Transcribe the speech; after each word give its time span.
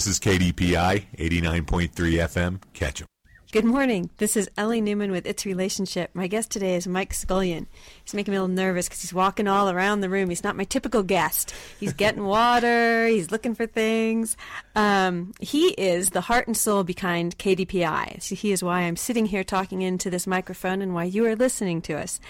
This 0.00 0.06
is 0.06 0.18
KDPI 0.18 1.08
89.3 1.18 1.90
FM. 2.20 2.62
Catch 2.72 3.02
'em. 3.02 3.06
Good 3.52 3.66
morning. 3.66 4.08
This 4.16 4.34
is 4.34 4.48
Ellie 4.56 4.80
Newman 4.80 5.10
with 5.10 5.26
It's 5.26 5.44
Relationship. 5.44 6.08
My 6.14 6.26
guest 6.26 6.50
today 6.50 6.74
is 6.74 6.86
Mike 6.86 7.12
Scullion. 7.12 7.66
He's 8.02 8.14
making 8.14 8.32
me 8.32 8.38
a 8.38 8.40
little 8.40 8.56
nervous 8.56 8.88
because 8.88 9.02
he's 9.02 9.12
walking 9.12 9.46
all 9.46 9.68
around 9.68 10.00
the 10.00 10.08
room. 10.08 10.30
He's 10.30 10.42
not 10.42 10.56
my 10.56 10.64
typical 10.64 11.02
guest. 11.02 11.52
He's 11.78 11.92
getting 11.92 12.24
water. 12.36 13.08
He's 13.08 13.30
looking 13.30 13.54
for 13.54 13.66
things. 13.66 14.38
Um, 14.74 15.34
he 15.38 15.72
is 15.72 16.08
the 16.08 16.22
heart 16.22 16.46
and 16.46 16.56
soul 16.56 16.82
behind 16.82 17.36
KDPI. 17.36 18.22
So 18.22 18.34
he 18.34 18.52
is 18.52 18.64
why 18.64 18.80
I'm 18.80 18.96
sitting 18.96 19.26
here 19.26 19.44
talking 19.44 19.82
into 19.82 20.08
this 20.08 20.26
microphone 20.26 20.80
and 20.80 20.94
why 20.94 21.04
you 21.04 21.26
are 21.26 21.36
listening 21.36 21.82
to 21.82 21.98
us. 21.98 22.20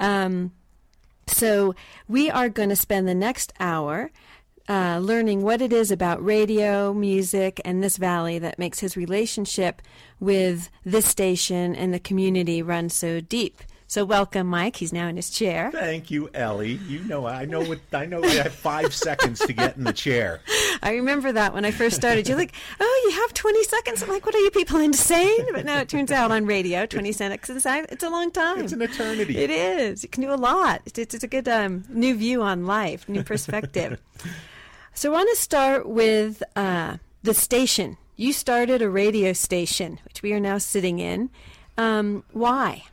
Um, 0.00 0.50
so 1.28 1.76
we 2.08 2.30
are 2.30 2.48
going 2.48 2.70
to 2.70 2.76
spend 2.76 3.06
the 3.06 3.14
next 3.14 3.52
hour 3.60 4.10
uh, 4.68 4.98
learning 5.02 5.42
what 5.42 5.60
it 5.60 5.72
is 5.72 5.90
about 5.90 6.24
radio, 6.24 6.92
music, 6.92 7.60
and 7.64 7.82
this 7.82 7.96
valley 7.96 8.38
that 8.38 8.58
makes 8.58 8.80
his 8.80 8.96
relationship 8.96 9.82
with 10.20 10.70
this 10.84 11.06
station 11.06 11.74
and 11.74 11.92
the 11.92 11.98
community 11.98 12.62
run 12.62 12.88
so 12.88 13.20
deep. 13.20 13.62
So 13.92 14.06
welcome, 14.06 14.46
Mike. 14.46 14.76
He's 14.76 14.90
now 14.90 15.06
in 15.08 15.16
his 15.16 15.28
chair. 15.28 15.70
Thank 15.70 16.10
you, 16.10 16.30
Ellie. 16.32 16.80
You 16.88 17.00
know, 17.00 17.26
I 17.26 17.44
know 17.44 17.60
what 17.60 17.78
I 17.92 18.06
know. 18.06 18.24
I 18.24 18.28
have 18.28 18.54
five 18.54 18.94
seconds 18.94 19.40
to 19.40 19.52
get 19.52 19.76
in 19.76 19.84
the 19.84 19.92
chair. 19.92 20.40
I 20.82 20.94
remember 20.94 21.30
that 21.32 21.52
when 21.52 21.66
I 21.66 21.72
first 21.72 21.96
started. 21.96 22.26
You're 22.26 22.38
like, 22.38 22.54
"Oh, 22.80 23.02
you 23.04 23.20
have 23.20 23.34
20 23.34 23.62
seconds." 23.64 24.02
I'm 24.02 24.08
like, 24.08 24.24
"What 24.24 24.34
are 24.34 24.38
you 24.38 24.50
people 24.50 24.80
insane?" 24.80 25.46
But 25.52 25.66
now 25.66 25.78
it 25.80 25.90
turns 25.90 26.10
out 26.10 26.30
on 26.30 26.46
radio, 26.46 26.86
20 26.86 27.12
seconds 27.12 27.50
is 27.50 27.66
it's 27.66 28.02
a 28.02 28.08
long 28.08 28.30
time. 28.30 28.60
It's 28.60 28.72
an 28.72 28.80
eternity. 28.80 29.36
It 29.36 29.50
is. 29.50 30.02
You 30.02 30.08
can 30.08 30.22
do 30.22 30.32
a 30.32 30.40
lot. 30.40 30.80
It's, 30.86 30.98
it's 30.98 31.22
a 31.22 31.28
good 31.28 31.46
um, 31.46 31.84
new 31.90 32.14
view 32.14 32.40
on 32.40 32.64
life, 32.64 33.06
new 33.10 33.22
perspective. 33.22 34.00
so 34.94 35.10
I 35.10 35.12
want 35.14 35.30
to 35.30 35.36
start 35.36 35.88
with 35.88 36.42
uh, 36.56 36.98
the 37.22 37.34
station. 37.34 37.96
You 38.16 38.32
started 38.32 38.82
a 38.82 38.90
radio 38.90 39.32
station, 39.32 39.98
which 40.04 40.22
we 40.22 40.32
are 40.32 40.40
now 40.40 40.58
sitting 40.58 40.98
in. 40.98 41.30
Um, 41.78 42.24
why? 42.32 42.84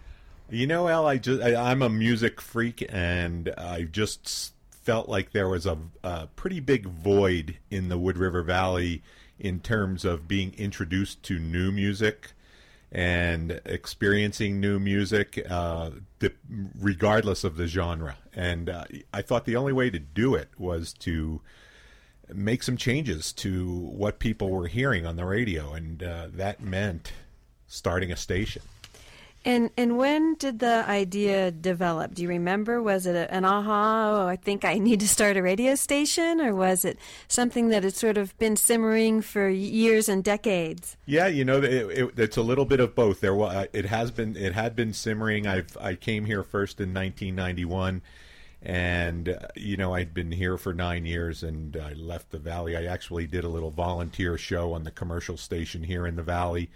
You 0.49 0.65
know, 0.65 0.87
Al, 0.87 1.05
I 1.05 1.17
just 1.17 1.41
I, 1.41 1.71
am 1.71 1.81
a 1.81 1.89
music 1.89 2.41
freak, 2.41 2.85
and 2.89 3.53
I 3.57 3.83
just 3.83 4.53
felt 4.71 5.07
like 5.07 5.31
there 5.31 5.47
was 5.47 5.65
a, 5.65 5.77
a 6.03 6.27
pretty 6.35 6.59
big 6.59 6.87
void 6.87 7.57
in 7.69 7.89
the 7.89 7.97
Wood 7.97 8.17
River 8.17 8.41
Valley 8.41 9.03
in 9.37 9.59
terms 9.59 10.05
of 10.05 10.27
being 10.27 10.53
introduced 10.57 11.21
to 11.23 11.37
new 11.37 11.71
music 11.71 12.31
and 12.91 13.61
experiencing 13.65 14.59
new 14.59 14.79
music, 14.79 15.45
uh, 15.49 15.91
regardless 16.79 17.43
of 17.43 17.55
the 17.55 17.67
genre. 17.67 18.17
And 18.33 18.69
uh, 18.69 18.85
I 19.13 19.21
thought 19.21 19.45
the 19.45 19.55
only 19.55 19.73
way 19.73 19.91
to 19.91 19.99
do 19.99 20.33
it 20.33 20.49
was 20.57 20.93
to 20.93 21.41
make 22.33 22.63
some 22.63 22.77
changes 22.77 23.33
to 23.33 23.67
what 23.69 24.19
people 24.19 24.49
were 24.49 24.67
hearing 24.67 25.05
on 25.05 25.15
the 25.15 25.25
radio, 25.25 25.73
and 25.73 26.03
uh, 26.03 26.27
that 26.33 26.61
meant 26.61 27.11
starting 27.67 28.11
a 28.11 28.17
station. 28.17 28.61
And 29.45 29.69
and 29.77 29.97
when 29.97 30.35
did 30.35 30.59
the 30.59 30.83
idea 30.85 31.49
develop? 31.49 32.13
Do 32.13 32.23
you 32.23 32.27
remember? 32.27 32.83
Was 32.83 33.05
it 33.05 33.29
an 33.31 33.45
aha? 33.45 34.23
Oh, 34.25 34.27
I 34.27 34.35
think 34.35 34.65
I 34.65 34.77
need 34.79 34.99
to 34.99 35.07
start 35.07 35.37
a 35.37 35.41
radio 35.41 35.75
station, 35.75 36.41
or 36.41 36.53
was 36.53 36.83
it 36.83 36.99
something 37.29 37.69
that 37.69 37.83
had 37.83 37.95
sort 37.95 38.17
of 38.17 38.37
been 38.37 38.57
simmering 38.57 39.21
for 39.21 39.47
years 39.47 40.09
and 40.09 40.25
decades? 40.25 40.97
Yeah, 41.05 41.27
you 41.27 41.45
know, 41.45 41.59
it, 41.59 41.63
it, 41.63 42.19
it's 42.19 42.35
a 42.35 42.41
little 42.41 42.65
bit 42.65 42.81
of 42.81 42.95
both. 42.95 43.21
There, 43.21 43.33
was, 43.33 43.67
it 43.71 43.85
has 43.85 44.11
been 44.11 44.35
it 44.35 44.53
had 44.53 44.75
been 44.75 44.91
simmering. 44.91 45.47
I've 45.47 45.77
I 45.79 45.95
came 45.95 46.25
here 46.25 46.43
first 46.43 46.81
in 46.81 46.93
1991 46.93 48.01
and 48.61 49.29
uh, 49.29 49.39
you 49.55 49.77
know 49.77 49.93
I'd 49.93 50.13
been 50.13 50.31
here 50.31 50.57
for 50.57 50.73
nine 50.73 51.05
years, 51.05 51.43
and 51.43 51.77
I 51.77 51.93
left 51.93 52.31
the 52.31 52.39
valley. 52.39 52.75
I 52.75 52.85
actually 52.85 53.27
did 53.27 53.43
a 53.43 53.49
little 53.49 53.71
volunteer 53.71 54.37
show 54.37 54.73
on 54.73 54.83
the 54.83 54.91
commercial 54.91 55.37
station 55.37 55.83
here 55.83 56.05
in 56.05 56.15
the 56.15 56.23
valley, 56.23 56.69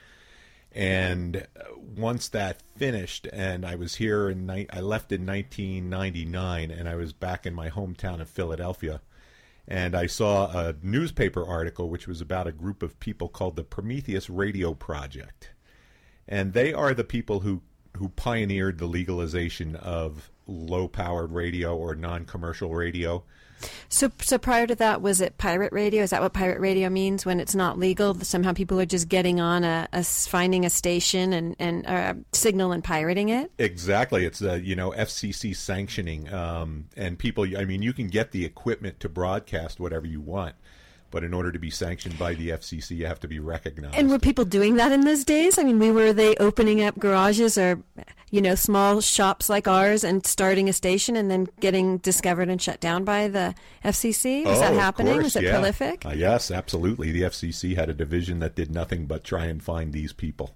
and 0.71 1.45
once 1.77 2.29
that 2.29 2.61
finished, 2.77 3.27
and 3.33 3.65
I 3.65 3.75
was 3.75 3.95
here 3.95 4.29
in 4.29 4.49
I 4.49 4.79
left 4.79 5.11
in 5.11 5.25
1999, 5.25 6.71
and 6.71 6.87
I 6.87 6.95
was 6.95 7.13
back 7.13 7.45
in 7.45 7.53
my 7.53 7.69
hometown 7.69 8.21
of 8.21 8.29
Philadelphia, 8.29 9.01
and 9.67 9.93
I 9.93 10.07
saw 10.07 10.47
a 10.47 10.75
newspaper 10.81 11.45
article 11.45 11.89
which 11.89 12.07
was 12.07 12.21
about 12.21 12.47
a 12.47 12.53
group 12.53 12.81
of 12.81 12.99
people 12.99 13.27
called 13.27 13.57
the 13.57 13.63
Prometheus 13.63 14.29
Radio 14.29 14.73
Project, 14.73 15.49
and 16.29 16.53
they 16.53 16.73
are 16.73 16.93
the 16.93 17.03
people 17.03 17.41
who 17.41 17.61
who 17.97 18.09
pioneered 18.09 18.79
the 18.79 18.87
legalization 18.87 19.75
of 19.75 20.31
low 20.47 20.87
powered 20.87 21.31
radio 21.31 21.75
or 21.75 21.95
non 21.95 22.25
commercial 22.25 22.73
radio. 22.73 23.23
So, 23.89 24.11
so 24.21 24.37
prior 24.37 24.67
to 24.67 24.75
that, 24.75 25.01
was 25.01 25.21
it 25.21 25.37
pirate 25.37 25.71
radio? 25.71 26.03
Is 26.03 26.09
that 26.09 26.21
what 26.21 26.33
pirate 26.33 26.59
radio 26.59 26.89
means 26.89 27.25
when 27.25 27.39
it's 27.39 27.55
not 27.55 27.79
legal? 27.79 28.13
Somehow 28.15 28.53
people 28.53 28.79
are 28.79 28.85
just 28.85 29.07
getting 29.07 29.39
on 29.39 29.63
a, 29.63 29.87
a 29.93 30.03
finding 30.03 30.65
a 30.65 30.69
station 30.69 31.33
and 31.33 31.55
and 31.59 31.87
uh, 31.87 32.13
signal 32.33 32.71
and 32.71 32.83
pirating 32.83 33.29
it. 33.29 33.51
Exactly, 33.57 34.25
it's 34.25 34.41
a 34.41 34.59
you 34.59 34.75
know 34.75 34.91
FCC 34.91 35.55
sanctioning, 35.55 36.31
um, 36.33 36.85
and 36.95 37.17
people. 37.17 37.45
I 37.57 37.65
mean, 37.65 37.81
you 37.81 37.93
can 37.93 38.07
get 38.07 38.31
the 38.31 38.45
equipment 38.45 38.99
to 39.01 39.09
broadcast 39.09 39.79
whatever 39.79 40.07
you 40.07 40.21
want. 40.21 40.55
But 41.13 41.23
in 41.23 41.31
order 41.31 41.51
to 41.51 41.59
be 41.59 41.69
sanctioned 41.69 42.17
by 42.17 42.33
the 42.33 42.49
FCC, 42.49 42.97
you 42.97 43.05
have 43.05 43.19
to 43.19 43.27
be 43.27 43.37
recognized. 43.37 43.93
And 43.95 44.09
were 44.09 44.17
people 44.17 44.45
doing 44.45 44.77
that 44.77 44.91
in 44.91 45.01
those 45.01 45.23
days? 45.23 45.59
I 45.59 45.63
mean, 45.63 45.77
we 45.77 45.91
were 45.91 46.11
they 46.11 46.35
opening 46.37 46.83
up 46.83 46.97
garages 46.97 47.55
or, 47.55 47.83
you 48.31 48.41
know, 48.41 48.55
small 48.55 48.99
shops 48.99 49.47
like 49.47 49.67
ours 49.67 50.03
and 50.03 50.25
starting 50.25 50.67
a 50.69 50.73
station 50.73 51.15
and 51.15 51.29
then 51.29 51.49
getting 51.59 51.99
discovered 51.99 52.49
and 52.49 52.59
shut 52.59 52.79
down 52.79 53.03
by 53.03 53.27
the 53.27 53.53
FCC? 53.85 54.43
Was 54.43 54.57
oh, 54.57 54.61
that 54.61 54.73
happening? 54.73 55.13
Course, 55.13 55.25
Was 55.25 55.35
it 55.35 55.43
yeah. 55.43 55.51
prolific? 55.51 56.03
Uh, 56.03 56.13
yes, 56.15 56.49
absolutely. 56.49 57.11
The 57.11 57.21
FCC 57.21 57.75
had 57.75 57.91
a 57.91 57.93
division 57.93 58.39
that 58.39 58.55
did 58.55 58.71
nothing 58.71 59.05
but 59.05 59.23
try 59.23 59.45
and 59.45 59.61
find 59.61 59.93
these 59.93 60.13
people. 60.13 60.55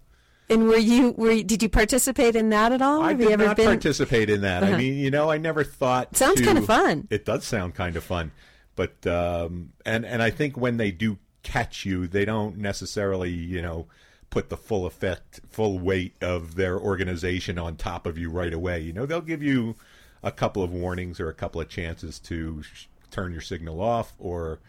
And 0.50 0.68
were 0.68 0.78
you 0.78 1.12
were 1.12 1.32
you, 1.32 1.44
did 1.44 1.62
you 1.62 1.70
participate 1.70 2.36
in 2.36 2.50
that 2.50 2.72
at 2.72 2.82
all? 2.82 3.04
I 3.04 3.10
Have 3.10 3.20
did 3.20 3.28
you 3.28 3.34
ever 3.34 3.46
not 3.46 3.58
been... 3.58 3.68
participate 3.68 4.32
in 4.32 4.42
that. 4.42 4.64
Uh-huh. 4.64 4.74
I 4.74 4.78
mean, 4.78 4.96
you 4.96 5.12
know, 5.12 5.30
I 5.30 5.38
never 5.38 5.64
thought. 5.64 6.16
Sounds 6.16 6.40
to... 6.40 6.46
kind 6.46 6.58
of 6.58 6.66
fun. 6.66 7.08
It 7.12 7.26
does 7.26 7.46
sound 7.46 7.76
kind 7.76 7.96
of 7.96 8.04
fun, 8.04 8.32
but 8.78 9.06
um, 9.06 9.74
and 9.86 10.06
and 10.06 10.24
I 10.24 10.30
think 10.30 10.56
when 10.56 10.78
they 10.78 10.92
do 10.92 11.18
catch 11.44 11.86
you, 11.86 12.08
they 12.08 12.24
don't 12.24 12.58
necessarily, 12.58 13.32
you 13.32 13.62
know, 13.62 13.88
put 14.30 14.50
the 14.50 14.58
full 14.58 14.86
effect, 14.86 15.42
full 15.50 15.80
weight 15.80 16.14
of 16.22 16.56
their 16.56 16.80
organization 16.80 17.58
on 17.58 17.76
top 17.76 18.06
of 18.06 18.18
you 18.18 18.30
right 18.30 18.54
away. 18.54 18.80
You 18.80 18.94
know, 18.94 19.06
they'll 19.06 19.20
give 19.20 19.44
you 19.44 19.76
a 20.22 20.32
couple 20.32 20.64
of 20.64 20.72
warnings 20.72 21.20
or 21.20 21.30
a 21.30 21.34
couple 21.34 21.60
of 21.60 21.70
chances 21.70 22.20
to 22.20 22.62
sh- 22.64 22.88
turn 23.12 23.32
your 23.32 23.42
signal 23.42 23.82
off 23.82 24.14
or, 24.20 24.60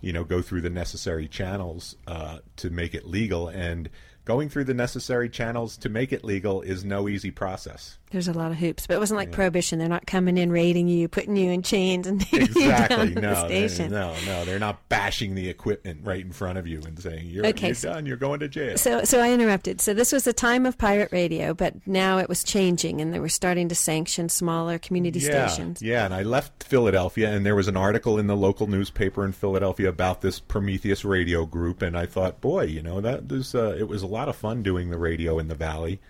you 0.00 0.12
know, 0.12 0.24
go 0.24 0.42
through 0.42 0.60
the 0.60 0.70
necessary 0.70 1.28
channels 1.28 1.96
uh, 2.06 2.38
to 2.56 2.70
make 2.70 2.94
it 2.94 3.06
legal. 3.06 3.48
And 3.48 3.88
going 4.24 4.48
through 4.48 4.64
the 4.64 4.74
necessary 4.74 5.28
channels 5.28 5.76
to 5.78 5.88
make 5.88 6.12
it 6.12 6.24
legal 6.24 6.62
is 6.62 6.84
no 6.84 7.08
easy 7.08 7.30
process. 7.30 7.98
There's 8.10 8.28
a 8.28 8.32
lot 8.32 8.52
of 8.52 8.58
hoops, 8.58 8.86
but 8.86 8.94
it 8.94 9.00
wasn't 9.00 9.18
like 9.18 9.30
yeah. 9.30 9.34
prohibition. 9.34 9.80
They're 9.80 9.88
not 9.88 10.06
coming 10.06 10.38
in 10.38 10.52
raiding 10.52 10.86
you, 10.86 11.08
putting 11.08 11.34
you 11.34 11.50
in 11.50 11.62
chains, 11.62 12.06
and 12.06 12.20
taking 12.30 12.42
exactly. 12.42 13.08
you 13.08 13.14
down 13.16 13.22
no, 13.22 13.30
the 13.30 13.46
station. 13.46 13.90
no, 13.90 14.14
no, 14.24 14.44
they're 14.44 14.60
not 14.60 14.88
bashing 14.88 15.34
the 15.34 15.48
equipment 15.48 16.00
right 16.04 16.24
in 16.24 16.30
front 16.30 16.56
of 16.56 16.66
you 16.66 16.80
and 16.86 16.96
saying 16.96 17.26
you're, 17.26 17.44
okay, 17.46 17.68
you're 17.68 17.74
so, 17.74 17.94
done. 17.94 18.06
You're 18.06 18.16
going 18.16 18.38
to 18.38 18.48
jail. 18.48 18.78
So, 18.78 19.02
so 19.02 19.20
I 19.20 19.32
interrupted. 19.32 19.80
So 19.80 19.94
this 19.94 20.12
was 20.12 20.22
the 20.22 20.32
time 20.32 20.64
of 20.64 20.78
pirate 20.78 21.10
radio, 21.10 21.54
but 21.54 21.74
now 21.88 22.18
it 22.18 22.28
was 22.28 22.44
changing, 22.44 23.00
and 23.00 23.12
they 23.12 23.18
were 23.18 23.28
starting 23.28 23.68
to 23.70 23.74
sanction 23.74 24.28
smaller 24.28 24.78
community 24.78 25.18
yeah, 25.18 25.48
stations. 25.48 25.82
Yeah, 25.82 26.04
and 26.04 26.14
I 26.14 26.22
left 26.22 26.62
Philadelphia, 26.62 27.32
and 27.32 27.44
there 27.44 27.56
was 27.56 27.66
an 27.66 27.76
article 27.76 28.20
in 28.20 28.28
the 28.28 28.36
local 28.36 28.68
newspaper 28.68 29.24
in 29.24 29.32
Philadelphia 29.32 29.88
about 29.88 30.20
this 30.20 30.38
Prometheus 30.38 31.04
radio 31.04 31.46
group, 31.46 31.82
and 31.82 31.98
I 31.98 32.06
thought, 32.06 32.40
boy, 32.40 32.66
you 32.66 32.80
know, 32.80 33.00
that 33.00 33.28
was 33.28 33.56
uh, 33.56 33.74
it 33.76 33.88
was 33.88 34.04
a 34.04 34.06
lot 34.14 34.28
of 34.28 34.36
fun 34.36 34.62
doing 34.62 34.90
the 34.90 34.98
radio 34.98 35.38
in 35.38 35.48
the 35.48 35.54
valley. 35.54 36.00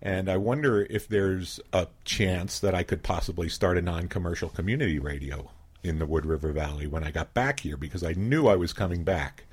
And 0.00 0.28
I 0.28 0.36
wonder 0.36 0.86
if 0.88 1.08
there's 1.08 1.58
a 1.72 1.88
chance 2.04 2.60
that 2.60 2.74
I 2.74 2.82
could 2.82 3.02
possibly 3.02 3.48
start 3.48 3.78
a 3.78 3.82
non 3.82 4.08
commercial 4.08 4.48
community 4.48 4.98
radio 4.98 5.50
in 5.82 5.98
the 5.98 6.06
Wood 6.06 6.26
River 6.26 6.52
Valley 6.52 6.86
when 6.86 7.04
I 7.04 7.10
got 7.10 7.34
back 7.34 7.60
here 7.60 7.76
because 7.76 8.04
I 8.04 8.12
knew 8.12 8.46
I 8.46 8.56
was 8.56 8.72
coming 8.72 9.04
back. 9.04 9.44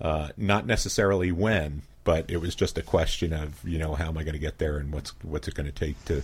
Uh, 0.00 0.28
not 0.36 0.66
necessarily 0.66 1.32
when, 1.32 1.82
but 2.04 2.30
it 2.30 2.38
was 2.38 2.54
just 2.54 2.78
a 2.78 2.82
question 2.82 3.32
of, 3.32 3.66
you 3.66 3.78
know, 3.78 3.94
how 3.94 4.08
am 4.08 4.18
I 4.18 4.22
going 4.22 4.34
to 4.34 4.38
get 4.38 4.58
there 4.58 4.76
and 4.76 4.92
what's 4.92 5.12
what's 5.22 5.48
it 5.48 5.54
going 5.54 5.66
to 5.66 5.72
take 5.72 6.02
to 6.06 6.22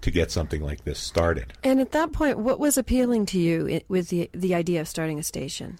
to 0.00 0.10
get 0.10 0.30
something 0.30 0.62
like 0.62 0.84
this 0.84 0.98
started. 0.98 1.52
And 1.64 1.80
at 1.80 1.92
that 1.92 2.12
point, 2.12 2.38
what 2.38 2.60
was 2.60 2.78
appealing 2.78 3.26
to 3.26 3.38
you 3.38 3.80
with 3.88 4.08
the 4.08 4.30
the 4.32 4.54
idea 4.54 4.80
of 4.80 4.88
starting 4.88 5.18
a 5.18 5.22
station? 5.22 5.78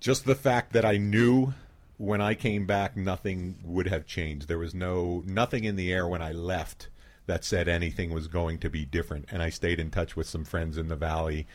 Just 0.00 0.24
the 0.24 0.34
fact 0.34 0.72
that 0.72 0.84
I 0.84 0.98
knew 0.98 1.54
when 1.98 2.20
I 2.20 2.34
came 2.34 2.66
back, 2.66 2.96
nothing 2.96 3.56
would 3.64 3.88
have 3.88 4.06
changed. 4.06 4.48
There 4.48 4.58
was 4.58 4.74
no 4.74 5.22
nothing 5.26 5.64
in 5.64 5.76
the 5.76 5.92
air 5.92 6.06
when 6.06 6.22
I 6.22 6.32
left 6.32 6.88
that 7.26 7.44
said 7.44 7.68
anything 7.68 8.12
was 8.12 8.28
going 8.28 8.58
to 8.58 8.70
be 8.70 8.84
different. 8.84 9.26
And 9.30 9.42
I 9.42 9.50
stayed 9.50 9.80
in 9.80 9.90
touch 9.90 10.16
with 10.16 10.28
some 10.28 10.44
friends 10.44 10.78
in 10.78 10.88
the 10.88 10.96
valley 10.96 11.46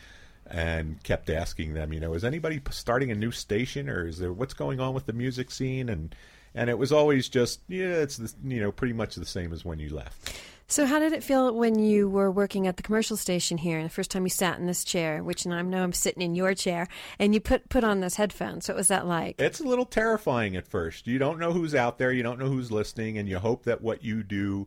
and 0.46 1.02
kept 1.02 1.30
asking 1.30 1.74
them, 1.74 1.92
you 1.92 2.00
know, 2.00 2.14
is 2.14 2.24
anybody 2.24 2.60
starting 2.70 3.10
a 3.10 3.14
new 3.14 3.30
station 3.30 3.88
or 3.88 4.06
is 4.06 4.18
there 4.18 4.32
what's 4.32 4.54
going 4.54 4.80
on 4.80 4.94
with 4.94 5.06
the 5.06 5.12
music 5.12 5.50
scene? 5.50 5.88
And 5.88 6.14
and 6.54 6.68
it 6.68 6.78
was 6.78 6.92
always 6.92 7.28
just 7.28 7.60
yeah, 7.68 7.94
it's 7.94 8.16
the, 8.16 8.32
you 8.44 8.60
know 8.60 8.72
pretty 8.72 8.92
much 8.92 9.14
the 9.14 9.24
same 9.24 9.52
as 9.52 9.64
when 9.64 9.78
you 9.78 9.94
left. 9.94 10.38
So, 10.72 10.86
how 10.86 11.00
did 11.00 11.12
it 11.12 11.22
feel 11.22 11.54
when 11.54 11.78
you 11.78 12.08
were 12.08 12.30
working 12.30 12.66
at 12.66 12.78
the 12.78 12.82
commercial 12.82 13.18
station 13.18 13.58
here? 13.58 13.76
And 13.76 13.84
the 13.84 13.92
first 13.92 14.10
time 14.10 14.24
you 14.24 14.30
sat 14.30 14.58
in 14.58 14.64
this 14.64 14.84
chair, 14.84 15.22
which 15.22 15.44
now 15.44 15.56
I 15.56 15.60
know 15.60 15.82
I'm 15.82 15.92
sitting 15.92 16.22
in 16.22 16.34
your 16.34 16.54
chair, 16.54 16.88
and 17.18 17.34
you 17.34 17.40
put 17.40 17.68
put 17.68 17.84
on 17.84 18.00
those 18.00 18.14
headphones. 18.14 18.68
What 18.68 18.78
was 18.78 18.88
that 18.88 19.06
like? 19.06 19.38
It's 19.38 19.60
a 19.60 19.64
little 19.64 19.84
terrifying 19.84 20.56
at 20.56 20.66
first. 20.66 21.06
You 21.06 21.18
don't 21.18 21.38
know 21.38 21.52
who's 21.52 21.74
out 21.74 21.98
there, 21.98 22.10
you 22.10 22.22
don't 22.22 22.38
know 22.38 22.48
who's 22.48 22.72
listening, 22.72 23.18
and 23.18 23.28
you 23.28 23.38
hope 23.38 23.64
that 23.64 23.82
what 23.82 24.02
you 24.02 24.22
do 24.22 24.66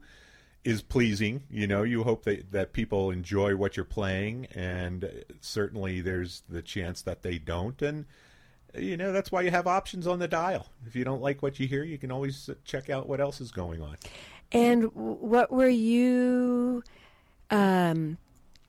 is 0.63 0.83
pleasing. 0.83 1.41
You 1.49 1.65
know, 1.65 1.81
you 1.81 2.03
hope 2.03 2.23
that 2.25 2.51
that 2.51 2.71
people 2.71 3.09
enjoy 3.09 3.55
what 3.55 3.75
you're 3.75 3.83
playing, 3.83 4.45
and 4.53 5.25
certainly 5.41 6.01
there's 6.01 6.43
the 6.47 6.61
chance 6.61 7.01
that 7.01 7.23
they 7.23 7.39
don't. 7.39 7.81
And 7.81 8.05
you 8.77 8.95
know 8.95 9.11
that's 9.11 9.31
why 9.31 9.41
you 9.41 9.49
have 9.49 9.65
options 9.65 10.05
on 10.05 10.19
the 10.19 10.27
dial. 10.27 10.67
If 10.85 10.95
you 10.95 11.03
don't 11.03 11.23
like 11.23 11.41
what 11.41 11.59
you 11.59 11.65
hear, 11.65 11.83
you 11.83 11.97
can 11.97 12.11
always 12.11 12.47
check 12.63 12.91
out 12.91 13.09
what 13.09 13.19
else 13.19 13.41
is 13.41 13.49
going 13.49 13.81
on. 13.81 13.97
And 14.51 14.91
what 14.93 15.51
were 15.51 15.69
you 15.69 16.83
um, 17.49 18.17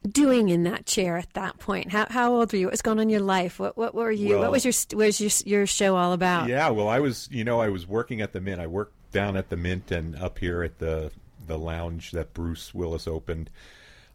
doing 0.07 0.49
in 0.49 0.65
that 0.65 0.87
chair 0.87 1.17
at 1.17 1.33
that 1.35 1.59
point? 1.59 1.91
How, 1.91 2.07
how 2.09 2.35
old 2.35 2.53
were 2.53 2.59
you? 2.59 2.67
What 2.67 2.73
was 2.73 2.83
going 2.83 2.99
on 2.99 3.05
in 3.05 3.09
your 3.09 3.21
life? 3.21 3.59
What 3.59 3.77
what 3.77 3.95
were 3.95 4.11
you? 4.11 4.31
Well, 4.31 4.41
what 4.41 4.51
was 4.53 4.65
your 4.65 4.75
what 4.99 5.07
was 5.07 5.21
your 5.21 5.31
your 5.45 5.67
show 5.67 5.97
all 5.97 6.13
about? 6.13 6.49
Yeah, 6.49 6.71
well, 6.71 6.89
I 6.89 7.01
was 7.01 7.29
you 7.31 7.45
know 7.45 7.61
I 7.61 7.69
was 7.69 7.87
working 7.87 8.21
at 8.21 8.33
the 8.33 8.41
Mint. 8.41 8.61
I 8.61 8.67
worked 8.67 8.95
down 9.13 9.37
at 9.37 9.49
the 9.49 9.57
Mint 9.57 9.91
and 9.91 10.17
up 10.17 10.39
here 10.39 10.63
at 10.63 10.79
the 10.79 11.11
the 11.47 11.59
lounge 11.59 12.11
that 12.13 12.35
Bruce 12.35 12.75
Willis 12.75 13.07
opened 13.07 13.51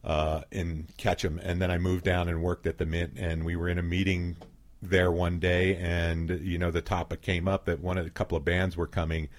uh, 0.03 0.41
in 0.51 0.87
Ketchum, 0.97 1.39
and 1.41 1.61
then 1.61 1.71
I 1.71 1.77
moved 1.77 2.03
down 2.03 2.27
and 2.27 2.41
worked 2.41 2.67
at 2.67 2.77
the 2.77 2.85
Mint. 2.85 3.13
And 3.17 3.45
we 3.45 3.55
were 3.55 3.69
in 3.69 3.77
a 3.77 3.83
meeting 3.83 4.35
there 4.81 5.11
one 5.11 5.39
day, 5.39 5.75
and 5.77 6.29
you 6.41 6.57
know 6.57 6.71
the 6.71 6.81
topic 6.81 7.21
came 7.21 7.47
up 7.47 7.65
that 7.65 7.79
one 7.79 7.97
of 7.97 8.05
a 8.05 8.09
couple 8.09 8.37
of 8.37 8.43
bands 8.43 8.75
were 8.75 8.87
coming 8.87 9.29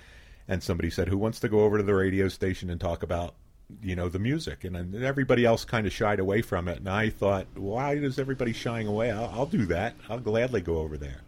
and 0.52 0.62
somebody 0.62 0.90
said, 0.90 1.08
"Who 1.08 1.18
wants 1.18 1.40
to 1.40 1.48
go 1.48 1.60
over 1.60 1.78
to 1.78 1.82
the 1.82 1.94
radio 1.94 2.28
station 2.28 2.70
and 2.70 2.80
talk 2.80 3.02
about 3.02 3.34
you 3.82 3.96
know 3.96 4.08
the 4.08 4.18
music?" 4.18 4.64
And, 4.64 4.94
everybody 4.94 5.44
else 5.44 5.64
kind 5.64 5.86
of 5.86 5.92
shied 5.92 6.20
away 6.20 6.42
from 6.42 6.68
it. 6.68 6.78
And 6.78 6.88
I 6.88 7.10
thought, 7.10 7.46
why 7.54 7.94
is 7.94 8.18
everybody 8.18 8.52
shying 8.52 8.86
away? 8.86 9.10
I'll, 9.10 9.30
I'll 9.34 9.46
do 9.46 9.64
that. 9.66 9.94
I'll 10.08 10.20
gladly 10.20 10.60
go 10.60 10.76
over 10.78 10.96
there. 10.96 11.22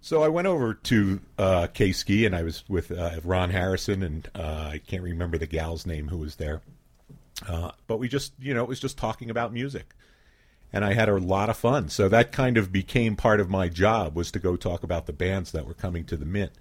So 0.00 0.22
I 0.22 0.28
went 0.28 0.46
over 0.46 0.74
to 0.74 1.20
uh, 1.38 1.66
K 1.72 1.92
Ski 1.92 2.26
and 2.26 2.34
I 2.34 2.42
was 2.42 2.64
with 2.68 2.90
uh, 2.90 3.20
Ron 3.22 3.50
Harrison 3.50 4.02
and 4.02 4.28
uh, 4.34 4.70
I 4.72 4.80
can't 4.84 5.02
remember 5.02 5.38
the 5.38 5.46
gal's 5.46 5.86
name 5.86 6.08
who 6.08 6.18
was 6.18 6.36
there. 6.36 6.62
Uh, 7.46 7.70
but 7.86 7.98
we 7.98 8.08
just, 8.08 8.32
you 8.40 8.54
know, 8.54 8.62
it 8.62 8.68
was 8.68 8.80
just 8.80 8.98
talking 8.98 9.30
about 9.30 9.52
music. 9.52 9.94
And 10.72 10.84
I 10.84 10.94
had 10.94 11.08
a 11.08 11.16
lot 11.18 11.50
of 11.50 11.56
fun. 11.56 11.88
So 11.88 12.08
that 12.08 12.32
kind 12.32 12.56
of 12.56 12.72
became 12.72 13.16
part 13.16 13.40
of 13.40 13.50
my 13.50 13.68
job 13.68 14.14
was 14.14 14.30
to 14.32 14.38
go 14.38 14.56
talk 14.56 14.82
about 14.82 15.06
the 15.06 15.12
bands 15.12 15.52
that 15.52 15.66
were 15.66 15.74
coming 15.74 16.04
to 16.04 16.16
the 16.16 16.26
Mint. 16.26 16.52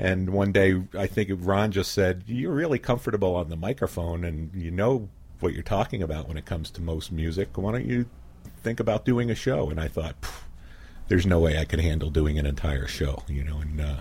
And 0.00 0.30
one 0.30 0.50
day, 0.50 0.82
I 0.98 1.06
think 1.06 1.28
Ron 1.30 1.72
just 1.72 1.92
said, 1.92 2.24
"You're 2.26 2.54
really 2.54 2.78
comfortable 2.78 3.36
on 3.36 3.50
the 3.50 3.56
microphone, 3.56 4.24
and 4.24 4.50
you 4.54 4.70
know 4.70 5.10
what 5.40 5.52
you're 5.52 5.62
talking 5.62 6.02
about 6.02 6.26
when 6.26 6.38
it 6.38 6.46
comes 6.46 6.70
to 6.70 6.80
most 6.80 7.12
music. 7.12 7.58
Why 7.58 7.72
don't 7.72 7.86
you 7.86 8.06
think 8.62 8.80
about 8.80 9.04
doing 9.04 9.30
a 9.30 9.34
show?" 9.34 9.68
And 9.68 9.78
I 9.78 9.88
thought, 9.88 10.16
"There's 11.08 11.26
no 11.26 11.38
way 11.38 11.58
I 11.58 11.66
could 11.66 11.80
handle 11.80 12.08
doing 12.08 12.38
an 12.38 12.46
entire 12.46 12.86
show," 12.86 13.24
you 13.28 13.44
know. 13.44 13.58
And 13.58 13.78
uh, 13.78 14.00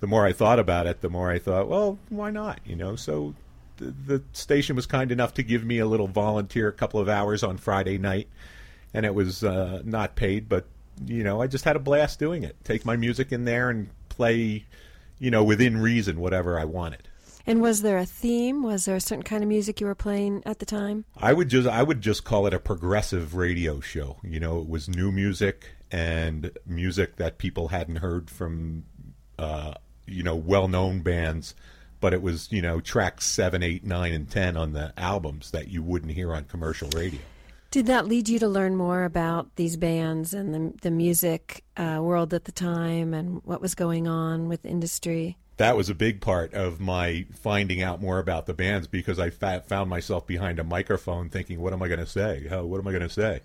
the 0.00 0.06
more 0.06 0.24
I 0.24 0.32
thought 0.32 0.58
about 0.58 0.86
it, 0.86 1.02
the 1.02 1.10
more 1.10 1.30
I 1.30 1.38
thought, 1.38 1.68
"Well, 1.68 1.98
why 2.08 2.30
not?" 2.30 2.60
You 2.64 2.76
know. 2.76 2.96
So 2.96 3.34
the, 3.76 3.94
the 4.06 4.22
station 4.32 4.76
was 4.76 4.86
kind 4.86 5.12
enough 5.12 5.34
to 5.34 5.42
give 5.42 5.62
me 5.62 5.78
a 5.78 5.86
little 5.86 6.08
volunteer, 6.08 6.68
a 6.68 6.72
couple 6.72 7.00
of 7.00 7.08
hours 7.10 7.42
on 7.42 7.58
Friday 7.58 7.98
night, 7.98 8.28
and 8.94 9.04
it 9.04 9.14
was 9.14 9.44
uh, 9.44 9.82
not 9.84 10.16
paid, 10.16 10.48
but 10.48 10.64
you 11.04 11.22
know, 11.22 11.42
I 11.42 11.48
just 11.48 11.66
had 11.66 11.76
a 11.76 11.80
blast 11.80 12.18
doing 12.18 12.44
it. 12.44 12.56
Take 12.64 12.86
my 12.86 12.96
music 12.96 13.30
in 13.30 13.44
there 13.44 13.68
and 13.68 13.90
play 14.08 14.64
you 15.24 15.30
know, 15.30 15.42
within 15.42 15.78
reason, 15.78 16.20
whatever 16.20 16.58
I 16.58 16.66
wanted. 16.66 17.08
And 17.46 17.60
was 17.60 17.80
there 17.82 17.98
a 17.98 18.04
theme? 18.04 18.62
Was 18.62 18.84
there 18.84 18.96
a 18.96 19.00
certain 19.00 19.22
kind 19.22 19.42
of 19.42 19.48
music 19.48 19.80
you 19.80 19.86
were 19.86 19.94
playing 19.94 20.42
at 20.44 20.58
the 20.58 20.66
time? 20.66 21.06
I 21.16 21.32
would 21.32 21.48
just 21.48 21.66
I 21.66 21.82
would 21.82 22.00
just 22.00 22.24
call 22.24 22.46
it 22.46 22.54
a 22.54 22.58
progressive 22.58 23.34
radio 23.34 23.80
show. 23.80 24.18
You 24.22 24.40
know, 24.40 24.60
it 24.60 24.68
was 24.68 24.88
new 24.88 25.10
music 25.10 25.70
and 25.90 26.50
music 26.66 27.16
that 27.16 27.38
people 27.38 27.68
hadn't 27.68 27.96
heard 27.96 28.30
from 28.30 28.84
uh, 29.38 29.74
you 30.06 30.22
know, 30.22 30.36
well-known 30.36 31.00
bands, 31.00 31.54
but 32.00 32.12
it 32.12 32.20
was, 32.20 32.52
you 32.52 32.60
know, 32.60 32.80
tracks 32.80 33.24
7, 33.26 33.62
8, 33.62 33.84
9 33.84 34.12
and 34.12 34.30
10 34.30 34.56
on 34.56 34.72
the 34.72 34.92
albums 34.96 35.50
that 35.52 35.68
you 35.68 35.82
wouldn't 35.82 36.12
hear 36.12 36.34
on 36.34 36.44
commercial 36.44 36.88
radio. 36.94 37.20
Did 37.74 37.86
that 37.86 38.06
lead 38.06 38.28
you 38.28 38.38
to 38.38 38.46
learn 38.46 38.76
more 38.76 39.02
about 39.02 39.56
these 39.56 39.76
bands 39.76 40.32
and 40.32 40.54
the, 40.54 40.78
the 40.82 40.92
music 40.92 41.64
uh, 41.76 41.98
world 42.00 42.32
at 42.32 42.44
the 42.44 42.52
time 42.52 43.12
and 43.12 43.42
what 43.42 43.60
was 43.60 43.74
going 43.74 44.06
on 44.06 44.46
with 44.46 44.64
industry? 44.64 45.38
That 45.56 45.76
was 45.76 45.90
a 45.90 45.94
big 45.96 46.20
part 46.20 46.54
of 46.54 46.78
my 46.78 47.26
finding 47.34 47.82
out 47.82 48.00
more 48.00 48.20
about 48.20 48.46
the 48.46 48.54
bands 48.54 48.86
because 48.86 49.18
I 49.18 49.30
found 49.30 49.90
myself 49.90 50.24
behind 50.24 50.60
a 50.60 50.62
microphone 50.62 51.28
thinking, 51.30 51.60
what 51.60 51.72
am 51.72 51.82
I 51.82 51.88
going 51.88 51.98
to 51.98 52.06
say? 52.06 52.46
How, 52.48 52.62
what 52.62 52.78
am 52.78 52.86
I 52.86 52.92
going 52.92 53.02
to 53.02 53.08
say? 53.08 53.40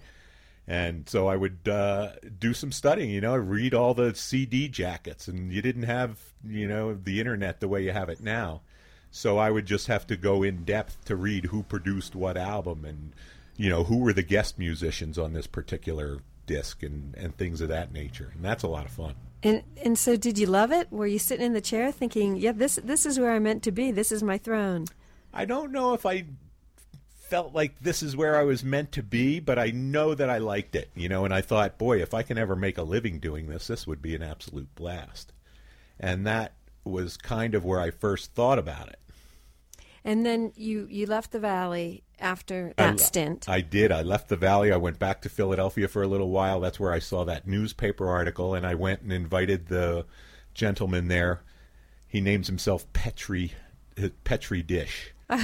And 0.68 1.10
so 1.10 1.28
I 1.28 1.36
would 1.36 1.68
uh, 1.68 2.12
do 2.38 2.54
some 2.54 2.72
studying, 2.72 3.10
you 3.10 3.22
know, 3.22 3.36
read 3.36 3.74
all 3.74 3.96
the 3.96 4.14
CD 4.14 4.68
jackets, 4.68 5.28
and 5.28 5.52
you 5.52 5.64
didn't 5.64 5.84
have, 5.84 6.20
you 6.48 6.68
know, 6.68 6.94
the 6.94 7.20
internet 7.20 7.62
the 7.62 7.68
way 7.68 7.84
you 7.84 7.94
have 7.94 8.10
it 8.10 8.22
now. 8.22 8.62
So 9.10 9.40
I 9.40 9.50
would 9.50 9.66
just 9.66 9.88
have 9.88 10.06
to 10.06 10.16
go 10.16 10.44
in 10.44 10.66
depth 10.66 11.04
to 11.06 11.16
read 11.16 11.46
who 11.46 11.64
produced 11.64 12.16
what 12.16 12.38
album 12.38 12.86
and 12.86 13.14
you 13.60 13.70
know, 13.70 13.84
who 13.84 13.98
were 13.98 14.14
the 14.14 14.24
guest 14.24 14.58
musicians 14.58 15.20
on 15.20 15.34
this 15.34 15.46
particular 15.46 16.20
disc 16.46 16.82
and, 16.82 17.14
and 17.16 17.36
things 17.36 17.60
of 17.60 17.68
that 17.68 17.92
nature. 17.92 18.32
And 18.34 18.44
that's 18.44 18.64
a 18.64 18.70
lot 18.70 18.86
of 18.86 18.92
fun. 18.92 19.16
And 19.44 19.64
and 19.84 19.98
so 19.98 20.16
did 20.16 20.38
you 20.38 20.48
love 20.48 20.72
it? 20.72 20.92
Were 20.92 21.06
you 21.06 21.20
sitting 21.20 21.46
in 21.46 21.54
the 21.54 21.62
chair 21.62 21.92
thinking, 21.92 22.38
"Yeah, 22.38 22.54
this 22.54 22.80
this 22.82 23.06
is 23.06 23.20
where 23.20 23.32
I 23.32 23.40
meant 23.40 23.62
to 23.64 23.72
be. 23.72 23.92
This 23.92 24.14
is 24.14 24.24
my 24.24 24.38
throne." 24.38 24.86
I 25.34 25.44
don't 25.44 25.74
know 25.74 25.94
if 25.94 26.06
I 26.06 26.26
felt 27.14 27.54
like 27.54 27.80
this 27.82 28.02
is 28.02 28.16
where 28.16 28.38
I 28.38 28.44
was 28.44 28.64
meant 28.64 28.94
to 28.94 29.04
be, 29.04 29.40
but 29.40 29.60
I 29.60 29.72
know 29.72 30.16
that 30.16 30.30
I 30.30 30.40
liked 30.40 30.76
it, 30.76 30.90
you 30.96 31.08
know, 31.10 31.26
and 31.26 31.34
I 31.34 31.42
thought, 31.42 31.78
"Boy, 31.78 32.02
if 32.02 32.14
I 32.14 32.24
can 32.24 32.38
ever 32.38 32.56
make 32.56 32.78
a 32.78 32.84
living 32.84 33.20
doing 33.20 33.48
this, 33.48 33.68
this 33.68 33.86
would 33.86 34.02
be 34.02 34.16
an 34.16 34.24
absolute 34.24 34.74
blast." 34.76 35.34
And 36.00 36.26
that 36.26 36.54
was 36.86 37.18
kind 37.18 37.56
of 37.56 37.66
where 37.66 37.82
I 37.82 37.92
first 37.92 38.34
thought 38.34 38.58
about 38.58 38.88
it. 38.88 39.00
And 40.10 40.26
then 40.26 40.54
you 40.56 40.88
you 40.90 41.06
left 41.06 41.32
the 41.32 41.40
valley 41.40 42.02
after 42.20 42.74
that 42.78 42.94
I, 42.94 42.96
stint. 42.96 43.48
I 43.48 43.62
did. 43.62 43.92
I 43.92 44.02
left 44.02 44.28
the 44.28 44.36
valley. 44.36 44.72
I 44.72 44.78
went 44.78 44.98
back 44.98 45.22
to 45.22 45.30
Philadelphia 45.30 45.88
for 45.88 46.02
a 46.02 46.08
little 46.08 46.32
while. 46.32 46.60
That's 46.60 46.80
where 46.80 46.92
I 46.92 46.98
saw 46.98 47.26
that 47.26 47.48
newspaper 47.48 48.10
article, 48.10 48.56
and 48.56 48.66
I 48.66 48.74
went 48.74 49.02
and 49.02 49.14
invited 49.14 49.68
the 49.68 50.08
gentleman 50.56 51.10
there. 51.10 51.44
He 52.08 52.22
names 52.22 52.48
himself 52.48 52.92
Petri 52.92 53.54
uh, 54.02 54.08
Pete 54.24 54.42
Tridish. 54.42 55.10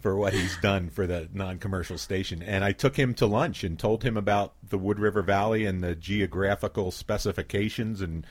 for 0.00 0.16
what 0.16 0.32
he's 0.32 0.56
done 0.56 0.90
for 0.90 1.06
the 1.06 1.28
non-commercial 1.32 1.96
station 1.96 2.42
and 2.42 2.64
I 2.64 2.72
took 2.72 2.96
him 2.96 3.14
to 3.14 3.26
lunch 3.26 3.62
and 3.62 3.78
told 3.78 4.02
him 4.02 4.16
about 4.16 4.54
the 4.68 4.78
Wood 4.78 4.98
River 4.98 5.22
Valley 5.22 5.64
and 5.64 5.80
the 5.80 5.94
geographical 5.94 6.90
specifications 6.90 8.00
and 8.00 8.26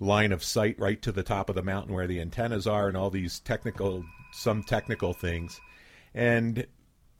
line 0.00 0.32
of 0.32 0.42
sight 0.42 0.78
right 0.78 1.00
to 1.02 1.12
the 1.12 1.22
top 1.22 1.48
of 1.48 1.54
the 1.54 1.62
mountain 1.62 1.94
where 1.94 2.06
the 2.06 2.20
antennas 2.20 2.66
are 2.66 2.88
and 2.88 2.96
all 2.96 3.10
these 3.10 3.40
technical 3.40 4.04
some 4.32 4.62
technical 4.62 5.12
things 5.12 5.60
and 6.14 6.66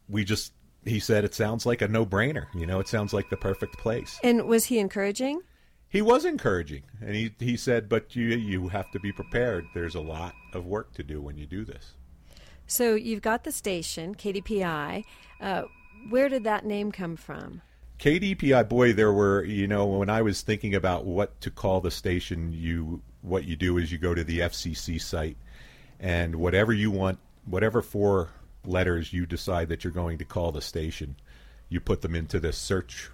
we 0.09 0.25
just 0.25 0.53
he 0.85 1.01
said 1.01 1.25
it 1.25 1.35
sounds 1.35 1.67
like 1.67 1.83
a 1.83 1.89
no-brainer. 1.89 2.47
You 2.55 2.67
know, 2.67 2.81
it 2.81 2.89
sounds 2.89 3.13
like 3.13 3.31
the 3.31 3.37
perfect 3.37 3.79
place. 3.79 4.19
And 4.23 4.47
was 4.47 4.67
he 4.67 4.79
encouraging? 4.79 5.41
He 5.89 6.03
was 6.03 6.25
encouraging, 6.25 6.83
and 7.01 7.15
he 7.15 7.35
he 7.39 7.57
said, 7.57 7.89
"But 7.89 8.17
you 8.17 8.29
you 8.29 8.69
have 8.69 8.91
to 8.91 8.99
be 8.99 9.13
prepared. 9.13 9.67
There's 9.75 9.95
a 9.95 10.01
lot 10.01 10.35
of 10.53 10.67
work 10.67 10.93
to 10.95 11.05
do 11.05 11.23
when 11.23 11.39
you 11.39 11.47
do 11.47 11.65
this." 11.65 11.95
So 12.67 12.95
you've 12.95 13.23
got 13.23 13.45
the 13.45 13.53
station 13.53 14.15
KDPI. 14.15 15.05
Uh, 15.41 15.63
where 16.09 16.29
did 16.29 16.45
that 16.45 16.65
name 16.65 16.91
come 16.91 17.15
from? 17.15 17.63
KDPI, 17.99 18.69
boy, 18.69 18.93
there 18.93 19.13
were 19.13 19.45
you 19.45 19.67
know 19.67 19.87
when 19.87 20.11
I 20.11 20.23
was 20.23 20.43
thinking 20.43 20.75
about 20.75 21.05
what 21.05 21.41
to 21.43 21.51
call 21.51 21.81
the 21.81 21.91
station, 21.91 22.53
you 22.53 23.03
what 23.23 23.45
you 23.45 23.57
do 23.57 23.79
is 23.79 23.91
you 23.91 23.99
go 23.99 24.15
to 24.15 24.25
the 24.25 24.41
FCC 24.41 25.01
site, 25.01 25.37
and 26.01 26.37
whatever 26.37 26.73
you 26.73 26.91
want, 26.91 27.19
whatever 27.45 27.83
four 27.83 28.31
letters 28.67 29.13
you 29.13 29.27
decide 29.27 29.69
that 29.69 29.85
you're 29.85 29.93
going 29.93 30.19
to 30.19 30.25
call 30.25 30.53
the 30.53 30.61
station, 30.61 31.17
you 31.69 31.81
put 31.81 32.03
them 32.03 32.15
into 32.15 32.41
this 32.41 32.59
search. 32.59 33.11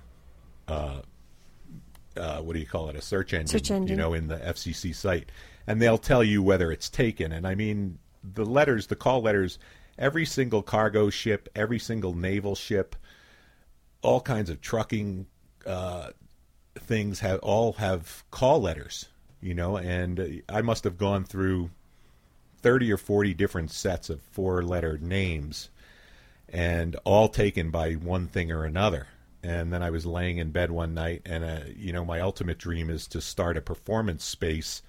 Uh, 0.66 1.00
uh, 2.16 2.38
what 2.38 2.54
do 2.54 2.58
you 2.58 2.66
call 2.66 2.88
it? 2.88 2.96
A 2.96 3.02
search 3.02 3.32
engine, 3.32 3.46
search 3.46 3.70
engine. 3.70 3.88
You 3.88 3.96
know, 3.96 4.14
in 4.14 4.28
the 4.28 4.36
FCC 4.36 4.94
site, 4.94 5.30
and 5.66 5.80
they'll 5.80 5.98
tell 5.98 6.24
you 6.24 6.42
whether 6.42 6.72
it's 6.72 6.88
taken. 6.88 7.32
And 7.32 7.46
I 7.46 7.54
mean, 7.54 7.98
the 8.24 8.44
letters, 8.44 8.88
the 8.88 8.96
call 8.96 9.22
letters, 9.22 9.58
every 9.98 10.24
single 10.24 10.62
cargo 10.62 11.10
ship, 11.10 11.48
every 11.54 11.78
single 11.78 12.14
naval 12.14 12.54
ship, 12.54 12.96
all 14.02 14.20
kinds 14.20 14.50
of 14.50 14.60
trucking 14.60 15.26
uh, 15.66 16.10
things 16.78 17.20
have 17.20 17.38
all 17.40 17.74
have 17.74 18.24
call 18.30 18.60
letters. 18.60 19.06
You 19.40 19.54
know, 19.54 19.78
and 19.78 20.42
I 20.50 20.60
must 20.60 20.84
have 20.84 20.98
gone 20.98 21.24
through 21.24 21.70
30 22.60 22.92
or 22.92 22.98
40 22.98 23.32
different 23.34 23.70
sets 23.70 24.10
of 24.10 24.20
four 24.20 24.62
letter 24.62 24.98
names 24.98 25.70
and 26.48 26.96
all 27.04 27.28
taken 27.28 27.70
by 27.70 27.94
one 27.94 28.26
thing 28.26 28.52
or 28.52 28.64
another. 28.64 29.06
And 29.42 29.72
then 29.72 29.82
I 29.82 29.88
was 29.88 30.04
laying 30.04 30.36
in 30.36 30.50
bed 30.50 30.70
one 30.70 30.92
night, 30.92 31.22
and 31.24 31.42
uh, 31.42 31.60
you 31.74 31.92
know, 31.94 32.04
my 32.04 32.20
ultimate 32.20 32.58
dream 32.58 32.90
is 32.90 33.06
to 33.08 33.22
start 33.22 33.56
a 33.56 33.62
performance 33.62 34.22
space 34.24 34.82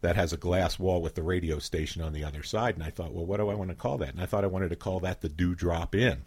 that 0.00 0.14
has 0.14 0.32
a 0.32 0.36
glass 0.36 0.78
wall 0.78 1.02
with 1.02 1.16
the 1.16 1.22
radio 1.22 1.58
station 1.58 2.02
on 2.02 2.12
the 2.12 2.22
other 2.22 2.44
side. 2.44 2.74
And 2.74 2.84
I 2.84 2.90
thought, 2.90 3.12
well, 3.12 3.26
what 3.26 3.38
do 3.38 3.48
I 3.48 3.54
want 3.54 3.70
to 3.70 3.76
call 3.76 3.98
that? 3.98 4.10
And 4.10 4.20
I 4.20 4.26
thought 4.26 4.44
I 4.44 4.48
wanted 4.48 4.68
to 4.68 4.76
call 4.76 5.00
that 5.00 5.20
the 5.20 5.28
Dew 5.28 5.56
Drop 5.56 5.96
Inn. 5.96 6.22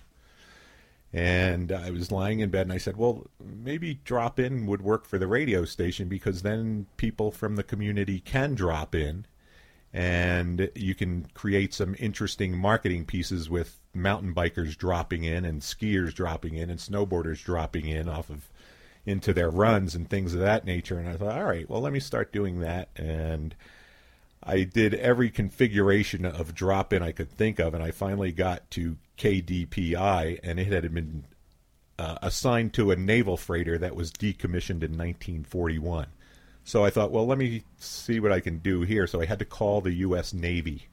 And 1.13 1.71
I 1.71 1.91
was 1.91 2.11
lying 2.11 2.39
in 2.39 2.49
bed 2.49 2.61
and 2.61 2.73
I 2.73 2.77
said, 2.77 2.95
well, 2.95 3.27
maybe 3.43 3.95
drop 4.05 4.39
in 4.39 4.65
would 4.67 4.81
work 4.81 5.05
for 5.05 5.17
the 5.17 5.27
radio 5.27 5.65
station 5.65 6.07
because 6.07 6.41
then 6.41 6.87
people 6.95 7.31
from 7.31 7.57
the 7.57 7.63
community 7.63 8.19
can 8.19 8.55
drop 8.55 8.95
in 8.95 9.25
and 9.93 10.69
you 10.73 10.95
can 10.95 11.27
create 11.33 11.73
some 11.73 11.95
interesting 11.99 12.57
marketing 12.57 13.05
pieces 13.05 13.49
with 13.49 13.79
mountain 13.93 14.33
bikers 14.33 14.77
dropping 14.77 15.25
in 15.25 15.43
and 15.43 15.61
skiers 15.61 16.13
dropping 16.13 16.55
in 16.55 16.69
and 16.69 16.79
snowboarders 16.79 17.43
dropping 17.43 17.87
in 17.87 18.07
off 18.07 18.29
of 18.29 18.49
into 19.05 19.33
their 19.33 19.49
runs 19.49 19.95
and 19.95 20.09
things 20.09 20.33
of 20.33 20.39
that 20.39 20.63
nature. 20.63 20.97
And 20.97 21.09
I 21.09 21.17
thought, 21.17 21.37
all 21.37 21.43
right, 21.43 21.69
well, 21.69 21.81
let 21.81 21.91
me 21.91 21.99
start 21.99 22.31
doing 22.31 22.59
that. 22.59 22.89
And 22.95 23.55
I 24.43 24.63
did 24.63 24.95
every 24.95 25.29
configuration 25.29 26.25
of 26.25 26.55
drop 26.55 26.93
in 26.93 27.03
I 27.03 27.11
could 27.11 27.29
think 27.29 27.59
of, 27.59 27.73
and 27.73 27.83
I 27.83 27.91
finally 27.91 28.31
got 28.31 28.69
to 28.71 28.97
KDPI, 29.17 30.39
and 30.43 30.59
it 30.59 30.67
had 30.67 30.93
been 30.93 31.25
uh, 31.99 32.17
assigned 32.23 32.73
to 32.73 32.89
a 32.89 32.95
naval 32.95 33.37
freighter 33.37 33.77
that 33.77 33.95
was 33.95 34.11
decommissioned 34.11 34.81
in 34.81 34.97
1941. 34.97 36.07
So 36.63 36.83
I 36.83 36.89
thought, 36.89 37.11
well, 37.11 37.27
let 37.27 37.37
me 37.37 37.63
see 37.77 38.19
what 38.19 38.31
I 38.31 38.39
can 38.39 38.57
do 38.57 38.81
here. 38.81 39.05
So 39.05 39.21
I 39.21 39.25
had 39.25 39.39
to 39.39 39.45
call 39.45 39.81
the 39.81 39.93
U.S. 39.93 40.33
Navy 40.33 40.87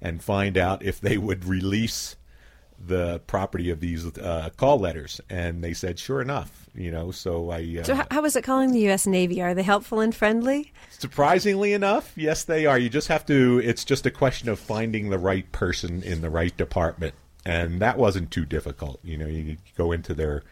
and 0.00 0.22
find 0.22 0.56
out 0.56 0.82
if 0.82 1.00
they 1.00 1.18
would 1.18 1.44
release 1.44 2.16
the 2.84 3.20
property 3.26 3.70
of 3.70 3.80
these 3.80 4.06
uh, 4.18 4.50
call 4.56 4.78
letters, 4.78 5.20
and 5.28 5.62
they 5.62 5.74
said, 5.74 5.98
sure 5.98 6.22
enough, 6.22 6.68
you 6.74 6.90
know. 6.90 7.10
So 7.10 7.50
I. 7.50 7.78
Uh, 7.80 7.84
So 7.84 7.94
how, 7.94 8.06
how 8.10 8.22
was 8.22 8.36
it 8.36 8.42
calling 8.44 8.72
the 8.72 8.80
U.S. 8.80 9.06
Navy? 9.06 9.42
Are 9.42 9.54
they 9.54 9.62
helpful 9.62 10.00
and 10.00 10.14
friendly? 10.14 10.72
Surprisingly 10.90 11.72
enough, 11.72 12.12
yes, 12.16 12.44
they 12.44 12.66
are. 12.66 12.78
You 12.78 12.88
just 12.88 13.08
have 13.08 13.26
to. 13.26 13.60
It's 13.62 13.84
just 13.84 14.06
a 14.06 14.10
question 14.10 14.48
of 14.48 14.58
finding 14.58 15.10
the 15.10 15.18
right 15.18 15.50
person 15.52 16.02
in 16.02 16.20
the 16.22 16.30
right 16.30 16.56
department, 16.56 17.14
and 17.44 17.80
that 17.80 17.98
wasn't 17.98 18.30
too 18.30 18.46
difficult. 18.46 19.00
You 19.04 19.18
know, 19.18 19.26
you 19.26 19.58
go 19.76 19.92
into 19.92 20.14
their 20.14 20.42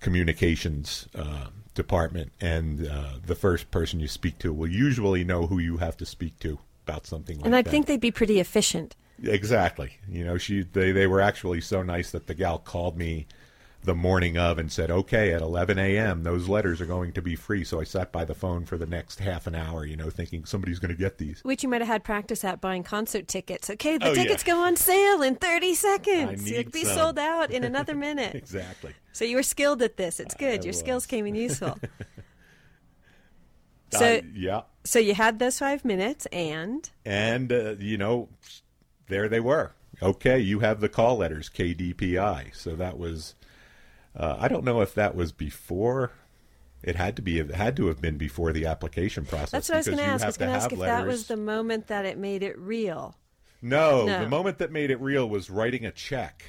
communications 0.00 1.08
uh, 1.14 1.46
department, 1.74 2.32
and 2.40 2.86
uh, 2.86 3.14
the 3.24 3.34
first 3.34 3.70
person 3.70 4.00
you 4.00 4.08
speak 4.08 4.38
to 4.40 4.52
will 4.52 4.68
usually 4.68 5.24
know 5.24 5.46
who 5.46 5.58
you 5.58 5.78
have 5.78 5.96
to 5.98 6.06
speak 6.06 6.38
to 6.40 6.58
about 6.86 7.06
something 7.06 7.36
like 7.36 7.42
that. 7.44 7.46
And 7.46 7.56
I 7.56 7.62
that. 7.62 7.70
think 7.70 7.86
they'd 7.86 8.00
be 8.00 8.10
pretty 8.10 8.40
efficient. 8.40 8.96
Exactly. 9.22 9.98
You 10.08 10.24
know, 10.24 10.38
she 10.38 10.62
they 10.62 10.92
they 10.92 11.06
were 11.06 11.20
actually 11.20 11.60
so 11.60 11.82
nice 11.82 12.10
that 12.10 12.26
the 12.26 12.34
gal 12.34 12.58
called 12.58 12.96
me 12.98 13.26
the 13.84 13.94
morning 13.96 14.38
of 14.38 14.58
and 14.58 14.70
said, 14.70 14.90
"Okay, 14.92 15.32
at 15.32 15.42
11 15.42 15.76
a.m. 15.76 16.22
those 16.22 16.48
letters 16.48 16.80
are 16.80 16.86
going 16.86 17.12
to 17.14 17.22
be 17.22 17.34
free." 17.34 17.64
So 17.64 17.80
I 17.80 17.84
sat 17.84 18.12
by 18.12 18.24
the 18.24 18.34
phone 18.34 18.64
for 18.64 18.78
the 18.78 18.86
next 18.86 19.18
half 19.18 19.46
an 19.48 19.54
hour, 19.56 19.84
you 19.84 19.96
know, 19.96 20.08
thinking 20.08 20.44
somebody's 20.44 20.78
going 20.78 20.92
to 20.92 20.96
get 20.96 21.18
these. 21.18 21.40
Which 21.42 21.62
you 21.64 21.68
might 21.68 21.80
have 21.80 21.88
had 21.88 22.04
practice 22.04 22.44
at 22.44 22.60
buying 22.60 22.84
concert 22.84 23.26
tickets. 23.26 23.68
Okay, 23.70 23.98
the 23.98 24.06
Oh, 24.06 24.12
yeah. 24.12 24.22
tickets 24.22 24.44
go 24.44 24.60
on 24.60 24.76
sale 24.76 25.22
in 25.22 25.34
30 25.34 25.74
seconds. 25.74 26.48
You'll 26.48 26.70
be 26.70 26.84
some. 26.84 26.94
sold 26.96 27.18
out 27.18 27.50
in 27.50 27.64
another 27.64 27.94
minute. 28.08 28.36
Exactly. 28.36 28.92
So 29.12 29.24
you 29.24 29.34
were 29.36 29.42
skilled 29.42 29.82
at 29.82 29.96
this. 29.96 30.20
It's 30.20 30.34
good. 30.36 30.60
I 30.60 30.64
Your 30.64 30.72
skills 30.74 31.04
came 31.06 31.26
in 31.26 31.34
useful. 31.34 31.76
Uh, 31.82 31.86
So- 33.98 34.20
yeah, 34.34 34.62
so 34.84 34.98
you 34.98 35.14
had 35.14 35.38
those 35.38 35.58
five 35.58 35.84
minutes, 35.84 36.24
and 36.32 36.88
and 37.04 37.52
uh, 37.52 37.74
you 37.78 37.98
know, 37.98 38.28
there 39.12 39.28
they 39.28 39.40
were. 39.40 39.72
Okay, 40.00 40.38
you 40.38 40.60
have 40.60 40.80
the 40.80 40.88
call 40.88 41.18
letters 41.18 41.48
KDPI. 41.48 42.54
So 42.56 42.74
that 42.76 42.98
was. 42.98 43.34
Uh, 44.16 44.36
I 44.38 44.48
don't 44.48 44.64
know 44.64 44.80
if 44.80 44.94
that 44.94 45.14
was 45.14 45.32
before. 45.32 46.12
It 46.82 46.96
had 46.96 47.14
to 47.16 47.22
be. 47.22 47.38
It 47.38 47.54
had 47.54 47.76
to 47.76 47.86
have 47.86 48.00
been 48.00 48.16
before 48.18 48.52
the 48.52 48.66
application 48.66 49.24
process. 49.24 49.50
that's 49.50 49.68
what 49.68 49.74
I 49.76 49.78
was 49.78 49.86
going 49.86 49.98
to 49.98 50.04
ask. 50.04 50.24
I 50.24 50.26
was 50.26 50.36
going 50.36 50.50
to 50.50 50.56
ask 50.56 50.72
if 50.72 50.78
that 50.80 51.06
was 51.06 51.26
the 51.28 51.36
moment 51.36 51.86
that 51.88 52.04
it 52.04 52.18
made 52.18 52.42
it 52.42 52.58
real. 52.58 53.14
No, 53.60 54.06
No. 54.06 54.20
the 54.20 54.28
moment 54.28 54.58
that 54.58 54.72
made 54.72 54.90
it 54.90 55.00
real 55.00 55.28
was 55.28 55.48
writing 55.48 55.86
a 55.86 55.92
check. 55.92 56.42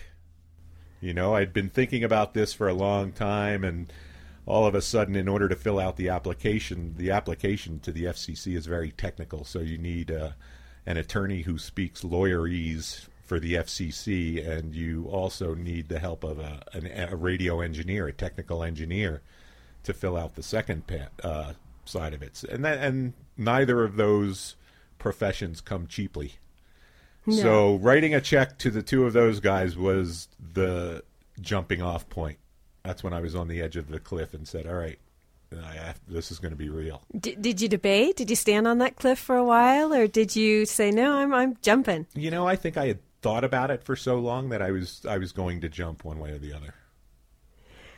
You 1.00 1.13
know, 1.13 1.36
I'd 1.36 1.53
been 1.53 1.70
thinking 1.70 2.03
about 2.03 2.34
this 2.34 2.53
for 2.53 2.67
a 2.67 2.74
long 2.74 3.12
time, 3.12 3.63
and 3.63 3.91
all 4.48 4.65
of 4.65 4.74
a 4.74 4.82
sudden, 4.82 5.15
in 5.15 5.27
order 5.27 5.48
to 5.48 5.55
fill 5.55 5.79
out 5.79 5.98
the 5.98 6.10
application, 6.10 6.96
the 6.98 7.12
application 7.12 7.79
to 7.82 7.91
the 7.91 8.05
FCC 8.05 8.55
is 8.55 8.65
very 8.65 8.89
technical. 8.91 9.43
So 9.43 9.60
you 9.60 9.77
need 9.77 10.10
uh, 10.10 10.32
an 10.85 10.97
attorney 10.97 11.41
who 11.43 11.57
speaks 11.57 12.01
lawyerese 12.01 13.07
for 13.23 13.39
the 13.39 13.53
FCC, 13.55 14.45
and 14.45 14.75
you 14.75 15.05
also 15.05 15.55
need 15.55 15.87
the 15.87 15.99
help 15.99 16.23
of 16.23 16.39
a, 16.39 16.61
an, 16.73 16.87
a 17.09 17.15
radio 17.15 17.61
engineer, 17.61 18.07
a 18.07 18.13
technical 18.13 18.63
engineer, 18.63 19.21
to 19.83 19.93
fill 19.93 20.17
out 20.17 20.35
the 20.35 20.43
second 20.43 20.85
pa- 20.87 21.09
uh, 21.23 21.53
side 21.85 22.13
of 22.13 22.21
it. 22.21 22.43
And 22.43 22.63
that, 22.65 22.79
and 22.79 23.13
neither 23.37 23.83
of 23.83 23.95
those 23.95 24.55
professions 24.99 25.61
come 25.61 25.87
cheaply. 25.87 26.33
So 27.41 27.75
writing 27.77 28.13
a 28.13 28.19
check 28.19 28.57
to 28.59 28.69
the 28.69 28.81
two 28.81 29.05
of 29.05 29.13
those 29.13 29.39
guys 29.39 29.77
was 29.77 30.27
the 30.53 31.03
jumping 31.39 31.81
off 31.81 32.09
point. 32.09 32.37
That's 32.83 33.01
when 33.01 33.13
I 33.13 33.21
was 33.21 33.33
on 33.33 33.47
the 33.47 33.61
edge 33.61 33.77
of 33.77 33.87
the 33.87 33.99
cliff 33.99 34.33
and 34.33 34.45
said, 34.45 34.67
"All 34.67 34.73
right, 34.75 34.99
I 35.62 35.93
this 36.07 36.31
is 36.31 36.39
going 36.39 36.51
to 36.51 36.57
be 36.57 36.69
real." 36.69 37.01
D- 37.19 37.36
did 37.39 37.60
you 37.62 37.67
debate? 37.67 38.15
Did 38.15 38.29
you 38.29 38.36
stand 38.36 38.67
on 38.67 38.77
that 38.79 38.95
cliff 38.95 39.19
for 39.19 39.36
a 39.36 39.43
while, 39.43 39.93
or 39.93 40.07
did 40.07 40.36
you 40.36 40.65
say 40.65 40.91
no? 40.91 41.13
I'm 41.13 41.33
I'm 41.33 41.57
jumping. 41.62 42.07
You 42.15 42.31
know, 42.31 42.48
I 42.48 42.55
think 42.55 42.77
I 42.77 42.88
had 42.88 43.00
thought 43.22 43.43
about 43.43 43.72
it 43.72 43.83
for 43.83 43.95
so 43.95 44.15
long 44.15 44.50
that 44.50 44.62
I 44.62 44.72
was 44.72 45.01
I 45.07 45.17
was 45.17 45.31
going 45.31 45.62
to 45.62 45.69
jump 45.69 46.03
one 46.05 46.19
way 46.19 46.31
or 46.31 46.38
the 46.39 46.53
other. 46.53 46.74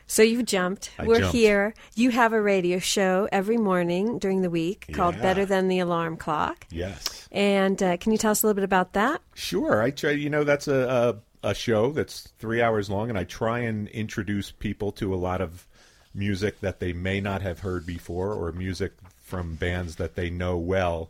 So 0.07 0.21
you 0.21 0.43
jumped. 0.43 0.91
I 0.99 1.05
We're 1.07 1.19
jumped. 1.19 1.33
here. 1.35 1.73
You 1.95 2.11
have 2.11 2.31
a 2.31 2.39
radio 2.41 2.77
show 2.77 3.27
every 3.31 3.57
morning 3.57 4.19
during 4.19 4.41
the 4.41 4.51
week 4.51 4.85
called 4.93 5.15
Yeah. 5.15 5.21
Better 5.23 5.45
Than 5.47 5.67
the 5.67 5.79
Alarm 5.79 6.17
Clock. 6.17 6.67
Yes, 6.69 7.27
And 7.31 7.81
uh, 7.81 7.97
can 7.97 8.11
you 8.11 8.19
tell 8.19 8.29
us 8.29 8.43
a 8.43 8.45
little 8.45 8.53
bit 8.55 8.63
about 8.63 8.93
that? 8.93 9.21
sure. 9.33 9.81
I 9.81 9.89
try. 9.89 10.11
You 10.11 10.29
know, 10.29 10.43
that's 10.43 10.67
a, 10.67 11.17
a 11.43 11.49
a 11.49 11.53
show 11.55 11.91
that's 11.91 12.31
three 12.37 12.61
hours 12.61 12.87
long, 12.89 13.09
and 13.09 13.17
I 13.17 13.23
try 13.23 13.59
and 13.59 13.87
introduce 13.89 14.51
people 14.51 14.91
to 14.93 15.13
a 15.13 15.17
lot 15.17 15.41
of 15.41 15.67
music 16.15 16.61
that 16.61 16.79
they 16.79 16.93
may 16.93 17.19
not 17.21 17.41
have 17.41 17.59
heard 17.59 17.85
before, 17.85 18.33
or 18.33 18.51
music 18.51 18.93
from 19.21 19.55
bands 19.55 19.97
that 19.97 20.15
they 20.15 20.29
know 20.29 20.57
well. 20.57 21.09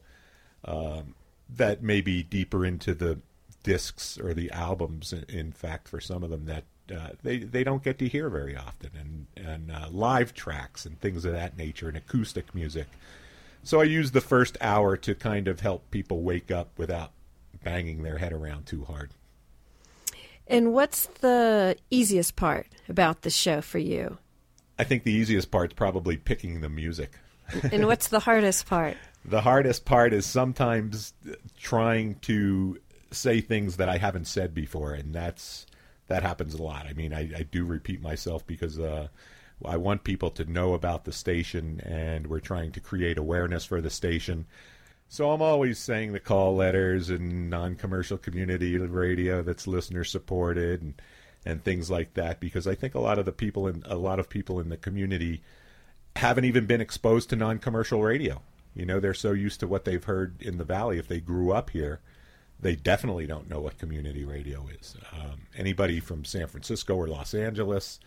um, 0.66 1.14
that 1.48 1.84
may 1.84 2.02
be 2.02 2.24
deeper 2.24 2.66
into 2.66 2.94
the 2.96 3.20
discs 3.64 4.18
or 4.20 4.34
the 4.34 4.50
albums. 4.52 5.14
in- 5.14 5.52
fact, 5.52 5.88
for 5.88 6.02
some 6.02 6.24
of 6.24 6.32
them 6.32 6.46
that 6.46 6.64
uh, 6.92 7.10
they 7.24 7.38
they 7.38 7.64
don't 7.64 7.84
get 7.84 8.00
to 8.00 8.08
hear 8.08 8.30
very 8.30 8.56
often, 8.56 8.90
and 9.00 9.48
and 9.48 9.72
uh, 9.72 9.88
live 9.92 10.34
tracks 10.34 10.86
and 10.86 11.00
things 11.00 11.24
of 11.26 11.34
that 11.34 11.58
nature, 11.58 11.88
and 11.88 11.98
acoustic 11.98 12.54
music. 12.56 12.88
So 13.64 13.82
I 13.82 13.84
use 13.86 14.12
the 14.12 14.22
first 14.22 14.58
hour 14.62 14.98
to 14.98 15.16
kind 15.16 15.48
of 15.48 15.60
help 15.62 15.90
people 15.92 16.22
wake 16.22 16.52
up 16.52 16.70
without 16.78 17.12
banging 17.64 18.04
their 18.04 18.18
head 18.20 18.34
around 18.34 18.66
too 18.66 18.86
hard. 18.86 19.12
And 20.48 20.74
what's 20.74 21.08
the 21.22 21.76
easiest 21.90 22.36
part 22.36 22.68
about 22.88 23.22
the 23.24 23.32
show 23.32 23.62
for 23.62 23.80
you? 23.80 24.20
I 24.78 24.84
think 24.84 25.04
the 25.04 25.12
easiest 25.12 25.52
part's 25.52 25.74
probably 25.74 26.18
picking 26.18 26.62
the 26.62 26.70
music. 26.70 27.12
And 27.72 27.86
what's 27.86 28.08
the 28.08 28.20
hardest 28.20 28.66
part? 28.66 28.98
The 29.24 29.42
hardest 29.42 29.86
part 29.86 30.14
is 30.14 30.26
sometimes 30.26 31.14
trying 31.60 32.16
to 32.22 32.80
say 33.12 33.40
things 33.40 33.78
that 33.78 33.88
I 33.88 33.98
haven't 33.98 34.26
said 34.26 34.54
before, 34.54 34.94
and 34.94 35.14
that's 35.14 35.68
that 36.08 36.24
happens 36.24 36.54
a 36.54 36.62
lot. 36.62 36.88
I 36.88 36.94
mean, 36.94 37.14
I, 37.14 37.30
I 37.38 37.44
do 37.44 37.66
repeat 37.66 38.02
myself 38.02 38.46
because 38.46 38.80
uh, 38.80 39.08
I 39.64 39.78
want 39.78 40.04
people 40.04 40.30
to 40.32 40.46
know 40.46 40.74
about 40.74 41.06
the 41.06 41.12
station, 41.12 41.82
and 41.82 42.28
we're 42.28 42.40
trying 42.40 42.72
to 42.74 42.80
create 42.80 43.18
awareness 43.18 43.66
for 43.66 43.82
the 43.82 43.90
station. 43.90 44.46
So 45.08 45.32
I'm 45.32 45.42
always 45.42 45.80
saying 45.80 46.14
the 46.14 46.20
call 46.20 46.56
letters 46.56 47.10
and 47.10 47.50
non-commercial 47.50 48.18
community 48.18 48.78
radio 48.78 49.44
that's 49.44 49.68
listener 49.68 50.04
supported 50.04 50.82
and 50.82 51.02
and 51.46 51.64
things 51.64 51.92
like 51.92 52.16
that 52.16 52.40
because 52.40 52.68
I 52.68 52.76
think 52.76 52.96
a 52.96 53.00
lot 53.00 53.20
of 53.20 53.26
the 53.26 53.32
people 53.32 53.68
in 53.68 53.84
a 53.86 53.96
lot 53.96 54.20
of 54.20 54.30
people 54.30 54.60
in 54.60 54.70
the 54.70 54.78
community 54.78 55.42
haven't 56.16 56.46
even 56.46 56.66
been 56.66 56.82
exposed 56.82 57.30
to 57.30 57.36
non-commercial 57.36 58.02
radio. 58.02 58.42
You 58.74 58.86
know, 58.86 59.00
they're 59.00 59.14
so 59.14 59.32
used 59.32 59.60
to 59.62 59.68
what 59.68 59.86
they've 59.86 60.04
heard 60.04 60.42
in 60.42 60.58
the 60.58 60.64
valley. 60.64 60.98
If 60.98 61.08
they 61.08 61.20
grew 61.20 61.52
up 61.52 61.70
here, 61.70 62.00
they 62.60 62.76
definitely 62.76 63.28
don't 63.28 63.50
know 63.50 63.60
what 63.60 63.78
community 63.78 64.26
radio 64.26 64.68
is. 64.80 64.96
Um, 65.14 65.48
anybody 65.56 66.00
from 66.00 66.26
San 66.26 66.48
Francisco 66.48 66.96
or 66.96 67.08
Los 67.08 67.34
Angeles, 67.34 68.00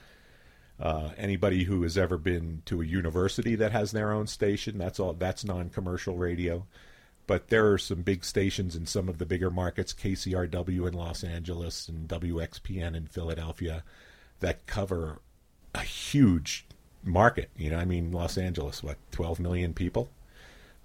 uh, 0.81 1.11
anybody 1.17 1.65
who 1.65 1.83
has 1.83 1.97
ever 1.97 2.19
been 2.19 2.63
to 2.67 2.83
a 2.83 2.85
university 2.85 3.55
that 3.57 3.73
has 3.73 3.93
their 3.93 4.13
own 4.13 4.27
station, 4.27 4.79
that's 4.79 4.99
all. 4.99 5.13
That's 5.13 5.45
non-commercial 5.45 6.17
radio. 6.17 6.67
But 7.29 7.49
there 7.49 7.71
are 7.71 7.79
some 7.79 8.01
big 8.01 8.25
stations 8.25 8.75
in 8.75 8.87
some 8.87 9.07
of 9.07 9.19
the 9.19 9.27
bigger 9.27 9.51
markets, 9.51 9.93
KCRW 9.93 10.89
in 10.89 10.95
Los 10.95 11.23
Angeles 11.23 11.87
and 11.87 12.09
WXPN 12.09 12.97
in 12.97 13.07
Philadelphia, 13.07 13.85
that 14.41 14.65
cover 14.65 15.21
a 15.75 15.83
huge 15.83 16.65
market. 17.05 17.51
You 17.55 17.69
know, 17.69 17.77
I 17.77 17.85
mean, 17.85 18.13
Los 18.13 18.39
Angeles, 18.39 18.83
what, 18.83 18.97
12 19.13 19.41
million 19.41 19.75
people? 19.75 20.09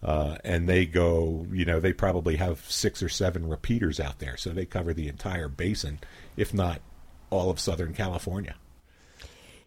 Uh, 0.03 0.35
and 0.43 0.67
they 0.67 0.85
go, 0.85 1.47
you 1.49 1.63
know, 1.63 1.79
they 1.79 1.93
probably 1.93 2.35
have 2.35 2.69
six 2.69 3.01
or 3.01 3.07
seven 3.07 3.47
repeaters 3.47 4.01
out 4.01 4.19
there. 4.19 4.35
So 4.35 4.49
they 4.49 4.65
cover 4.65 4.93
the 4.93 5.07
entire 5.07 5.47
basin, 5.47 5.99
if 6.35 6.53
not 6.53 6.81
all 7.29 7.49
of 7.49 7.57
Southern 7.57 7.93
California. 7.93 8.55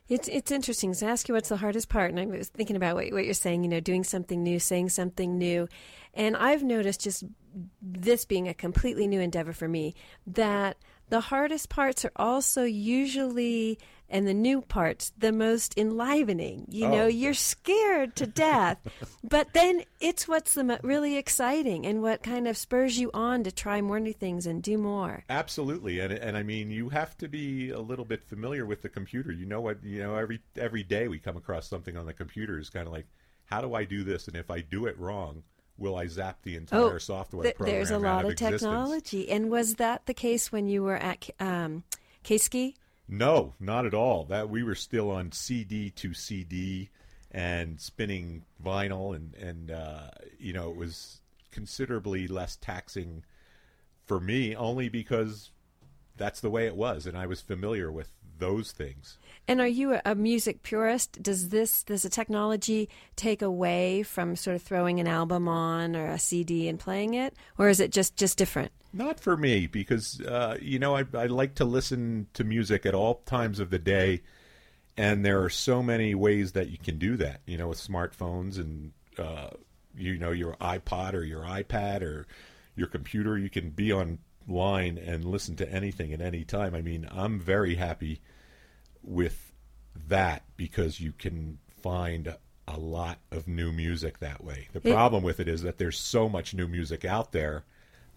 It's 0.08 0.28
it's 0.28 0.50
interesting. 0.50 0.94
So 0.94 1.06
I 1.06 1.10
ask 1.10 1.28
you 1.28 1.34
what's 1.34 1.48
the 1.48 1.56
hardest 1.56 1.88
part, 1.88 2.10
and 2.10 2.20
I 2.20 2.26
was 2.26 2.48
thinking 2.48 2.76
about 2.76 2.94
what, 2.94 3.12
what 3.12 3.24
you're 3.24 3.34
saying. 3.34 3.64
You 3.64 3.68
know, 3.68 3.80
doing 3.80 4.04
something 4.04 4.42
new, 4.42 4.58
saying 4.58 4.90
something 4.90 5.36
new, 5.36 5.68
and 6.14 6.36
I've 6.36 6.62
noticed 6.62 7.00
just 7.00 7.24
this 7.82 8.24
being 8.24 8.48
a 8.48 8.54
completely 8.54 9.06
new 9.06 9.20
endeavor 9.20 9.52
for 9.52 9.66
me 9.66 9.94
that 10.26 10.76
the 11.08 11.20
hardest 11.20 11.68
parts 11.68 12.04
are 12.04 12.12
also 12.16 12.64
usually 12.64 13.78
and 14.08 14.26
the 14.26 14.34
new 14.34 14.60
parts 14.60 15.12
the 15.18 15.32
most 15.32 15.76
enlivening 15.78 16.64
you 16.68 16.88
know 16.88 17.04
Oh. 17.04 17.06
you're 17.08 17.34
scared 17.34 18.14
to 18.16 18.26
death 18.26 18.78
but 19.24 19.52
then 19.52 19.82
it's 20.00 20.28
what's 20.28 20.54
the 20.54 20.64
mo- 20.64 20.78
really 20.82 21.16
exciting 21.16 21.86
and 21.86 22.02
what 22.02 22.22
kind 22.22 22.46
of 22.48 22.56
spurs 22.56 22.98
you 22.98 23.10
on 23.12 23.42
to 23.44 23.52
try 23.52 23.80
more 23.80 23.98
new 24.00 24.12
things 24.12 24.46
and 24.46 24.62
do 24.62 24.78
more 24.78 25.24
Absolutely, 25.28 25.98
and 26.00 26.12
and 26.12 26.36
I 26.36 26.42
mean, 26.42 26.70
you 26.70 26.88
have 26.90 27.16
to 27.18 27.28
be 27.28 27.70
a 27.70 27.80
little 27.80 28.04
bit 28.04 28.22
familiar 28.24 28.64
with 28.66 28.82
the 28.82 28.88
computer. 28.88 29.32
You 29.32 29.46
know 29.46 29.60
what? 29.60 29.82
You 29.82 30.02
know, 30.02 30.14
every 30.16 30.40
every 30.56 30.82
day 30.82 31.08
we 31.08 31.18
come 31.18 31.36
across 31.36 31.68
something 31.68 31.96
on 31.96 32.06
the 32.06 32.12
computer 32.12 32.58
is 32.58 32.70
kind 32.70 32.86
of 32.86 32.92
like, 32.92 33.06
how 33.44 33.60
do 33.60 33.74
I 33.74 33.84
do 33.84 34.04
this? 34.04 34.28
And 34.28 34.36
if 34.36 34.50
I 34.50 34.60
do 34.60 34.86
it 34.86 34.98
wrong, 34.98 35.42
will 35.78 35.96
I 35.96 36.06
zap 36.06 36.42
the 36.42 36.56
entire 36.56 36.98
software 36.98 37.40
Oh, 37.40 37.42
th- 37.44 37.56
program 37.56 37.74
there's 37.76 37.90
a 37.90 37.98
lot 37.98 38.24
of 38.24 38.30
of 38.32 38.36
technology 38.36 39.28
and 39.28 39.50
was 39.50 39.74
that 39.76 40.06
the 40.06 40.14
case 40.14 40.50
when 40.52 40.68
you 40.68 40.82
were 40.82 40.96
at 40.96 41.28
um, 41.40 41.84
K-Ski? 42.22 42.74
No, 43.08 43.54
not 43.60 43.86
at 43.86 43.94
all. 43.94 44.24
That 44.24 44.50
we 44.50 44.62
were 44.62 44.74
still 44.74 45.10
on 45.10 45.32
CD 45.32 45.90
to 45.90 46.12
CD 46.12 46.90
and 47.30 47.80
spinning 47.80 48.44
vinyl, 48.62 49.14
and 49.14 49.34
and 49.34 49.70
uh, 49.70 50.10
you 50.38 50.52
know 50.52 50.70
it 50.70 50.76
was 50.76 51.20
considerably 51.50 52.26
less 52.26 52.56
taxing 52.56 53.24
for 54.04 54.20
me, 54.20 54.54
only 54.54 54.88
because 54.88 55.50
that's 56.16 56.40
the 56.40 56.50
way 56.50 56.66
it 56.66 56.76
was, 56.76 57.06
and 57.06 57.16
I 57.16 57.26
was 57.26 57.40
familiar 57.40 57.92
with 57.92 58.10
those 58.38 58.72
things. 58.72 59.18
And 59.48 59.60
are 59.60 59.66
you 59.66 59.98
a, 60.04 60.14
music 60.14 60.62
purist? 60.62 61.22
Does 61.22 61.50
this 61.50 61.82
does 61.84 62.02
the 62.02 62.08
technology 62.08 62.88
take 63.14 63.42
away 63.42 64.02
from 64.02 64.34
sort 64.34 64.56
of 64.56 64.62
throwing 64.62 64.98
an 64.98 65.06
album 65.06 65.46
on 65.46 65.94
or 65.94 66.06
a 66.06 66.18
CD 66.18 66.68
and 66.68 66.78
playing 66.78 67.14
it, 67.14 67.34
or 67.56 67.68
is 67.68 67.78
it 67.78 67.92
just 67.92 68.16
just 68.16 68.36
different? 68.36 68.72
Not 68.92 69.20
for 69.20 69.36
me, 69.36 69.66
because 69.66 70.20
uh, 70.22 70.58
you 70.60 70.78
know 70.78 70.96
I, 70.96 71.04
I 71.14 71.26
like 71.26 71.54
to 71.56 71.64
listen 71.64 72.26
to 72.34 72.44
music 72.44 72.86
at 72.86 72.94
all 72.94 73.22
times 73.26 73.60
of 73.60 73.70
the 73.70 73.78
day, 73.78 74.22
and 74.96 75.24
there 75.24 75.42
are 75.42 75.50
so 75.50 75.82
many 75.82 76.14
ways 76.14 76.52
that 76.52 76.70
you 76.70 76.78
can 76.78 76.98
do 76.98 77.16
that. 77.18 77.42
You 77.46 77.58
know, 77.58 77.68
with 77.68 77.78
smartphones 77.78 78.58
and 78.58 78.92
uh, 79.18 79.50
you 79.96 80.18
know 80.18 80.32
your 80.32 80.54
iPod 80.56 81.14
or 81.14 81.22
your 81.22 81.42
iPad 81.42 82.02
or 82.02 82.26
your 82.74 82.88
computer, 82.88 83.38
you 83.38 83.48
can 83.48 83.70
be 83.70 83.92
online 84.48 84.98
and 84.98 85.24
listen 85.24 85.56
to 85.56 85.70
anything 85.72 86.12
at 86.12 86.20
any 86.20 86.44
time. 86.44 86.74
I 86.74 86.82
mean, 86.82 87.08
I'm 87.10 87.38
very 87.40 87.74
happy 87.76 88.20
with 89.02 89.52
that 90.08 90.44
because 90.56 91.00
you 91.00 91.12
can 91.12 91.58
find 91.82 92.34
a 92.68 92.76
lot 92.78 93.18
of 93.30 93.46
new 93.46 93.72
music 93.72 94.18
that 94.18 94.42
way. 94.42 94.68
The 94.72 94.80
It- 94.88 94.92
problem 94.92 95.22
with 95.22 95.40
it 95.40 95.48
is 95.48 95.62
that 95.62 95.78
there's 95.78 95.98
so 95.98 96.28
much 96.28 96.54
new 96.54 96.66
music 96.66 97.04
out 97.04 97.32
there 97.32 97.64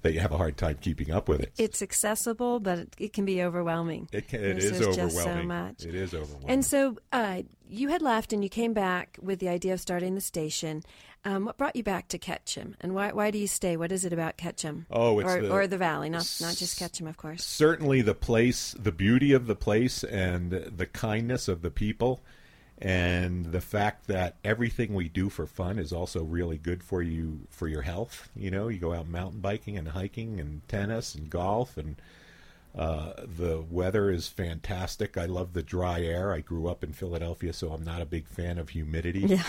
that 0.02 0.14
you 0.14 0.20
have 0.22 0.32
a 0.32 0.38
hard 0.38 0.56
time 0.58 0.78
keeping 0.80 1.12
up 1.12 1.28
with 1.28 1.42
it. 1.42 1.52
It's 1.58 1.82
accessible, 1.82 2.60
but 2.62 2.80
it, 2.80 2.96
it 2.98 3.14
can 3.14 3.26
be 3.26 3.44
overwhelming. 3.44 4.08
It, 4.14 4.30
can, 4.30 4.42
it 4.44 4.58
is 4.58 4.80
there's 4.80 4.96
just 4.96 5.14
so 5.16 5.20
overwhelming. 5.22 5.48
much. 5.50 5.84
It 5.84 5.94
is 5.94 6.14
overwhelming. 6.14 6.50
And 6.50 6.66
so 6.66 6.98
uh, 7.12 7.42
you 7.68 7.90
had 7.90 8.02
left 8.02 8.32
and 8.32 8.42
you 8.42 8.50
came 8.50 8.72
back 8.74 9.18
with 9.22 9.40
the 9.40 9.50
idea 9.50 9.74
of 9.74 9.82
starting 9.82 10.16
the 10.16 10.22
station. 10.22 10.84
Um, 11.26 11.46
what 11.46 11.58
brought 11.58 11.76
you 11.76 11.84
back 11.84 12.08
to 12.10 12.18
Ketchum, 12.18 12.76
and 12.80 12.96
why 12.96 13.12
why 13.12 13.30
do 13.30 13.38
you 13.38 13.48
stay? 13.48 13.76
What 13.76 13.92
is 13.92 14.06
it 14.06 14.14
about 14.14 14.38
Ketchum? 14.38 14.86
Oh, 14.90 15.20
it's 15.20 15.30
or, 15.30 15.42
the- 15.42 15.50
or 15.52 15.68
the 15.68 15.78
Valley, 15.78 16.10
not 16.10 16.34
not 16.40 16.56
just 16.56 16.80
Ketchum, 16.80 17.08
of 17.08 17.18
course. 17.18 17.44
certainly 17.44 18.02
the 18.02 18.16
place, 18.16 18.74
the 18.80 18.92
beauty 18.94 19.34
of 19.34 19.46
the 19.46 19.56
place, 19.56 20.04
and 20.04 20.52
the 20.52 20.86
kindness 20.86 21.48
of 21.50 21.62
the 21.62 21.72
people, 21.72 22.22
and 22.78 23.48
the 23.48 23.60
fact 23.60 24.08
that 24.08 24.38
everything 24.46 24.94
we 24.94 25.10
do 25.10 25.28
for 25.30 25.46
fun 25.46 25.78
is 25.78 25.92
also 25.92 26.24
really 26.24 26.58
good 26.58 26.84
for 26.84 27.02
you 27.02 27.42
for 27.50 27.68
your 27.68 27.82
health. 27.82 28.30
You 28.34 28.50
know, 28.52 28.70
you 28.70 28.80
go 28.80 28.94
out 28.94 29.08
mountain 29.10 29.42
biking 29.42 29.78
and 29.78 29.90
hiking 29.90 30.40
and 30.40 30.66
tennis 30.70 31.16
and 31.16 31.30
golf 31.30 31.76
and. 31.78 31.98
Uh, 32.78 33.14
the 33.26 33.66
weather 33.72 34.12
is 34.12 34.28
fantastic. 34.28 35.18
I 35.18 35.26
love 35.26 35.54
the 35.54 35.64
dry 35.64 36.02
air. 36.02 36.32
I 36.32 36.40
grew 36.42 36.68
up 36.68 36.84
in 36.84 36.94
Philadelphia, 36.94 37.52
so 37.52 37.72
I'm 37.72 37.84
not 37.84 38.00
a 38.00 38.06
big 38.06 38.28
fan 38.28 38.60
of 38.60 38.70
humidity. 38.70 39.22
Yeah. 39.22 39.44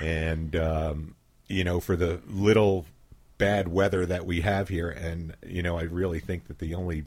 And 0.00 0.54
um, 0.56 1.14
you 1.46 1.64
know 1.64 1.80
for 1.80 1.96
the 1.96 2.20
little 2.26 2.86
bad 3.38 3.68
weather 3.68 4.04
that 4.06 4.26
we 4.26 4.40
have 4.40 4.68
here 4.68 4.88
and 4.90 5.34
you 5.46 5.62
know 5.62 5.78
i 5.78 5.82
really 5.82 6.18
think 6.18 6.48
that 6.48 6.58
the 6.58 6.74
only 6.74 7.04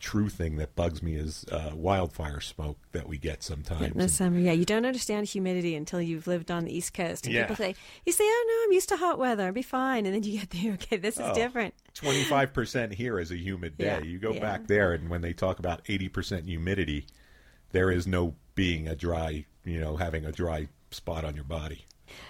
true 0.00 0.28
thing 0.28 0.56
that 0.56 0.74
bugs 0.74 1.02
me 1.02 1.14
is 1.14 1.44
uh, 1.52 1.70
wildfire 1.74 2.40
smoke 2.40 2.78
that 2.92 3.06
we 3.06 3.18
get 3.18 3.42
sometimes 3.42 3.92
In 3.92 3.98
the 3.98 4.08
summer, 4.08 4.38
yeah, 4.38 4.52
you 4.52 4.64
don't 4.64 4.86
understand 4.86 5.26
humidity 5.28 5.74
until 5.76 6.00
you've 6.00 6.26
lived 6.26 6.50
on 6.50 6.64
the 6.64 6.74
East 6.74 6.94
Coast. 6.94 7.26
And 7.26 7.34
Yeah. 7.34 7.42
people 7.42 7.56
say, 7.56 7.74
you 8.06 8.12
say, 8.14 8.24
oh 8.24 8.44
no, 8.48 8.64
I'm 8.66 8.72
used 8.72 8.88
to 8.88 8.96
hot 8.96 9.18
weather, 9.18 9.44
I'll 9.44 9.52
be 9.52 9.60
fine. 9.60 10.06
And 10.06 10.14
then 10.14 10.22
you 10.22 10.38
get 10.38 10.48
there, 10.50 10.72
okay, 10.80 10.96
this 10.96 11.20
is 11.20 11.26
Oh, 11.26 11.34
different. 11.34 11.74
25% 11.94 12.94
here 12.94 13.18
is 13.18 13.30
a 13.30 13.36
humid 13.36 13.76
day 13.76 13.84
Yeah, 13.84 13.98
you 13.98 14.18
go 14.18 14.32
yeah. 14.32 14.40
back 14.40 14.68
there 14.68 14.94
and 14.94 15.10
when 15.10 15.20
they 15.20 15.34
talk 15.34 15.58
about 15.58 15.84
80% 15.84 16.46
humidity 16.46 17.04
there 17.72 17.90
is 17.90 18.06
no 18.06 18.34
being 18.54 18.88
a 18.88 18.96
dry 18.96 19.44
you 19.64 19.78
know 19.80 19.96
having 19.96 20.24
a 20.24 20.32
dry 20.32 20.68
spot 20.90 21.24
on 21.24 21.34
your 21.34 21.44
body 21.44 21.86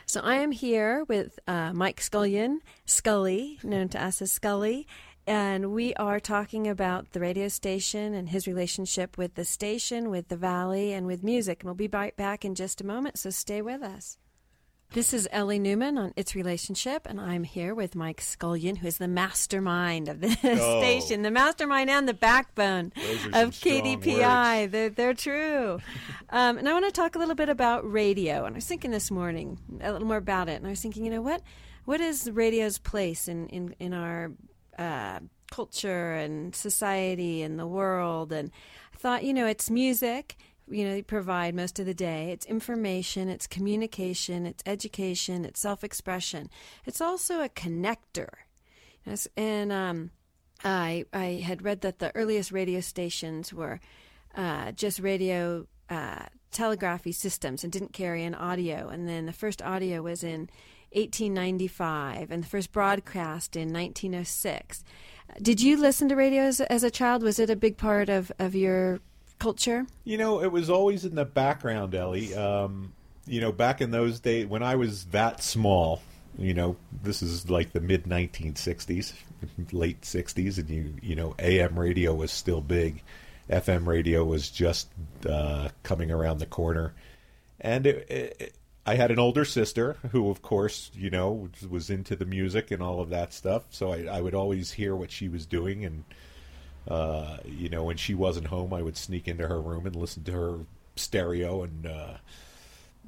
So 0.06 0.20
I 0.20 0.36
am 0.36 0.52
here 0.52 1.04
with 1.08 1.38
uh, 1.46 1.72
Mike 1.72 2.00
Scullion, 2.00 2.60
Scully, 2.84 3.58
known 3.62 3.88
to 3.90 4.02
us 4.02 4.20
as 4.20 4.30
Scully, 4.30 4.86
and 5.26 5.72
we 5.72 5.94
are 5.94 6.18
talking 6.18 6.66
about 6.66 7.12
the 7.12 7.20
radio 7.20 7.48
station 7.48 8.14
and 8.14 8.28
his 8.28 8.46
relationship 8.46 9.16
with 9.16 9.34
the 9.34 9.44
station, 9.44 10.10
with 10.10 10.28
the 10.28 10.36
valley, 10.36 10.92
and 10.92 11.06
with 11.06 11.22
music. 11.22 11.60
And 11.60 11.66
we'll 11.66 11.74
be 11.74 11.88
right 11.88 12.16
back 12.16 12.44
in 12.44 12.54
just 12.54 12.80
a 12.80 12.86
moment, 12.86 13.18
so 13.18 13.30
stay 13.30 13.62
with 13.62 13.82
us. 13.82 14.18
This 14.92 15.14
is 15.14 15.28
Ellie 15.30 15.60
Newman 15.60 15.96
on 15.98 16.12
Its 16.16 16.34
Relationship, 16.34 17.06
and 17.08 17.20
I'm 17.20 17.44
here 17.44 17.76
with 17.76 17.94
Mike 17.94 18.20
Scullion, 18.20 18.74
who 18.78 18.88
is 18.88 18.98
the 18.98 19.06
mastermind 19.06 20.08
of 20.08 20.20
the 20.20 20.26
Oh. 20.42 20.80
station, 20.80 21.22
the 21.22 21.30
mastermind 21.30 21.88
and 21.88 22.08
the 22.08 22.14
backbone 22.14 22.92
Those 22.96 23.26
are 23.26 23.32
some 23.32 23.44
of 23.44 23.50
KDPI. 23.54 24.68
They're, 24.68 24.90
they're 24.90 25.14
true. 25.14 25.78
um, 26.30 26.58
and 26.58 26.68
I 26.68 26.72
want 26.72 26.86
to 26.86 26.90
talk 26.90 27.14
a 27.14 27.20
little 27.20 27.36
bit 27.36 27.48
about 27.48 27.88
radio. 27.88 28.44
And 28.46 28.56
I 28.56 28.58
was 28.58 28.66
thinking 28.66 28.90
this 28.90 29.12
morning 29.12 29.58
a 29.80 29.92
little 29.92 30.08
more 30.08 30.16
about 30.16 30.48
it, 30.48 30.54
and 30.56 30.66
I 30.66 30.70
was 30.70 30.80
thinking, 30.80 31.04
you 31.04 31.10
know, 31.12 31.22
what 31.22 31.42
what 31.84 32.00
is 32.00 32.28
radio's 32.28 32.78
place 32.78 33.28
in 33.28 33.46
in 33.48 33.76
in 33.78 33.94
our 33.94 34.32
uh, 34.76 35.20
culture 35.52 36.14
and 36.14 36.52
society 36.54 37.42
and 37.42 37.60
the 37.60 37.66
world? 37.66 38.32
And 38.32 38.50
I 38.92 38.96
thought, 38.98 39.22
you 39.22 39.34
know, 39.34 39.46
it's 39.46 39.70
music. 39.70 40.36
You 40.70 40.88
know, 40.88 41.02
provide 41.02 41.54
most 41.54 41.78
of 41.78 41.86
the 41.86 41.94
day. 41.94 42.30
It's 42.30 42.46
information, 42.46 43.28
it's 43.28 43.46
communication, 43.46 44.46
it's 44.46 44.62
education, 44.64 45.44
it's 45.44 45.60
self 45.60 45.82
expression. 45.82 46.48
It's 46.86 47.00
also 47.00 47.42
a 47.42 47.48
connector. 47.48 48.28
And 49.36 49.72
um, 49.72 50.10
I 50.64 51.04
I 51.12 51.42
had 51.44 51.62
read 51.62 51.80
that 51.80 51.98
the 51.98 52.14
earliest 52.14 52.52
radio 52.52 52.80
stations 52.80 53.52
were 53.52 53.80
uh, 54.34 54.72
just 54.72 55.00
radio 55.00 55.66
uh, 55.88 56.26
telegraphy 56.50 57.12
systems 57.12 57.64
and 57.64 57.72
didn't 57.72 57.92
carry 57.92 58.24
an 58.24 58.34
audio. 58.34 58.88
And 58.88 59.08
then 59.08 59.26
the 59.26 59.32
first 59.32 59.62
audio 59.62 60.02
was 60.02 60.22
in 60.22 60.48
1895, 60.92 62.30
and 62.30 62.42
the 62.42 62.48
first 62.48 62.72
broadcast 62.72 63.54
in 63.54 63.72
1906. 63.72 64.84
Did 65.40 65.60
you 65.60 65.76
listen 65.76 66.08
to 66.08 66.16
radio 66.16 66.42
as, 66.42 66.60
as 66.60 66.82
a 66.82 66.90
child? 66.90 67.22
Was 67.22 67.38
it 67.38 67.50
a 67.50 67.56
big 67.56 67.76
part 67.76 68.08
of, 68.08 68.32
of 68.40 68.56
your 68.56 69.00
culture? 69.40 69.86
You 70.04 70.18
know, 70.18 70.40
it 70.42 70.52
was 70.52 70.70
always 70.70 71.04
in 71.04 71.16
the 71.16 71.24
background, 71.24 71.94
Ellie. 71.94 72.34
Um, 72.34 72.92
you 73.26 73.40
know, 73.40 73.50
back 73.50 73.80
in 73.80 73.90
those 73.90 74.20
days 74.20 74.46
when 74.46 74.62
I 74.62 74.76
was 74.76 75.06
that 75.06 75.42
small, 75.42 76.02
you 76.38 76.54
know, 76.54 76.76
this 77.02 77.22
is 77.22 77.50
like 77.50 77.72
the 77.72 77.80
mid 77.80 78.04
1960s, 78.04 79.14
late 79.72 80.02
60s, 80.02 80.58
and 80.58 80.70
you 80.70 80.94
you 81.02 81.16
know, 81.16 81.34
AM 81.38 81.78
radio 81.78 82.14
was 82.14 82.30
still 82.30 82.60
big, 82.60 83.02
FM 83.48 83.86
radio 83.86 84.24
was 84.24 84.48
just 84.50 84.88
uh, 85.28 85.70
coming 85.82 86.10
around 86.10 86.38
the 86.38 86.46
corner, 86.46 86.94
and 87.60 87.86
it, 87.86 88.10
it, 88.10 88.54
I 88.86 88.94
had 88.94 89.10
an 89.10 89.18
older 89.18 89.44
sister 89.44 89.96
who, 90.10 90.30
of 90.30 90.42
course, 90.42 90.90
you 90.94 91.10
know, 91.10 91.48
was 91.68 91.90
into 91.90 92.16
the 92.16 92.24
music 92.24 92.70
and 92.70 92.82
all 92.82 93.00
of 93.00 93.10
that 93.10 93.32
stuff. 93.32 93.64
So 93.70 93.92
I, 93.92 94.04
I 94.04 94.20
would 94.20 94.34
always 94.34 94.72
hear 94.72 94.96
what 94.96 95.10
she 95.10 95.28
was 95.28 95.46
doing 95.46 95.84
and 95.84 96.04
uh, 96.88 97.38
you 97.44 97.68
know, 97.68 97.84
when 97.84 97.96
she 97.96 98.14
wasn't 98.14 98.46
home, 98.48 98.72
I 98.72 98.82
would 98.82 98.96
sneak 98.96 99.28
into 99.28 99.46
her 99.46 99.60
room 99.60 99.86
and 99.86 99.94
listen 99.94 100.24
to 100.24 100.32
her 100.32 100.58
stereo, 100.96 101.62
and 101.62 101.86
uh, 101.86 102.14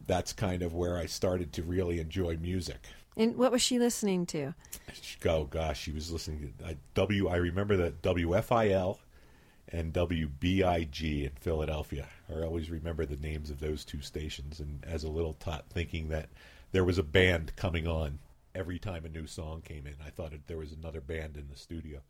that's 0.06 0.32
kind 0.32 0.62
of 0.62 0.74
where 0.74 0.96
I 0.96 1.06
started 1.06 1.52
to 1.54 1.62
really 1.62 2.00
enjoy 2.00 2.36
music. 2.36 2.78
And 3.16 3.36
what 3.36 3.52
was 3.52 3.60
she 3.60 3.78
listening 3.78 4.24
to? 4.26 4.54
Oh 5.26 5.44
gosh, 5.44 5.80
she 5.80 5.92
was 5.92 6.10
listening 6.10 6.54
to 6.58 6.76
W. 6.94 7.28
I 7.28 7.36
remember 7.36 7.76
that 7.76 8.02
WFIL 8.02 8.98
and 9.68 9.92
WBIG 9.92 11.24
in 11.24 11.32
Philadelphia. 11.40 12.08
I 12.30 12.42
always 12.42 12.70
remember 12.70 13.04
the 13.04 13.16
names 13.16 13.50
of 13.50 13.60
those 13.60 13.84
two 13.84 14.00
stations, 14.00 14.60
and 14.60 14.84
as 14.86 15.04
a 15.04 15.10
little 15.10 15.34
tot, 15.34 15.64
thinking 15.70 16.08
that 16.08 16.28
there 16.72 16.84
was 16.84 16.98
a 16.98 17.02
band 17.02 17.54
coming 17.56 17.86
on 17.86 18.18
every 18.54 18.78
time 18.78 19.04
a 19.04 19.08
new 19.08 19.26
song 19.26 19.62
came 19.62 19.86
in. 19.86 19.94
I 20.04 20.10
thought 20.10 20.32
it, 20.32 20.46
there 20.46 20.58
was 20.58 20.72
another 20.72 21.00
band 21.00 21.36
in 21.36 21.48
the 21.50 21.56
studio. 21.56 22.00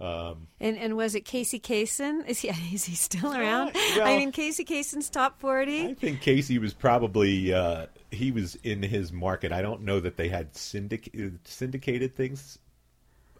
Um, 0.00 0.48
And 0.60 0.76
and 0.78 0.96
was 0.96 1.14
it 1.14 1.20
Casey 1.24 1.60
Kasem? 1.60 2.26
Is 2.26 2.40
he 2.40 2.48
is 2.74 2.84
he 2.84 2.94
still 2.94 3.32
around? 3.34 3.72
well- 3.74 4.02
I 4.06 4.16
mean, 4.18 4.32
Casey 4.32 4.64
Kasem's 4.64 5.08
top 5.10 5.38
forty. 5.40 5.86
I 5.86 5.94
think 5.94 6.20
Casey 6.20 6.58
was 6.58 6.74
probably 6.74 7.52
uh, 7.54 7.86
he 8.10 8.32
was 8.32 8.56
in 8.56 8.82
his 8.82 9.12
market. 9.12 9.52
I 9.52 9.62
don't 9.62 9.82
know 9.82 10.00
that 10.00 10.16
they 10.16 10.28
had 10.28 10.56
syndic- 10.56 11.14
syndicated 11.44 12.16
things. 12.16 12.58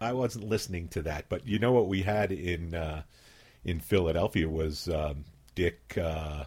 I 0.01 0.13
wasn't 0.13 0.47
listening 0.49 0.87
to 0.89 1.01
that, 1.03 1.25
but 1.29 1.45
you 1.47 1.59
know 1.59 1.71
what 1.71 1.87
we 1.87 2.01
had 2.01 2.31
in 2.31 2.73
uh, 2.75 3.03
in 3.65 3.79
Philadelphia 3.79 4.47
was 4.47 4.87
um, 4.89 5.25
Dick 5.55 5.97
uh, 6.01 6.45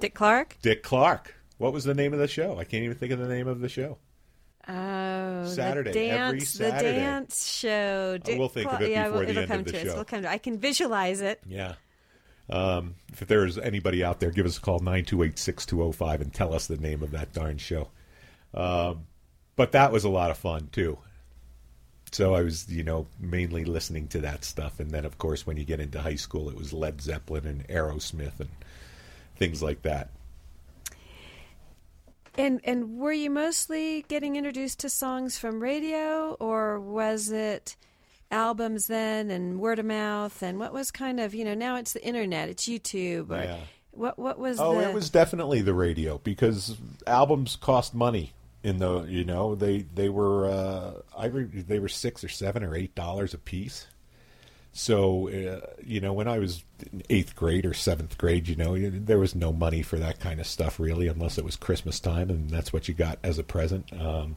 Dick 0.00 0.14
Clark. 0.14 0.58
Dick 0.62 0.82
Clark. 0.82 1.34
What 1.58 1.72
was 1.72 1.84
the 1.84 1.94
name 1.94 2.12
of 2.12 2.18
the 2.18 2.28
show? 2.28 2.58
I 2.58 2.64
can't 2.64 2.84
even 2.84 2.96
think 2.98 3.12
of 3.12 3.18
the 3.18 3.28
name 3.28 3.48
of 3.48 3.60
the 3.60 3.68
show. 3.70 3.96
Oh, 4.68 5.46
Saturday, 5.46 5.92
the 5.92 6.10
every 6.10 6.38
dance, 6.38 6.50
Saturday. 6.50 6.92
the 6.92 6.98
dance 6.98 7.46
show. 7.46 8.18
Dick 8.18 8.38
we'll 8.38 8.48
think 8.48 8.72
of 8.72 8.82
it 8.82 8.90
yeah, 8.90 9.06
before 9.08 9.24
the 9.24 9.30
it'll 9.30 9.42
end 9.42 9.48
come 9.48 9.60
of 9.60 9.66
the 9.66 9.76
us. 9.76 9.82
show. 9.84 9.94
We'll 9.94 10.04
come 10.04 10.22
to. 10.22 10.30
I 10.30 10.38
can 10.38 10.58
visualize 10.58 11.20
it. 11.20 11.40
Yeah. 11.46 11.74
Um, 12.48 12.94
if 13.12 13.26
there's 13.28 13.58
anybody 13.58 14.02
out 14.04 14.20
there, 14.20 14.30
give 14.30 14.46
us 14.46 14.58
a 14.58 14.60
call 14.60 14.80
928-6205 14.80 16.20
and 16.20 16.32
tell 16.32 16.54
us 16.54 16.66
the 16.66 16.76
name 16.76 17.02
of 17.02 17.10
that 17.12 17.32
darn 17.32 17.58
show. 17.58 17.88
Um, 18.54 19.06
but 19.56 19.72
that 19.72 19.92
was 19.92 20.04
a 20.04 20.08
lot 20.08 20.30
of 20.30 20.38
fun 20.38 20.68
too. 20.72 20.98
So 22.12 22.34
I 22.34 22.42
was, 22.42 22.68
you 22.68 22.84
know, 22.84 23.06
mainly 23.18 23.64
listening 23.64 24.08
to 24.08 24.20
that 24.20 24.44
stuff, 24.44 24.78
and 24.80 24.90
then 24.90 25.04
of 25.04 25.18
course 25.18 25.46
when 25.46 25.56
you 25.56 25.64
get 25.64 25.80
into 25.80 26.00
high 26.00 26.14
school, 26.14 26.48
it 26.48 26.56
was 26.56 26.72
Led 26.72 27.00
Zeppelin 27.00 27.46
and 27.46 27.66
Aerosmith 27.68 28.38
and 28.40 28.50
things 29.36 29.62
like 29.62 29.82
that. 29.82 30.10
And 32.38 32.60
and 32.64 32.98
were 32.98 33.12
you 33.12 33.30
mostly 33.30 34.04
getting 34.08 34.36
introduced 34.36 34.80
to 34.80 34.88
songs 34.90 35.38
from 35.38 35.62
radio, 35.62 36.32
or 36.38 36.78
was 36.80 37.30
it 37.30 37.76
albums 38.30 38.86
then 38.88 39.30
and 39.30 39.58
word 39.60 39.78
of 39.78 39.86
mouth? 39.86 40.42
And 40.42 40.58
what 40.58 40.72
was 40.72 40.90
kind 40.90 41.18
of 41.20 41.34
you 41.34 41.44
know 41.44 41.54
now 41.54 41.76
it's 41.76 41.92
the 41.92 42.04
internet, 42.04 42.48
it's 42.48 42.66
YouTube. 42.68 43.30
Or 43.30 43.42
Yeah. 43.42 43.58
What 43.92 44.18
what 44.18 44.38
was 44.38 44.60
Oh, 44.60 44.74
the? 44.78 44.90
it 44.90 44.94
was 44.94 45.08
definitely 45.08 45.62
the 45.62 45.72
radio 45.72 46.18
because 46.18 46.76
albums 47.06 47.56
cost 47.56 47.94
money. 47.94 48.32
In 48.62 48.78
the 48.78 49.02
you 49.04 49.22
know 49.24 49.54
they 49.54 49.82
they 49.94 50.08
were 50.08 50.46
uh, 50.50 50.92
I 51.16 51.26
re- 51.26 51.44
they 51.44 51.78
were 51.78 51.88
six 51.88 52.24
or 52.24 52.28
seven 52.28 52.64
or 52.64 52.74
eight 52.74 52.94
dollars 52.96 53.32
a 53.32 53.38
piece. 53.38 53.86
So 54.76 55.28
uh, 55.30 55.66
you 55.82 56.00
know 56.02 56.12
when 56.12 56.28
I 56.28 56.38
was 56.38 56.62
in 56.92 57.02
eighth 57.08 57.34
grade 57.34 57.64
or 57.64 57.72
seventh 57.72 58.18
grade, 58.18 58.46
you 58.46 58.56
know 58.56 58.76
there 58.78 59.18
was 59.18 59.34
no 59.34 59.50
money 59.50 59.80
for 59.80 59.98
that 59.98 60.20
kind 60.20 60.38
of 60.38 60.46
stuff 60.46 60.78
really, 60.78 61.08
unless 61.08 61.38
it 61.38 61.44
was 61.46 61.56
Christmas 61.56 61.98
time, 61.98 62.28
and 62.28 62.50
that's 62.50 62.74
what 62.74 62.86
you 62.86 62.92
got 62.92 63.18
as 63.22 63.38
a 63.38 63.42
present. 63.42 63.90
Um, 63.98 64.36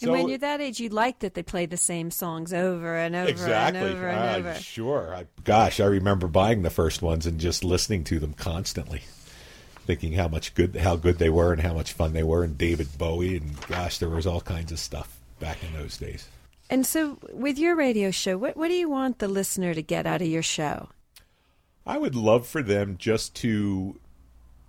and 0.00 0.10
when 0.10 0.28
you're 0.28 0.38
that 0.38 0.62
age, 0.62 0.80
you 0.80 0.88
like 0.88 1.18
that 1.18 1.34
they 1.34 1.42
play 1.42 1.66
the 1.66 1.76
same 1.76 2.10
songs 2.10 2.54
over 2.54 2.96
and 2.96 3.14
over 3.14 3.28
exactly. 3.28 3.80
and 3.80 3.90
over 3.90 4.08
and 4.08 4.18
Ah, 4.18 4.34
over. 4.36 4.54
Sure. 4.58 5.14
I, 5.14 5.26
gosh, 5.44 5.80
I 5.80 5.84
remember 5.84 6.26
buying 6.26 6.62
the 6.62 6.70
first 6.70 7.02
ones 7.02 7.26
and 7.26 7.38
just 7.38 7.62
listening 7.62 8.04
to 8.04 8.18
them 8.18 8.32
constantly, 8.32 9.02
thinking 9.84 10.14
how 10.14 10.28
much 10.28 10.54
good, 10.54 10.76
how 10.76 10.96
good 10.96 11.18
they 11.18 11.28
were, 11.28 11.52
and 11.52 11.60
how 11.60 11.74
much 11.74 11.92
fun 11.92 12.14
they 12.14 12.22
were. 12.22 12.42
And 12.42 12.56
David 12.56 12.96
Bowie, 12.96 13.36
and 13.36 13.60
gosh, 13.66 13.98
there 13.98 14.08
was 14.08 14.26
all 14.26 14.40
kinds 14.40 14.72
of 14.72 14.78
stuff 14.78 15.18
back 15.38 15.58
in 15.62 15.78
those 15.78 15.98
days. 15.98 16.26
And 16.70 16.86
so, 16.86 17.18
with 17.32 17.58
your 17.58 17.74
radio 17.74 18.12
show, 18.12 18.38
what 18.38 18.56
what 18.56 18.68
do 18.68 18.74
you 18.74 18.88
want 18.88 19.18
the 19.18 19.26
listener 19.26 19.74
to 19.74 19.82
get 19.82 20.06
out 20.06 20.22
of 20.22 20.28
your 20.28 20.42
show? 20.42 20.88
I 21.84 21.98
would 21.98 22.14
love 22.14 22.46
for 22.46 22.62
them 22.62 22.96
just 22.96 23.34
to 23.36 23.98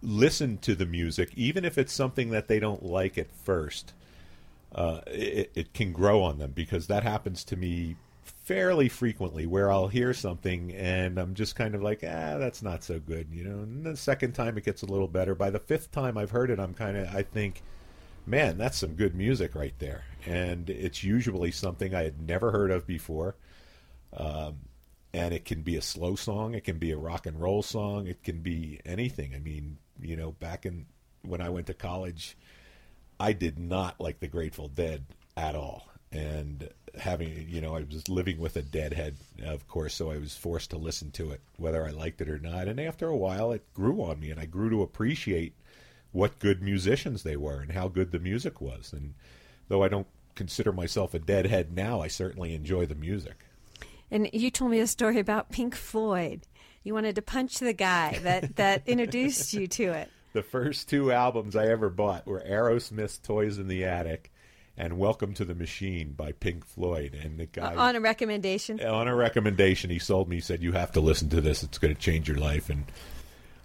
listen 0.02 0.58
to 0.60 0.74
the 0.74 0.88
music, 0.88 1.32
even 1.36 1.64
if 1.64 1.78
it's 1.78 1.94
something 1.94 2.32
that 2.32 2.48
they 2.48 2.60
don't 2.60 2.84
like 2.84 3.20
at 3.20 3.32
first. 3.32 3.94
Uh, 4.74 5.02
it, 5.06 5.52
it 5.54 5.74
can 5.74 5.92
grow 5.92 6.24
on 6.24 6.40
them 6.40 6.52
because 6.56 6.88
that 6.88 7.04
happens 7.04 7.44
to 7.44 7.56
me 7.56 7.98
fairly 8.24 8.90
frequently, 8.90 9.46
where 9.46 9.72
I'll 9.72 9.90
hear 9.90 10.14
something 10.14 10.74
and 10.74 11.20
I'm 11.20 11.36
just 11.36 11.56
kind 11.56 11.76
of 11.76 11.84
like, 11.84 12.00
ah, 12.04 12.38
that's 12.38 12.64
not 12.64 12.84
so 12.84 13.00
good, 13.00 13.28
you 13.32 13.44
know. 13.44 13.60
And 13.60 13.86
the 13.86 13.96
second 13.96 14.32
time 14.32 14.58
it 14.58 14.66
gets 14.66 14.82
a 14.82 14.88
little 14.88 15.08
better. 15.08 15.36
By 15.36 15.52
the 15.52 15.60
fifth 15.60 15.92
time 15.92 16.18
I've 16.18 16.32
heard 16.32 16.50
it, 16.50 16.60
I'm 16.60 16.74
kind 16.74 16.98
of, 16.98 17.14
I 17.14 17.22
think, 17.22 17.62
man, 18.26 18.58
that's 18.58 18.78
some 18.78 18.96
good 18.96 19.14
music 19.14 19.54
right 19.54 19.76
there. 19.78 20.06
And 20.26 20.70
it's 20.70 21.04
usually 21.04 21.52
something 21.52 21.96
I 21.96 22.04
had 22.04 22.22
never 22.22 22.52
heard 22.52 22.72
of 22.72 22.86
before 22.86 23.36
um, 24.14 24.60
and 25.14 25.34
it 25.34 25.46
can 25.46 25.62
be 25.62 25.76
a 25.76 25.82
slow 25.82 26.16
song, 26.16 26.54
it 26.54 26.64
can 26.64 26.78
be 26.78 26.92
a 26.92 26.98
rock 26.98 27.26
and 27.26 27.40
roll 27.40 27.62
song, 27.62 28.08
it 28.08 28.24
can 28.24 28.40
be 28.40 28.80
anything. 28.86 29.34
I 29.36 29.40
mean, 29.40 29.78
you 30.00 30.16
know, 30.16 30.32
back 30.32 30.66
in 30.66 30.86
when 31.24 31.42
I 31.42 31.50
went 31.50 31.68
to 31.68 31.74
college, 31.74 32.38
I 33.20 33.34
did 33.34 33.60
not 33.60 34.00
like 34.00 34.20
the 34.20 34.28
Grateful 34.28 34.68
Dead 34.68 35.06
at 35.38 35.56
all. 35.56 35.88
And 36.12 36.70
having, 36.98 37.48
you 37.48 37.62
know, 37.62 37.76
I 37.76 37.84
was 37.84 38.10
living 38.10 38.40
with 38.40 38.58
a 38.58 38.62
deadhead, 38.62 39.16
of 39.46 39.68
course, 39.68 39.94
so 39.94 40.12
I 40.12 40.18
was 40.18 40.36
forced 40.36 40.72
to 40.72 40.78
listen 40.78 41.12
to 41.12 41.32
it, 41.32 41.42
whether 41.58 41.86
I 41.86 41.92
liked 41.92 42.20
it 42.20 42.30
or 42.30 42.40
not. 42.40 42.68
And 42.68 42.80
after 42.82 43.08
a 43.08 43.16
while, 43.16 43.52
it 43.52 43.74
grew 43.74 44.02
on 44.02 44.20
me, 44.20 44.30
and 44.32 44.40
I 44.40 44.46
grew 44.46 44.70
to 44.72 44.82
appreciate 44.82 45.54
what 46.12 46.40
good 46.40 46.62
musicians 46.62 47.24
they 47.24 47.38
were 47.38 47.62
and 47.62 47.72
how 47.72 47.88
good 47.88 48.12
the 48.12 48.20
music 48.20 48.60
was. 48.60 48.92
And 48.92 49.14
though 49.72 49.84
I 49.84 49.88
don't 49.88 50.08
consider 50.36 50.74
myself 50.74 51.14
a 51.14 51.20
deadhead 51.20 51.74
now, 51.74 52.02
I 52.02 52.10
certainly 52.10 52.54
enjoy 52.54 52.86
the 52.86 52.96
music. 52.96 53.46
And 54.12 54.30
you 54.34 54.52
told 54.52 54.70
me 54.70 54.82
a 54.82 54.88
story 54.88 55.18
about 55.18 55.50
Pink 55.50 55.76
Floyd. 55.76 56.42
You 56.84 56.94
wanted 56.94 57.16
to 57.16 57.22
punch 57.22 57.60
the 57.60 57.72
guy 57.72 58.20
that, 58.24 58.58
that 58.58 58.84
introduced 58.86 59.54
you 59.54 59.68
to 59.68 59.94
it. 59.94 60.10
The 60.34 60.44
first 60.44 60.90
two 60.90 61.14
albums 61.14 61.56
I 61.56 61.68
ever 61.68 61.90
bought 61.90 62.28
were 62.28 62.42
Aerosmith's 62.42 63.18
Toys 63.20 63.58
in 63.58 63.70
the 63.70 63.86
Attic 63.86 64.34
and 64.76 64.98
Welcome 64.98 65.34
to 65.36 65.46
the 65.46 65.56
Machine 65.56 66.12
by 66.12 66.34
Pink 66.34 66.66
Floyd. 66.66 67.14
And 67.14 67.40
the 67.40 67.46
guy, 67.46 67.74
On 67.74 67.96
a 67.96 68.02
recommendation. 68.02 68.82
on 68.82 69.08
a 69.08 69.16
recommendation, 69.16 69.90
he 69.90 70.00
sold 70.00 70.28
me, 70.28 70.36
he 70.36 70.42
said, 70.42 70.62
You 70.62 70.74
have 70.74 70.92
to 70.94 71.00
listen 71.00 71.30
to 71.30 71.40
this. 71.40 71.64
It's 71.64 71.78
going 71.78 71.96
to 71.96 72.02
change 72.02 72.28
your 72.28 72.38
life. 72.38 72.70
And 72.70 72.84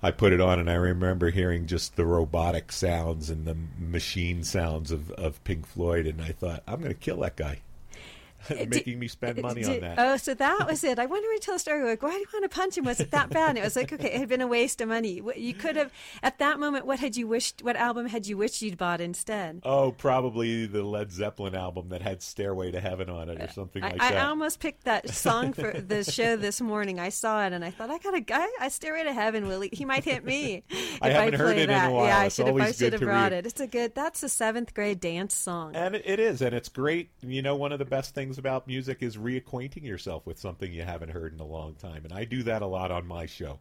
I 0.07 0.13
put 0.13 0.33
it 0.33 0.41
on, 0.41 0.61
and 0.61 0.71
I 0.71 0.75
remember 0.75 1.31
hearing 1.31 1.67
just 1.67 1.97
the 1.97 2.07
robotic 2.07 2.71
sounds 2.71 3.29
and 3.29 3.45
the 3.45 3.57
machine 3.77 4.45
sounds 4.45 4.93
of, 4.93 5.11
of 5.11 5.43
Pink 5.43 5.67
Floyd. 5.67 6.07
And 6.07 6.23
I 6.23 6.29
thought, 6.29 6.63
I'm 6.69 6.79
going 6.79 6.93
to 6.93 6.95
kill 6.95 7.19
that 7.23 7.35
guy. 7.35 7.59
Making 8.69 8.99
me 8.99 9.09
spend 9.09 9.41
money 9.43 9.65
on 9.65 9.81
that. 9.81 9.99
Oh, 9.99 10.17
so 10.17 10.35
that 10.35 10.67
was 10.67 10.85
it. 10.85 10.99
I 10.99 11.07
wonder 11.07 11.27
when 11.29 11.35
you 11.35 11.41
tell 11.41 11.57
a 11.57 11.59
story. 11.59 11.85
Like, 11.85 12.03
why 12.03 12.11
do 12.11 12.19
you 12.19 12.27
want 12.33 12.51
to 12.51 12.55
punch 12.55 12.77
him? 12.79 12.85
Was 12.85 13.01
it 13.01 13.11
that 13.11 13.31
bad? 13.31 13.51
And 13.51 13.59
it 13.59 13.65
was 13.65 13.77
like, 13.77 13.93
okay, 13.93 14.13
it 14.13 14.19
had 14.19 14.29
been 14.29 14.41
a 14.41 14.47
waste 14.47 14.81
of 14.81 14.89
money. 14.89 15.23
You 15.37 15.55
could 15.55 15.77
have, 15.77 15.93
at 16.23 16.39
that 16.39 16.59
moment, 16.59 16.87
what 16.87 16.99
had 16.99 17.17
you 17.17 17.27
wished? 17.27 17.63
What 17.63 17.77
album 17.77 18.07
had 18.07 18.27
you 18.27 18.37
wished 18.37 18.63
you'd 18.63 18.79
bought 18.79 19.01
instead? 19.01 19.61
Oh, 19.65 19.93
probably 19.93 20.67
the 20.67 20.83
Led 20.83 21.13
Zeppelin 21.13 21.55
album 21.55 21.89
that 21.91 22.03
had 22.03 22.23
Stairway 22.23 22.71
to 22.73 22.81
Heaven 22.81 23.09
on 23.11 23.29
it 23.29 23.41
or 23.41 23.49
something 23.49 23.83
I, 23.83 23.91
like 23.91 24.03
I 24.03 24.11
that. 24.11 24.25
I 24.25 24.29
almost 24.29 24.61
picked 24.61 24.85
that 24.85 25.09
song 25.11 25.53
for 25.53 25.73
the 25.81 26.05
show 26.05 26.37
this 26.37 26.61
morning. 26.61 26.99
I 26.99 27.09
saw 27.09 27.45
it 27.47 27.53
and 27.53 27.65
I 27.65 27.71
thought, 27.71 27.91
I 27.91 27.99
got 27.99 28.15
a 28.15 28.21
guy. 28.21 28.47
I 28.61 28.69
stairway 28.69 29.05
to 29.05 29.13
heaven. 29.13 29.47
Will 29.49 29.61
he? 29.61 29.71
He 29.73 29.85
might 29.85 30.05
hit 30.05 30.25
me. 30.25 30.63
if 30.71 31.03
I 31.03 31.11
haven't 31.11 31.35
heard 31.35 31.55
play 31.55 31.63
it 31.63 31.65
in 31.65 31.71
a 31.71 31.73
that. 31.73 31.93
while. 31.93 32.07
Yeah, 32.07 32.19
I 32.19 32.29
should 32.29 32.47
have. 32.47 32.57
I 32.57 32.73
should 32.73 32.93
have 32.93 33.03
brought 33.03 33.33
read. 33.33 33.45
it. 33.45 33.47
It's 33.47 33.61
a 33.61 33.67
good. 33.67 33.95
That's 33.95 34.23
a 34.23 34.29
seventh 34.29 34.75
grade 34.75 35.01
dance 35.01 35.35
song. 35.35 35.75
And 35.75 35.95
it 35.95 36.21
is, 36.21 36.43
and 36.43 36.55
it's 36.55 36.69
great. 36.69 37.11
You 37.23 37.43
know, 37.43 37.57
one 37.57 37.73
of 37.73 37.79
the 37.79 37.85
best 37.85 38.15
things 38.15 38.36
about 38.39 38.67
music 38.67 39.03
is 39.03 39.17
reacquainting 39.17 39.85
yourself 39.85 40.27
with 40.27 40.39
something 40.39 40.73
you 40.73 40.83
haven't 40.83 41.11
heard 41.11 41.33
in 41.33 41.41
a 41.41 41.47
long 41.47 41.75
time. 41.75 42.05
And 42.05 42.13
I 42.13 42.25
do 42.25 42.43
that 42.45 42.63
a 42.63 42.67
lot 42.67 42.91
on 42.91 43.07
my 43.07 43.27
show. 43.27 43.61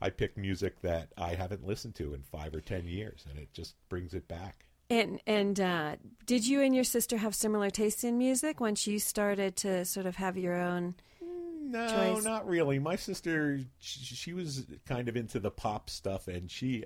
I 0.00 0.10
pick 0.10 0.36
music 0.36 0.80
that 0.82 1.12
I 1.16 1.34
haven't 1.34 1.66
listened 1.66 1.94
to 1.96 2.14
in 2.14 2.22
five 2.22 2.54
or 2.54 2.60
ten 2.60 2.86
years, 2.86 3.24
and 3.30 3.38
it 3.38 3.52
just 3.52 3.74
brings 3.88 4.12
it 4.12 4.28
back. 4.28 4.66
And 4.90 5.20
and 5.26 5.58
uh, 5.58 5.96
did 6.26 6.46
you 6.46 6.60
and 6.60 6.74
your 6.74 6.84
sister 6.84 7.16
have 7.16 7.34
similar 7.34 7.70
tastes 7.70 8.04
in 8.04 8.18
music 8.18 8.60
once 8.60 8.86
you 8.86 8.98
started 8.98 9.56
to 9.56 9.84
sort 9.84 10.06
of 10.06 10.16
have 10.16 10.36
your 10.36 10.54
own? 10.54 10.94
No, 11.22 11.88
choice. 11.88 12.24
not 12.24 12.46
really. 12.46 12.78
My 12.78 12.96
sister, 12.96 13.60
she, 13.78 14.00
she 14.14 14.32
was 14.34 14.66
kind 14.86 15.08
of 15.08 15.16
into 15.16 15.40
the 15.40 15.50
pop 15.50 15.88
stuff, 15.88 16.28
and 16.28 16.50
she. 16.50 16.84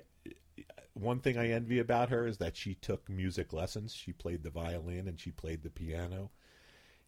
One 0.93 1.19
thing 1.19 1.37
I 1.37 1.51
envy 1.51 1.79
about 1.79 2.09
her 2.09 2.27
is 2.27 2.39
that 2.39 2.57
she 2.57 2.75
took 2.75 3.09
music 3.09 3.53
lessons. 3.53 3.93
She 3.93 4.11
played 4.11 4.43
the 4.43 4.49
violin 4.49 5.07
and 5.07 5.17
she 5.17 5.31
played 5.31 5.63
the 5.63 5.69
piano. 5.69 6.29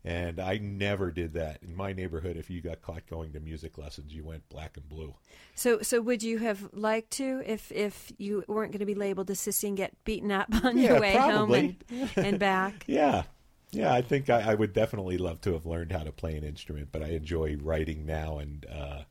And 0.04 0.40
I 0.40 0.58
never 0.58 1.12
did 1.12 1.34
that. 1.34 1.62
In 1.62 1.76
my 1.76 1.94
neighborhood, 1.94 2.36
if 2.38 2.50
you 2.50 2.62
got 2.62 2.82
caught 2.82 3.06
going 3.08 3.34
to 3.34 3.40
music 3.40 3.78
lessons, 3.78 4.14
you 4.14 4.24
went 4.24 4.50
black 4.50 4.76
and 4.78 4.88
blue. 4.90 5.14
So 5.56 5.82
so 5.82 6.02
would 6.02 6.24
you 6.24 6.40
have 6.40 6.70
liked 6.74 7.12
to 7.12 7.44
if 7.46 7.72
if 7.72 8.12
you 8.18 8.44
weren't 8.48 8.72
going 8.72 8.80
to 8.80 8.86
be 8.86 8.96
labeled 8.96 9.30
a 9.30 9.34
sissy 9.34 9.68
and 9.68 9.78
get 9.78 9.94
beaten 10.04 10.32
up 10.32 10.50
on 10.66 10.78
Yeah, 10.78 10.88
your 10.88 11.00
way 11.00 11.14
probably. 11.18 11.62
home 11.62 11.78
and, 11.90 12.10
and 12.22 12.40
back? 12.40 12.86
Yeah. 12.88 13.24
Yeah, 13.72 13.94
I 13.94 14.02
think 14.02 14.30
I, 14.30 14.52
I 14.52 14.56
would 14.56 14.74
definitely 14.74 15.18
love 15.18 15.40
to 15.42 15.54
have 15.54 15.66
learned 15.66 15.94
how 15.94 16.04
to 16.04 16.12
play 16.12 16.36
an 16.36 16.44
instrument, 16.44 16.90
but 16.92 17.02
I 17.02 17.10
enjoy 17.12 17.56
writing 17.56 18.06
now, 18.06 18.38
and 18.40 18.66
uh, 18.70 19.04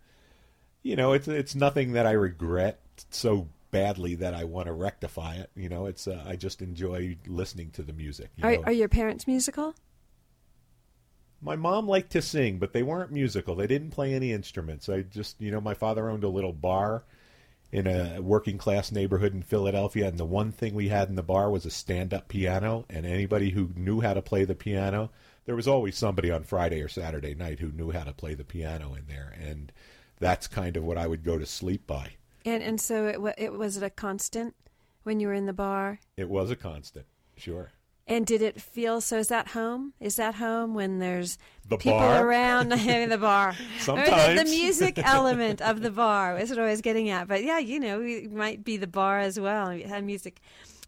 you 0.82 0.96
know, 0.96 1.12
it's 1.14 1.28
it's 1.28 1.54
nothing 1.54 1.92
that 1.92 2.06
I 2.06 2.12
regret 2.12 2.80
so 3.10 3.48
badly 3.70 4.14
that 4.16 4.34
I 4.34 4.44
want 4.44 4.66
to 4.66 4.72
rectify 4.72 5.36
it. 5.36 5.50
You 5.56 5.68
know, 5.70 5.86
it's 5.86 6.06
uh, 6.06 6.22
I 6.26 6.36
just 6.36 6.60
enjoy 6.62 7.16
listening 7.26 7.70
to 7.72 7.82
the 7.82 7.92
music. 7.94 8.30
You 8.36 8.44
Are 8.44 8.52
know? 8.52 8.62
are 8.64 8.72
your 8.72 8.88
parents 8.88 9.26
musical? 9.26 9.74
My 11.42 11.56
mom 11.56 11.88
liked 11.88 12.12
to 12.12 12.22
sing, 12.22 12.58
but 12.58 12.72
they 12.72 12.82
weren't 12.82 13.12
musical. 13.12 13.54
They 13.54 13.66
didn't 13.66 13.90
play 13.90 14.14
any 14.14 14.32
instruments. 14.32 14.88
I 14.88 15.02
just, 15.02 15.40
you 15.40 15.50
know, 15.50 15.60
my 15.60 15.74
father 15.74 16.10
owned 16.10 16.24
a 16.24 16.28
little 16.28 16.52
bar 16.52 17.04
in 17.72 17.86
a 17.86 18.20
working 18.20 18.58
class 18.58 18.90
neighborhood 18.90 19.32
in 19.32 19.42
Philadelphia, 19.42 20.08
and 20.08 20.18
the 20.18 20.24
one 20.24 20.52
thing 20.52 20.74
we 20.74 20.88
had 20.88 21.08
in 21.08 21.14
the 21.14 21.22
bar 21.22 21.50
was 21.50 21.64
a 21.64 21.70
stand 21.70 22.12
up 22.12 22.28
piano. 22.28 22.84
And 22.90 23.06
anybody 23.06 23.50
who 23.50 23.70
knew 23.76 24.00
how 24.00 24.14
to 24.14 24.22
play 24.22 24.44
the 24.44 24.54
piano, 24.54 25.10
there 25.46 25.56
was 25.56 25.68
always 25.68 25.96
somebody 25.96 26.30
on 26.30 26.42
Friday 26.42 26.82
or 26.82 26.88
Saturday 26.88 27.34
night 27.34 27.60
who 27.60 27.72
knew 27.72 27.90
how 27.90 28.04
to 28.04 28.12
play 28.12 28.34
the 28.34 28.44
piano 28.44 28.94
in 28.94 29.06
there, 29.08 29.34
and 29.40 29.72
that's 30.18 30.46
kind 30.46 30.76
of 30.76 30.84
what 30.84 30.98
I 30.98 31.06
would 31.06 31.24
go 31.24 31.38
to 31.38 31.46
sleep 31.46 31.86
by. 31.86 32.12
And 32.44 32.62
and 32.62 32.80
so 32.80 33.06
it, 33.06 33.34
it 33.38 33.52
was 33.52 33.76
it 33.76 33.82
a 33.82 33.90
constant 33.90 34.54
when 35.02 35.20
you 35.20 35.28
were 35.28 35.34
in 35.34 35.46
the 35.46 35.52
bar. 35.52 36.00
It 36.16 36.28
was 36.28 36.50
a 36.50 36.56
constant, 36.56 37.06
sure. 37.36 37.70
And 38.10 38.26
did 38.26 38.42
it 38.42 38.60
feel 38.60 39.00
so? 39.00 39.18
Is 39.18 39.28
that 39.28 39.48
home? 39.48 39.94
Is 40.00 40.16
that 40.16 40.34
home 40.34 40.74
when 40.74 40.98
there's 40.98 41.38
The 41.68 41.76
people 41.76 42.00
bar? 42.00 42.26
around 42.26 42.72
in 42.86 43.08
the 43.08 43.16
bar? 43.16 43.54
Or 43.88 43.94
the, 43.94 44.42
the 44.44 44.50
music 44.50 44.98
element 45.04 45.62
of 45.62 45.80
the 45.80 45.92
bar 45.92 46.36
is 46.36 46.50
what 46.50 46.58
I 46.58 46.68
was 46.68 46.80
getting 46.80 47.08
at. 47.08 47.28
But 47.28 47.44
yeah, 47.44 47.58
you 47.60 47.78
know, 47.78 48.02
it 48.02 48.32
might 48.32 48.64
be 48.64 48.76
the 48.76 48.88
bar 48.88 49.20
as 49.20 49.38
well. 49.38 49.68
It 49.68 49.86
had 49.86 50.04
music, 50.04 50.40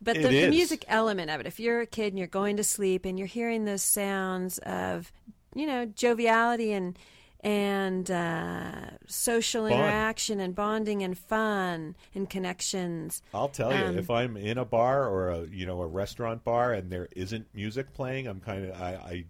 but 0.02 0.16
the, 0.16 0.28
the 0.28 0.50
music 0.50 0.84
element 0.88 1.30
of 1.30 1.38
it. 1.40 1.46
If 1.46 1.60
you're 1.60 1.80
a 1.82 1.86
kid 1.86 2.08
and 2.08 2.18
you're 2.18 2.26
going 2.26 2.56
to 2.56 2.64
sleep 2.64 3.04
and 3.04 3.16
you're 3.16 3.28
hearing 3.28 3.66
those 3.66 3.82
sounds 3.82 4.58
of, 4.58 5.12
you 5.54 5.66
know, 5.66 5.86
joviality 5.86 6.72
and 6.72 6.98
and 7.42 8.10
uh, 8.10 8.72
social 9.06 9.64
Fun. 9.68 9.72
interaction 9.72 10.38
and 10.40 10.54
bonding 10.54 11.02
and 11.02 11.18
fun 11.18 11.96
and 12.14 12.30
connections. 12.30 13.20
I'll 13.34 13.48
tell 13.48 13.72
you, 13.76 13.84
Um, 13.84 13.98
if 13.98 14.10
I'm 14.10 14.36
in 14.36 14.58
a 14.58 14.64
bar 14.64 15.08
or 15.08 15.30
a 15.30 15.46
you 15.46 15.66
know 15.66 15.80
a 15.82 15.86
restaurant 15.86 16.44
bar 16.44 16.72
and 16.72 16.90
there 16.90 17.08
isn't 17.16 17.46
music 17.54 17.92
playing, 17.94 18.26
I'm 18.28 18.40
kind 18.40 18.66
of 18.66 18.80
I, 18.80 18.90
I 18.94 19.24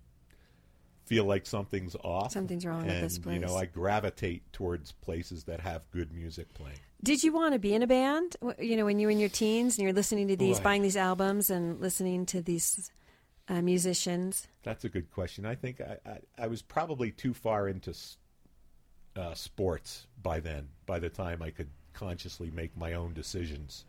feel 1.07 1.25
like 1.25 1.47
something's 1.47 1.97
off. 1.97 2.33
Something's 2.33 2.65
wrong 2.65 2.87
with 2.87 3.01
this 3.01 3.19
place. 3.19 3.35
You 3.35 3.41
know. 3.47 3.57
I 3.57 3.65
gravitate 3.65 4.51
towards 4.53 4.93
places 4.93 5.45
that 5.45 5.61
have 5.61 5.91
good 5.91 6.13
music 6.13 6.53
playing. 6.55 6.79
Did 7.03 7.25
you 7.25 7.33
want 7.33 7.55
to 7.55 7.59
be 7.59 7.75
in 7.75 7.83
a 7.83 7.87
band? 7.87 8.37
You 8.59 8.77
know, 8.77 8.85
when 8.85 8.99
you 9.01 9.09
were 9.09 9.11
in 9.11 9.19
your 9.19 9.29
teens 9.29 9.77
and 9.77 9.83
you're 9.85 9.93
listening 9.93 10.29
to 10.29 10.37
these, 10.37 10.57
Right. 10.59 10.65
buying 10.65 10.83
these 10.83 10.97
albums 10.97 11.51
and 11.51 11.81
listening 11.81 12.27
to 12.27 12.41
these 12.41 12.91
uh, 13.49 13.63
musicians. 13.63 14.49
That's 14.63 14.85
a 14.85 14.89
good 14.89 15.11
question. 15.11 15.45
I 15.47 15.55
think 15.55 15.81
I, 15.81 15.97
I, 16.09 16.19
I 16.45 16.47
was 16.47 16.63
probably 16.63 17.11
too 17.11 17.35
far 17.35 17.69
into 17.69 17.91
s- 17.91 18.17
uh, 19.17 19.35
sports 19.35 20.07
by 20.23 20.41
then. 20.41 20.69
By 20.87 20.99
the 20.99 21.09
time 21.11 21.43
I 21.43 21.51
could 21.51 21.69
consciously 21.93 22.51
make 22.51 22.77
my 22.77 22.95
own 22.95 23.13
decisions, 23.15 23.85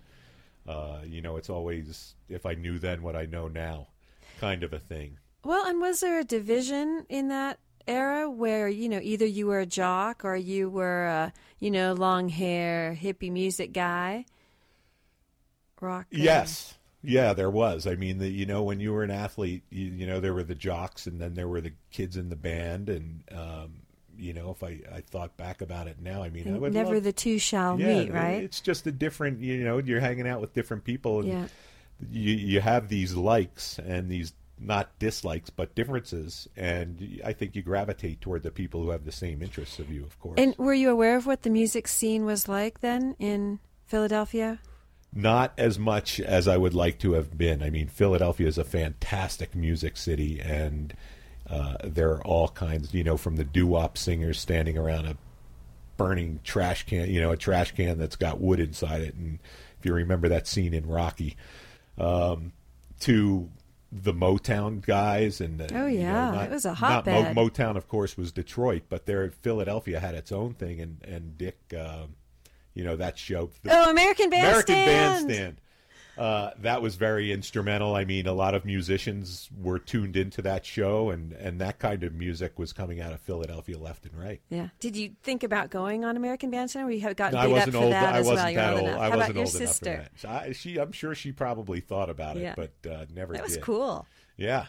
uh, 0.67 0.99
you 1.05 1.21
know, 1.21 1.37
it's 1.37 1.49
always 1.49 2.15
if 2.29 2.45
I 2.45 2.53
knew 2.55 2.79
then 2.79 3.01
what 3.03 3.15
I 3.15 3.25
know 3.25 3.47
now, 3.47 3.87
kind 4.39 4.63
of 4.63 4.73
a 4.73 4.79
thing. 4.79 5.17
Well, 5.43 5.65
and 5.65 5.79
was 5.81 5.99
there 5.99 6.19
a 6.19 6.23
division 6.23 7.05
in 7.09 7.27
that 7.29 7.59
era 7.85 8.29
where 8.29 8.69
you 8.69 8.87
know 8.87 8.99
either 9.03 9.25
you 9.25 9.45
were 9.45 9.59
a 9.59 9.65
jock 9.65 10.23
or 10.23 10.37
you 10.37 10.69
were 10.69 11.05
a 11.05 11.33
you 11.59 11.69
know 11.69 11.93
long 11.93 12.29
hair 12.29 12.97
hippie 12.99 13.31
music 13.31 13.73
guy? 13.73 14.25
Rock. 15.81 16.07
Yes. 16.11 16.75
Yeah, 17.03 17.33
there 17.33 17.49
was. 17.49 17.85
I 17.85 17.95
mean, 17.95 18.17
the, 18.19 18.29
you 18.29 18.45
know, 18.45 18.63
when 18.63 18.79
you 18.79 18.93
were 18.93 19.03
an 19.03 19.11
athlete, 19.11 19.63
you, 19.69 19.85
you 19.87 20.07
know, 20.07 20.19
there 20.21 20.33
were 20.33 20.43
the 20.43 20.55
jocks, 20.55 21.05
and 21.05 21.19
then 21.19 21.33
there 21.33 21.47
were 21.47 21.59
the 21.61 21.73
kids 21.91 22.15
in 22.15 22.29
the 22.29 22.35
band, 22.37 22.89
and 22.89 23.23
um, 23.31 23.73
you 24.17 24.31
know, 24.33 24.51
if 24.51 24.63
I, 24.63 24.79
I 24.93 25.01
thought 25.01 25.35
back 25.35 25.61
about 25.61 25.87
it 25.87 25.97
now, 26.01 26.23
I 26.23 26.29
mean, 26.29 26.53
I 26.53 26.57
would 26.57 26.73
never 26.73 26.95
love- 26.95 27.03
the 27.03 27.11
two 27.13 27.39
shall 27.39 27.79
yeah, 27.79 27.87
meet, 28.03 28.11
right? 28.13 28.43
It's 28.43 28.61
just 28.61 28.87
a 28.87 28.91
different, 28.91 29.41
you 29.41 29.63
know, 29.63 29.79
you're 29.79 29.99
hanging 29.99 30.27
out 30.27 30.39
with 30.39 30.53
different 30.53 30.83
people, 30.85 31.19
and 31.19 31.27
Yeah. 31.27 31.47
you 32.09 32.33
you 32.33 32.61
have 32.61 32.87
these 32.89 33.15
likes 33.15 33.79
and 33.79 34.09
these 34.09 34.33
not 34.59 34.97
dislikes, 34.97 35.49
but 35.49 35.75
differences, 35.75 36.47
and 36.55 37.19
I 37.25 37.33
think 37.33 37.53
you 37.55 37.63
gravitate 37.63 38.21
toward 38.21 38.43
the 38.43 38.51
people 38.51 38.81
who 38.81 38.91
have 38.91 39.03
the 39.03 39.11
same 39.11 39.41
interests 39.41 39.77
of 39.79 39.91
you, 39.91 40.03
of 40.03 40.17
course. 40.21 40.35
And 40.37 40.55
were 40.57 40.73
you 40.75 40.89
aware 40.89 41.17
of 41.17 41.25
what 41.25 41.41
the 41.41 41.49
music 41.49 41.87
scene 41.89 42.23
was 42.23 42.47
like 42.47 42.79
then 42.79 43.15
in 43.19 43.59
Philadelphia? 43.87 44.59
Not 45.15 45.53
as 45.57 45.77
much 45.77 46.19
as 46.19 46.47
I 46.47 46.57
would 46.57 46.73
like 46.73 46.99
to 46.99 47.13
have 47.13 47.37
been. 47.37 47.61
I 47.61 47.69
mean, 47.69 47.87
Philadelphia 47.87 48.47
is 48.47 48.57
a 48.57 48.63
fantastic 48.63 49.55
music 49.55 49.95
city, 49.97 50.39
and 50.39 50.93
uh, 51.49 51.75
there 51.83 52.11
are 52.11 52.23
all 52.25 52.47
kinds, 52.49 52.93
you 52.93 53.03
know, 53.03 53.17
from 53.17 53.35
the 53.35 53.43
doo 53.43 53.67
wop 53.67 53.97
singers 53.97 54.39
standing 54.39 54.77
around 54.77 55.05
a 55.05 55.17
burning 55.97 56.39
trash 56.43 56.85
can, 56.85 57.09
you 57.09 57.21
know, 57.21 57.31
a 57.31 57.37
trash 57.37 57.71
can 57.73 57.97
that's 57.99 58.15
got 58.15 58.39
wood 58.41 58.59
inside 58.59 59.01
it. 59.01 59.13
And 59.13 59.39
if 59.79 59.85
you 59.85 59.93
remember 59.93 60.29
that 60.29 60.47
scene 60.47 60.73
in 60.73 60.87
Rocky, 60.87 61.35
um, 61.97 62.53
to 63.01 63.49
the 63.91 64.13
Motown 64.13 64.83
guys 64.83 65.39
and 65.39 65.59
the, 65.59 65.65
Oh, 65.77 65.85
you 65.85 65.99
know, 65.99 66.03
yeah. 66.05 66.31
not- 66.31 66.45
It 66.45 66.51
was 66.51 66.65
a 66.65 66.73
hotbed. 66.73 67.35
Mo- 67.35 67.49
Motown, 67.49 67.75
of 67.77 67.87
course, 67.87 68.17
was 68.17 68.31
Detroit, 68.31 68.83
but 68.89 69.05
there 69.05 69.29
Philadelphia 69.41 69.99
had 69.99 70.15
its 70.15 70.31
own 70.31 70.55
thing, 70.55 70.79
and 70.81 70.97
and 71.03 71.37
Dick, 71.37 71.59
um, 71.77 72.15
you 72.73 72.83
know, 72.83 72.95
that 72.95 73.17
show. 73.17 73.49
Oh, 73.69 73.89
American 73.89 74.29
Bandstand. 74.29 74.69
American 74.69 74.75
Bandstand. 75.27 75.57
Uh, 76.15 76.51
that 76.59 76.79
was 76.83 76.93
very 76.93 77.31
instrumental. 77.31 77.95
I 77.95 78.05
mean, 78.05 78.27
a 78.27 78.33
lot 78.33 78.53
of 78.53 78.65
musicians 78.65 79.49
were 79.59 79.79
tuned 79.79 80.15
into 80.15 80.43
that 80.43 80.63
show, 80.63 81.09
and, 81.09 81.31
and 81.33 81.59
that 81.59 81.79
kind 81.79 82.03
of 82.03 82.13
music 82.13 82.59
was 82.59 82.71
coming 82.71 83.01
out 83.01 83.13
of 83.13 83.19
Philadelphia 83.21 83.79
left 83.79 84.05
and 84.05 84.13
right. 84.15 84.39
Yeah. 84.49 84.67
Did 84.79 84.95
you 84.95 85.15
think 85.23 85.41
about 85.41 85.71
going 85.71 86.05
on 86.05 86.15
American 86.15 86.51
Bandstand, 86.51 86.87
or 86.87 86.91
you 86.91 87.01
have 87.01 87.15
gotten 87.15 87.33
No, 87.33 87.39
I 87.39 87.45
beat 87.47 87.51
up 87.51 87.57
wasn't 87.57 87.73
for 87.73 87.81
old. 87.81 87.93
that 87.93 88.13
I 88.13 88.19
as 88.19 88.27
wasn't 88.27 88.55
well? 88.55 88.55
That 88.55 88.73
old 88.73 88.89
enough. 88.89 88.99
I 88.99 89.03
How 89.09 89.17
wasn't 89.17 89.23
about 89.23 89.35
your 89.35 89.45
old 89.45 89.55
enough 89.55 89.61
for 89.61 89.67
sister? 89.67 89.85
that. 89.85 90.11
So 90.17 90.29
I, 90.29 90.51
she, 90.51 90.77
I'm 90.77 90.91
sure 90.91 91.15
she 91.15 91.31
probably 91.31 91.79
thought 91.79 92.11
about 92.11 92.37
it, 92.37 92.43
Yeah. 92.43 92.53
but 92.55 92.91
uh, 92.91 93.05
never 93.11 93.33
That 93.33 93.41
was 93.43 93.53
did. 93.53 93.63
cool. 93.63 94.05
Yeah. 94.37 94.65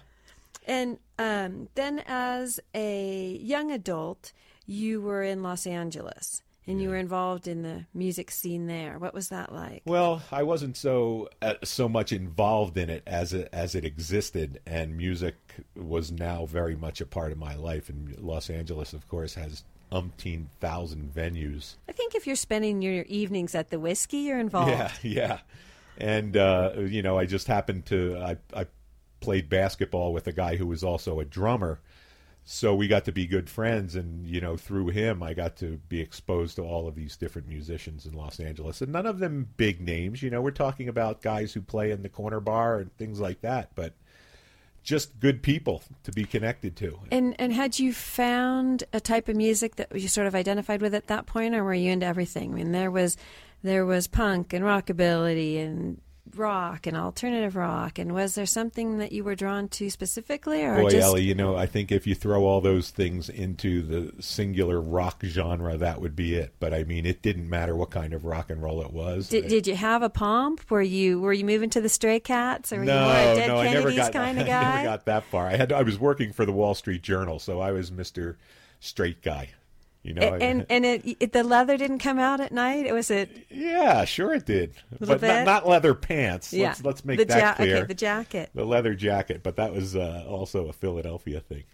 And 0.67 0.97
um, 1.19 1.69
then, 1.75 2.03
as 2.07 2.59
a 2.75 3.39
young 3.43 3.71
adult, 3.71 4.33
you 4.65 5.03
were 5.03 5.23
in 5.23 5.43
Los 5.43 5.67
Angeles, 5.67 6.43
and 6.67 6.81
you 6.81 6.89
were 6.89 6.97
involved 6.97 7.47
in 7.47 7.63
the 7.63 7.85
music 7.93 8.31
scene 8.31 8.67
there. 8.67 8.99
What 8.99 9.15
was 9.15 9.29
that 9.29 9.53
like? 9.53 9.83
Well, 9.85 10.23
I 10.33 10.43
wasn't 10.43 10.77
so 10.77 11.29
uh, 11.43 11.55
so 11.63 11.89
much 11.89 12.13
involved 12.13 12.77
in 12.77 12.91
it 12.91 13.03
as 13.07 13.33
it 13.33 13.49
as 13.53 13.75
it 13.75 13.85
existed, 13.85 14.61
and 14.67 14.97
music 14.97 15.35
was 15.77 16.11
now 16.11 16.47
very 16.47 16.77
much 16.77 17.01
a 17.01 17.07
part 17.07 17.33
of 17.33 17.39
my 17.39 17.55
life. 17.55 17.89
And 17.89 18.19
Los 18.19 18.51
Angeles, 18.51 18.93
of 18.93 19.07
course, 19.09 19.35
has 19.35 19.65
umpteen 19.93 20.47
thousand 20.61 21.13
venues. 21.15 21.75
I 21.89 21.93
think 21.93 22.15
if 22.15 22.27
you're 22.27 22.37
spending 22.37 22.83
your 22.83 23.05
evenings 23.05 23.55
at 23.55 23.71
the 23.71 23.79
Whisky, 23.79 24.19
you're 24.19 24.41
involved. 24.41 24.71
Yeah, 24.71 24.91
yeah. 25.03 25.39
And 25.99 26.37
uh, 26.37 26.73
you 26.79 27.03
know, 27.03 27.19
I 27.19 27.27
just 27.27 27.47
happened 27.47 27.87
to 27.87 28.17
I 28.19 28.37
I 28.55 28.67
played 29.21 29.49
basketball 29.49 30.13
with 30.13 30.27
a 30.27 30.33
guy 30.33 30.57
who 30.57 30.67
was 30.67 30.83
also 30.83 31.21
a 31.21 31.25
drummer. 31.25 31.81
So 32.47 32.75
we 32.75 32.89
got 32.89 33.07
to 33.07 33.13
be 33.13 33.27
good 33.27 33.49
friends 33.49 33.97
and 33.97 34.27
you 34.27 34.41
know, 34.41 34.57
through 34.57 34.89
him 34.89 35.23
I 35.23 35.33
got 35.33 35.57
to 35.57 35.79
be 35.89 36.01
exposed 36.01 36.57
to 36.57 36.63
all 36.63 36.87
of 36.87 36.95
these 36.95 37.17
different 37.17 37.49
musicians 37.49 38.05
in 38.05 38.13
Los 38.13 38.39
Angeles. 38.39 38.83
And 38.83 38.93
none 38.93 39.07
of 39.07 39.19
them 39.19 39.49
big 39.57 39.81
names, 39.81 40.23
you 40.23 40.31
know, 40.31 40.43
we're 40.43 40.51
talking 40.51 40.89
about 40.89 41.23
guys 41.23 41.53
who 41.55 41.63
play 41.63 41.91
in 41.91 42.03
the 42.03 42.09
corner 42.09 42.41
bar 42.41 42.79
and 42.79 42.95
things 42.97 43.19
like 43.19 43.41
that, 43.41 43.71
but 43.75 43.95
just 44.83 45.19
good 45.19 45.43
people 45.43 45.83
to 46.03 46.13
be 46.13 46.25
connected 46.25 46.77
to. 46.77 47.01
And 47.11 47.35
and 47.39 47.53
had 47.53 47.79
you 47.79 47.93
found 47.93 48.85
a 48.93 49.01
type 49.01 49.29
of 49.29 49.37
music 49.37 49.77
that 49.77 49.99
you 49.99 50.09
sort 50.09 50.27
of 50.27 50.35
identified 50.35 50.83
with 50.83 50.95
at 50.95 51.07
that 51.07 51.27
point, 51.27 51.55
or 51.55 51.65
were 51.65 51.75
you 51.75 51.91
into 51.91 52.07
everything? 52.07 52.53
I 52.53 52.55
mean, 52.55 52.73
there 52.73 52.91
was 52.91 53.17
there 53.63 53.87
was 53.87 54.07
punk 54.07 54.53
and 54.53 54.63
rockabilly 54.63 55.59
and 55.65 56.01
rock 56.35 56.87
and 56.87 56.97
alternative 56.97 57.55
rock, 57.55 57.99
and 57.99 58.13
was 58.15 58.35
there 58.35 58.47
something 58.47 58.99
that 58.99 59.13
you 59.13 59.23
were 59.23 59.35
drawn 59.35 59.69
to 59.69 59.91
specifically, 59.91 60.63
or 60.63 60.77
Boy, 60.77 60.91
just 60.91 61.03
Ellie, 61.03 61.23
you 61.23 61.35
know, 61.35 61.57
I 61.57 61.67
think 61.67 61.93
if 61.93 62.07
you 62.07 62.15
throw 62.15 62.45
all 62.45 62.61
those 62.61 62.91
things 62.91 63.29
into 63.29 63.83
the 63.83 64.23
singular 64.23 64.81
rock 64.81 65.21
genre, 65.25 65.77
that 65.77 66.01
would 66.01 66.17
be 66.17 66.35
it. 66.35 66.55
But 66.61 66.73
I 66.73 66.85
mean, 66.85 67.07
it 67.07 67.23
didn't 67.23 67.49
matter 67.49 67.77
what 67.77 67.91
kind 67.91 68.15
of 68.15 68.25
rock 68.25 68.51
and 68.51 68.63
roll 68.63 68.81
it 68.83 68.93
was. 68.93 69.29
did, 69.29 69.49
did 69.49 69.67
you 69.67 69.77
have 69.77 70.03
a 70.03 70.11
pomp? 70.11 70.71
Were 70.71 70.83
you 70.83 71.21
were 71.21 71.33
you 71.33 71.45
moving 71.45 71.71
to 71.71 71.81
the 71.81 71.89
Stray 71.89 72.21
Cats, 72.21 72.73
or 72.73 72.79
were 72.79 72.85
no, 72.85 72.95
you 72.95 73.01
more 73.01 73.11
a 73.11 73.35
Dead 73.37 73.49
no, 73.49 73.59
I 73.59 73.67
Kennedys 73.67 73.85
never 73.85 73.97
got 73.97 74.13
kind 74.25 74.39
of 74.39 74.47
I 74.47 74.51
never 74.51 74.85
got 74.85 75.05
that 75.07 75.25
far. 75.25 75.47
I 75.47 75.57
had 75.57 75.73
I 75.73 75.83
was 75.83 75.99
working 75.99 76.33
for 76.33 76.47
the 76.47 76.53
Wall 76.53 76.75
Street 76.75 77.03
Journal, 77.03 77.39
so 77.39 77.61
I 77.61 77.73
was 77.73 77.93
Mister 77.93 78.39
Straight 78.81 79.23
Guy. 79.23 79.51
You 80.05 80.13
know, 80.13 80.35
and 80.35 80.67
and 80.69 80.85
it, 80.85 81.17
it, 81.19 81.33
the 81.33 81.43
leather 81.43 81.79
didn't 81.79 82.01
come 82.01 82.19
out 82.19 82.39
at 82.39 82.53
night. 82.53 82.85
It 82.85 82.93
was 82.93 83.11
it. 83.11 83.47
yeah, 83.51 84.05
sure 84.05 84.35
it 84.35 84.45
did, 84.45 84.75
but 85.01 85.09
not, 85.09 85.21
bit? 85.23 85.45
not 85.45 85.67
leather 85.67 85.95
pants. 85.95 86.53
Yeah, 86.53 86.69
Let's, 86.69 86.85
let's 86.85 87.05
make 87.07 87.19
the 87.19 87.25
that 87.25 87.41
ja- 87.41 87.55
clear. 87.55 87.77
Okay, 87.79 87.87
the 87.87 87.95
jacket. 87.95 88.51
the 88.55 88.67
leather 88.67 88.95
jacket, 88.95 89.43
but 89.43 89.57
that 89.57 89.73
was 89.73 89.97
uh, 89.97 90.27
also 90.29 90.69
a 90.69 90.75
Philadelphia 90.75 91.41
thing. 91.41 91.65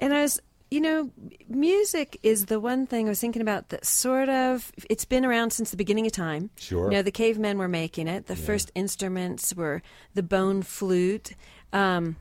And 0.00 0.14
I 0.14 0.22
was, 0.22 0.40
you 0.70 0.80
know, 0.80 1.10
music 1.48 2.18
is 2.22 2.46
the 2.46 2.58
one 2.58 2.86
thing 2.86 3.06
I 3.06 3.10
was 3.10 3.20
thinking 3.20 3.42
about 3.42 3.68
that 3.68 3.84
sort 3.84 4.30
of, 4.30 4.72
it's 4.88 5.04
been 5.04 5.24
around 5.24 5.50
since 5.50 5.70
the 5.70 5.76
beginning 5.76 6.06
of 6.06 6.12
time. 6.12 6.48
Sure. 6.56 6.90
You 6.90 6.96
know, 6.96 7.02
the 7.02 7.12
cavemen 7.12 7.58
were 7.58 7.68
making 7.68 8.08
it. 8.08 8.26
The 8.26 8.36
first 8.36 8.72
instruments 8.74 9.54
were 9.54 9.82
the 10.14 10.22
bone 10.22 10.62
flute. 10.62 11.34
Um, 11.72 12.16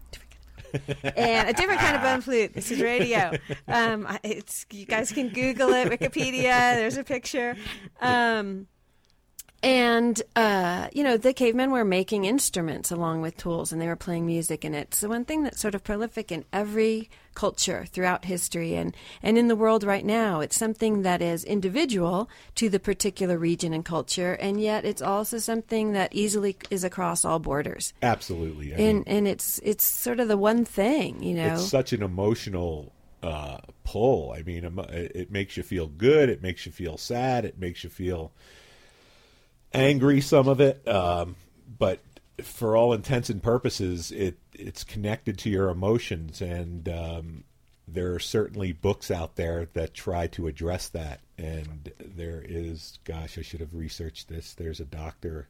and 1.03 1.49
a 1.49 1.53
different 1.53 1.79
kind 1.79 1.95
of 1.95 2.01
bone 2.01 2.21
flute. 2.21 2.53
This 2.53 2.71
is 2.71 2.81
radio. 2.81 3.31
Um, 3.67 4.07
it's 4.23 4.65
you 4.71 4.86
guys 4.86 5.12
can 5.12 5.29
Google 5.29 5.69
it, 5.69 5.88
Wikipedia. 5.89 6.75
There's 6.75 6.97
a 6.97 7.03
picture. 7.03 7.55
Um, 8.01 8.67
And, 9.63 10.21
uh, 10.36 10.89
you 10.91 11.06
know, 11.06 11.15
the 11.15 11.32
cavemen 11.34 11.71
were 11.71 11.86
making 11.86 12.26
instruments 12.26 12.91
along 12.91 13.21
with 13.21 13.38
tools 13.38 13.71
and 13.71 13.82
they 13.82 13.88
were 13.88 13.95
playing 13.95 14.26
music. 14.26 14.65
And 14.65 14.76
it's 14.76 14.99
the 14.99 15.08
one 15.08 15.23
thing 15.23 15.43
that's 15.43 15.62
sort 15.62 15.73
of 15.73 15.86
prolific 15.86 16.34
in 16.34 16.43
every 16.52 17.10
culture 17.34 17.86
throughout 17.89 18.26
history 18.26 18.76
and, 18.76 18.93
and 19.23 19.38
in 19.38 19.47
the 19.47 19.56
world 19.56 19.86
right 19.86 20.04
now. 20.06 20.41
It's 20.41 20.58
something 20.58 21.04
that 21.04 21.21
is 21.21 21.45
individual 21.45 22.30
to 22.56 22.67
the 22.69 22.80
particular 22.80 23.38
region 23.38 23.73
and 23.73 23.86
culture. 23.86 24.34
And 24.34 24.60
yet 24.60 24.84
it's 24.84 25.02
also 25.02 25.38
something 25.38 25.93
that 25.93 26.13
easily 26.13 26.58
is 26.69 26.84
across 26.84 27.23
all 27.23 27.39
borders. 27.39 27.93
Absolutely. 28.04 28.73
I 28.73 28.78
And, 28.80 28.97
mean, 28.97 29.04
and 29.08 29.28
it's, 29.30 29.60
it's 29.63 29.86
sort 29.86 30.19
of 30.19 30.28
the 30.28 30.38
one 30.38 30.65
thing, 30.65 31.23
you 31.23 31.36
know. 31.36 31.56
it's 31.56 31.63
such 31.63 31.93
an 31.93 32.04
emotional 32.04 32.91
uh, 33.23 33.60
pull. 33.86 34.34
I 34.38 34.43
mean, 34.43 34.65
it 34.89 35.12
it 35.15 35.32
makes 35.32 35.56
you 35.56 35.63
feel 35.63 35.88
good. 35.88 36.28
It 36.28 36.41
makes 36.41 36.65
you 36.65 36.73
feel 36.73 36.97
sad. 36.97 37.45
It 37.45 37.58
makes 37.58 37.82
you 37.84 37.89
feel 37.89 38.34
angry. 39.73 40.21
Some 40.21 40.47
of 40.47 40.59
it, 40.62 40.88
um, 40.88 41.36
but 41.79 41.99
for 42.41 42.75
all 42.75 42.93
intents 42.93 43.29
and 43.29 43.41
purposes, 43.41 44.12
it 44.12 44.38
it's 44.53 44.83
connected 44.83 45.38
to 45.39 45.49
your 45.49 45.69
emotions, 45.69 46.41
and 46.41 46.88
um, 46.89 47.43
there 47.88 48.13
are 48.13 48.19
certainly 48.19 48.71
books 48.71 49.12
out 49.12 49.36
there 49.36 49.67
that 49.73 49.93
try 49.93 50.27
to 50.27 50.47
address 50.47 50.89
that. 50.89 51.19
And 51.38 51.91
there 51.99 52.43
is, 52.47 52.99
gosh, 53.03 53.38
I 53.38 53.41
should 53.41 53.59
have 53.59 53.73
researched 53.73 54.29
this. 54.29 54.53
There's 54.53 54.79
a 54.79 54.86
doctor 54.86 55.47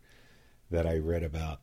that 0.71 0.88
I 0.88 0.97
read 0.97 1.23
about. 1.23 1.59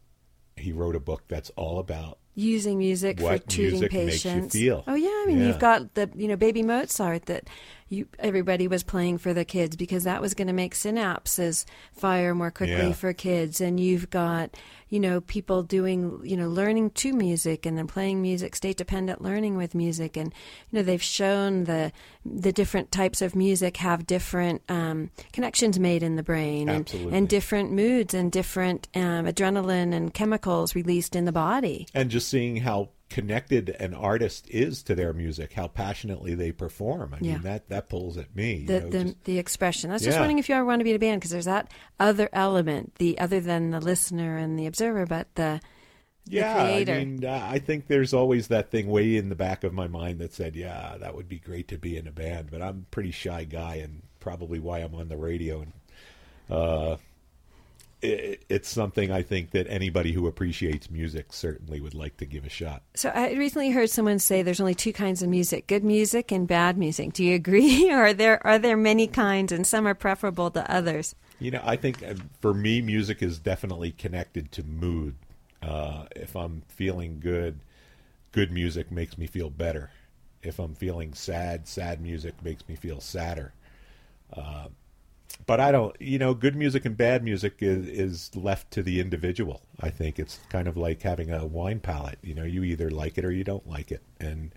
He 0.57 0.73
wrote 0.73 0.95
a 0.95 1.01
book 1.01 1.23
that's 1.27 1.51
all 1.57 1.79
about 1.79 2.19
using 2.35 2.79
music 2.79 3.19
What 3.19 3.43
for 3.45 3.49
treating 3.51 3.81
music 3.81 3.93
makes 3.93 4.25
you 4.25 4.31
patients. 4.33 4.55
feel. 4.55 4.85
Oh 4.87 4.95
yeah, 4.95 5.09
I 5.09 5.25
mean 5.27 5.41
Yeah. 5.41 5.47
you've 5.49 5.59
got 5.59 5.95
the 5.95 6.11
you 6.15 6.29
know 6.29 6.37
baby 6.37 6.63
Mozart 6.63 7.27
that 7.27 7.49
you 7.91 8.07
everybody 8.21 8.67
was 8.69 8.83
playing 8.83 9.19
for 9.19 9.35
the 9.35 9.45
kids 9.45 9.77
because 9.77 10.05
that 10.05 10.23
was 10.23 10.33
going 10.33 10.47
to 10.49 10.55
make 10.55 10.75
synapses 10.75 11.65
fire 11.93 12.35
more 12.35 12.51
quickly 12.53 12.77
Yeah. 12.89 12.93
for 12.93 13.13
kids. 13.13 13.61
And 13.61 13.79
you've 13.79 14.09
got 14.11 14.57
you 14.89 14.99
know 15.01 15.21
people 15.21 15.63
doing 15.63 16.21
you 16.25 16.37
know 16.37 16.49
learning 16.49 16.91
to 16.91 17.13
music 17.13 17.67
and 17.67 17.77
then 17.77 17.87
playing 17.89 18.23
music 18.23 18.55
state 18.57 18.77
dependent 18.77 19.21
learning 19.21 19.57
with 19.57 19.75
music. 19.75 20.17
And 20.17 20.33
you 20.71 20.79
know 20.79 20.83
they've 20.85 21.03
shown 21.03 21.65
the 21.65 21.91
the 22.25 22.53
different 22.53 22.93
types 22.93 23.21
of 23.23 23.35
music 23.35 23.77
have 23.79 24.07
different 24.07 24.63
um, 24.71 25.11
connections 25.33 25.79
made 25.79 26.03
in 26.05 26.15
the 26.17 26.23
brain 26.23 26.69
and, 26.69 26.89
and 27.13 27.29
different 27.29 27.73
moods 27.73 28.15
and 28.15 28.31
different 28.31 28.87
um, 28.95 29.27
adrenaline 29.27 29.93
and 29.93 30.15
chemicals 30.15 30.75
released 30.77 31.17
in 31.17 31.25
the 31.25 31.33
body. 31.33 31.89
And 31.93 32.09
just 32.09 32.29
seeing 32.29 32.57
how 32.57 32.91
connected 33.11 33.69
an 33.81 33.93
artist 33.93 34.49
is 34.49 34.83
to 34.85 34.95
their 34.95 35.13
music, 35.13 35.53
how 35.53 35.67
passionately 35.69 36.35
they 36.35 36.53
perform. 36.53 37.13
I 37.13 37.19
Yeah. 37.21 37.33
mean, 37.35 37.43
that 37.43 37.69
that 37.69 37.89
pulls 37.89 38.17
at 38.17 38.35
me. 38.35 38.55
you 38.55 38.67
the 38.67 38.81
know, 38.81 38.89
the, 38.91 39.05
just- 39.05 39.25
the 39.25 39.39
expression. 39.39 39.91
I 39.91 39.95
was 39.95 40.03
just 40.03 40.19
wondering 40.19 40.39
if 40.39 40.49
you 40.49 40.55
ever 40.55 40.65
want 40.65 40.81
to 40.81 40.85
be 40.85 40.91
in 40.91 40.97
a 40.97 41.01
band 41.01 41.21
because 41.21 41.33
there's 41.33 41.45
that 41.45 41.71
other 41.99 42.29
element, 42.33 42.95
the 42.97 43.19
other 43.19 43.41
than 43.41 43.71
the 43.71 43.81
listener 43.81 44.37
and 44.37 44.59
the 44.59 44.67
observer, 44.67 45.05
but 45.07 45.35
the 45.35 45.61
yeah. 46.27 46.57
I 46.63 46.85
mean, 46.85 47.25
uh, 47.25 47.49
I 47.51 47.59
think 47.59 47.89
there's 47.89 48.15
always 48.15 48.49
that 48.49 48.71
thing 48.71 48.87
way 48.87 49.17
in 49.17 49.29
the 49.31 49.35
back 49.35 49.65
of 49.65 49.73
my 49.73 49.89
mind 49.89 50.21
that 50.21 50.33
said, 50.33 50.55
"Yeah, 50.55 50.97
that 51.01 51.15
would 51.17 51.29
be 51.29 51.39
great 51.41 51.67
to 51.69 51.79
be 51.79 51.97
in 51.97 52.07
a 52.07 52.13
band," 52.13 52.51
but 52.53 52.63
I'm 52.63 52.79
a 52.87 52.91
pretty 52.93 53.11
shy 53.11 53.43
guy, 53.45 53.77
and 53.77 54.03
probably 54.21 54.61
why 54.61 54.79
I'm 54.81 54.95
on 54.95 55.09
the 55.09 55.17
radio. 55.17 55.63
And 55.63 55.73
uh, 56.49 56.97
it, 58.03 58.45
it's 58.49 58.69
something 58.69 59.11
I 59.11 59.23
think 59.23 59.51
that 59.51 59.67
anybody 59.69 60.13
who 60.13 60.27
appreciates 60.27 60.91
music 60.91 61.33
certainly 61.33 61.81
would 61.81 61.95
like 61.95 62.17
to 62.19 62.27
give 62.27 62.45
a 62.45 62.49
shot. 62.49 62.83
So 62.95 63.11
I 63.11 63.33
recently 63.33 63.71
heard 63.71 63.91
someone 63.91 64.19
say 64.19 64.43
there's 64.43 64.61
only 64.61 64.75
two 64.75 64.93
kinds 64.93 65.23
of 65.23 65.29
music: 65.29 65.67
good 65.67 65.85
music 65.85 66.33
and 66.33 66.47
bad 66.49 66.79
music. 66.79 67.13
Do 67.13 67.25
you 67.25 67.35
agree, 67.35 67.91
or 67.91 68.03
are 68.07 68.15
there 68.15 68.45
are 68.47 68.59
there 68.59 68.77
many 68.77 69.07
kinds, 69.07 69.53
and 69.53 69.67
some 69.67 69.87
are 69.87 69.95
preferable 69.95 70.51
to 70.53 70.71
others? 70.71 71.15
You 71.39 71.51
know, 71.51 71.63
I 71.65 71.77
think 71.77 72.03
uh, 72.03 72.15
for 72.41 72.55
me, 72.55 72.83
music 72.83 73.23
is 73.23 73.39
definitely 73.39 73.93
connected 73.93 74.53
to 74.53 74.63
mood. 74.63 75.17
Uh, 75.63 76.05
if 76.17 76.37
I'm 76.37 76.63
feeling 76.69 77.21
good, 77.21 77.61
good 78.33 78.51
music 78.51 78.91
makes 78.91 79.19
me 79.19 79.27
feel 79.27 79.51
better. 79.51 79.91
If 80.43 80.59
I'm 80.59 80.75
feeling 80.75 81.13
sad, 81.13 81.69
sad 81.69 82.01
music 82.01 82.43
makes 82.43 82.67
me 82.67 82.77
feel 82.77 83.01
sadder. 83.01 83.53
Uh, 84.33 84.69
but 85.47 85.61
I 85.61 85.73
don't, 85.73 85.95
you 86.01 86.19
know, 86.19 86.35
good 86.35 86.57
music 86.57 86.85
and 86.85 86.97
bad 86.97 87.23
music 87.25 87.57
is, 87.61 87.87
is 87.87 88.37
left 88.37 88.71
to 88.73 88.83
the 88.83 89.01
individual. 89.01 89.63
I 89.81 89.91
think 89.91 90.19
it's 90.19 90.39
kind 90.49 90.69
of 90.69 90.77
like 90.77 91.03
having 91.03 91.31
a 91.31 91.47
wine 91.47 91.81
palate. 91.81 92.19
You 92.23 92.35
know, 92.35 92.45
you 92.45 92.63
either 92.65 92.91
like 92.91 93.19
it 93.19 93.25
or 93.25 93.31
you 93.31 93.45
don't 93.45 93.67
like 93.69 93.91
it. 93.93 94.03
And 94.21 94.53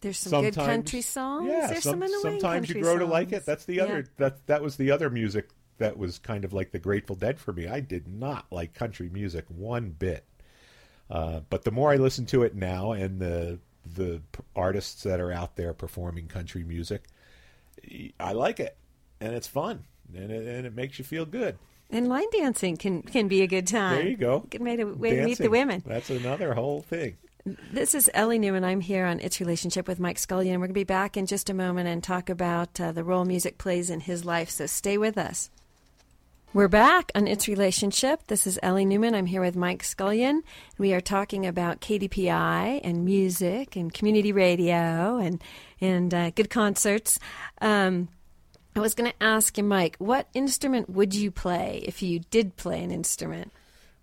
There's 0.00 0.18
some 0.18 0.42
good 0.42 0.54
country 0.54 1.00
songs. 1.02 1.48
Yeah, 1.50 1.66
there's 1.68 1.82
some- 1.84 1.92
some 2.00 2.02
annoying 2.02 2.20
sometimes 2.40 2.68
you 2.68 2.82
grow 2.82 2.98
to 2.98 3.06
like 3.06 3.32
it. 3.32 3.44
That's 3.46 3.64
the 3.64 3.74
Yeah. 3.76 3.82
other. 3.84 4.06
That 4.18 4.46
that 4.46 4.62
was 4.62 4.76
the 4.76 4.90
other 4.90 5.08
music 5.10 5.48
that 5.78 5.96
was 5.96 6.18
kind 6.18 6.44
of 6.44 6.52
like 6.52 6.70
the 6.72 6.78
Grateful 6.78 7.16
Dead 7.16 7.38
for 7.40 7.52
me. 7.52 7.66
I 7.66 7.80
did 7.80 8.06
not 8.08 8.46
like 8.50 8.74
country 8.74 9.08
music 9.08 9.44
one 9.48 9.90
bit. 9.90 10.24
Uh, 11.10 11.40
but 11.50 11.64
the 11.64 11.70
more 11.70 11.90
I 11.92 11.96
listen 11.96 12.24
to 12.26 12.42
it 12.42 12.54
now, 12.54 12.92
and 12.92 13.18
the 13.20 13.58
the 13.96 14.22
artists 14.54 15.02
that 15.02 15.20
are 15.20 15.32
out 15.32 15.56
there 15.56 15.72
performing 15.74 16.28
country 16.28 16.62
music, 16.64 17.04
I 18.20 18.32
like 18.32 18.60
it, 18.60 18.76
and 19.20 19.34
it's 19.34 19.48
fun, 19.48 19.84
and 20.14 20.30
it, 20.30 20.46
and 20.46 20.66
it 20.66 20.74
makes 20.74 20.98
you 20.98 21.04
feel 21.04 21.24
good. 21.24 21.58
And 21.90 22.08
line 22.08 22.30
dancing 22.32 22.76
can 22.76 23.02
can 23.02 23.28
be 23.28 23.42
a 23.42 23.46
good 23.46 23.66
time. 23.66 23.96
There 23.96 24.08
you 24.08 24.16
go. 24.16 24.40
Good 24.48 24.62
way 24.62 24.76
to, 24.76 24.84
way 24.84 25.16
to 25.16 25.24
meet 25.24 25.38
the 25.38 25.50
women. 25.50 25.82
That's 25.86 26.10
another 26.10 26.54
whole 26.54 26.80
thing. 26.80 27.18
This 27.44 27.94
is 27.94 28.08
Ellie 28.14 28.38
Newman. 28.38 28.64
I'm 28.64 28.80
here 28.80 29.04
on 29.04 29.18
Its 29.18 29.40
Relationship 29.40 29.88
with 29.88 29.98
Mike 29.98 30.18
Scullion. 30.18 30.60
We're 30.60 30.66
going 30.66 30.68
to 30.68 30.74
be 30.74 30.84
back 30.84 31.16
in 31.16 31.26
just 31.26 31.50
a 31.50 31.54
moment 31.54 31.88
and 31.88 32.02
talk 32.02 32.30
about 32.30 32.80
uh, 32.80 32.92
the 32.92 33.02
role 33.02 33.24
music 33.24 33.58
plays 33.58 33.90
in 33.90 33.98
his 33.98 34.24
life, 34.24 34.48
so 34.48 34.66
stay 34.66 34.96
with 34.96 35.18
us. 35.18 35.50
We're 36.54 36.68
back 36.68 37.10
on 37.14 37.26
Its 37.26 37.48
Relationship. 37.48 38.28
This 38.28 38.46
is 38.46 38.60
Ellie 38.62 38.84
Newman. 38.84 39.14
I'm 39.14 39.26
here 39.26 39.40
with 39.40 39.56
Mike 39.56 39.82
Scullion. 39.82 40.42
We 40.78 40.94
are 40.94 41.00
talking 41.00 41.46
about 41.46 41.80
KDPI 41.80 42.80
and 42.84 43.04
music 43.04 43.74
and 43.74 43.92
community 43.92 44.32
radio 44.32 45.16
and, 45.16 45.42
and 45.80 46.14
uh, 46.14 46.30
good 46.30 46.48
concerts. 46.48 47.18
Um, 47.60 48.08
I 48.74 48.80
was 48.80 48.94
going 48.94 49.10
to 49.10 49.22
ask 49.22 49.58
you, 49.58 49.64
Mike, 49.64 49.96
what 49.98 50.28
instrument 50.34 50.88
would 50.88 51.14
you 51.14 51.30
play 51.30 51.82
if 51.86 52.02
you 52.02 52.20
did 52.30 52.56
play 52.56 52.82
an 52.82 52.90
instrument? 52.90 53.52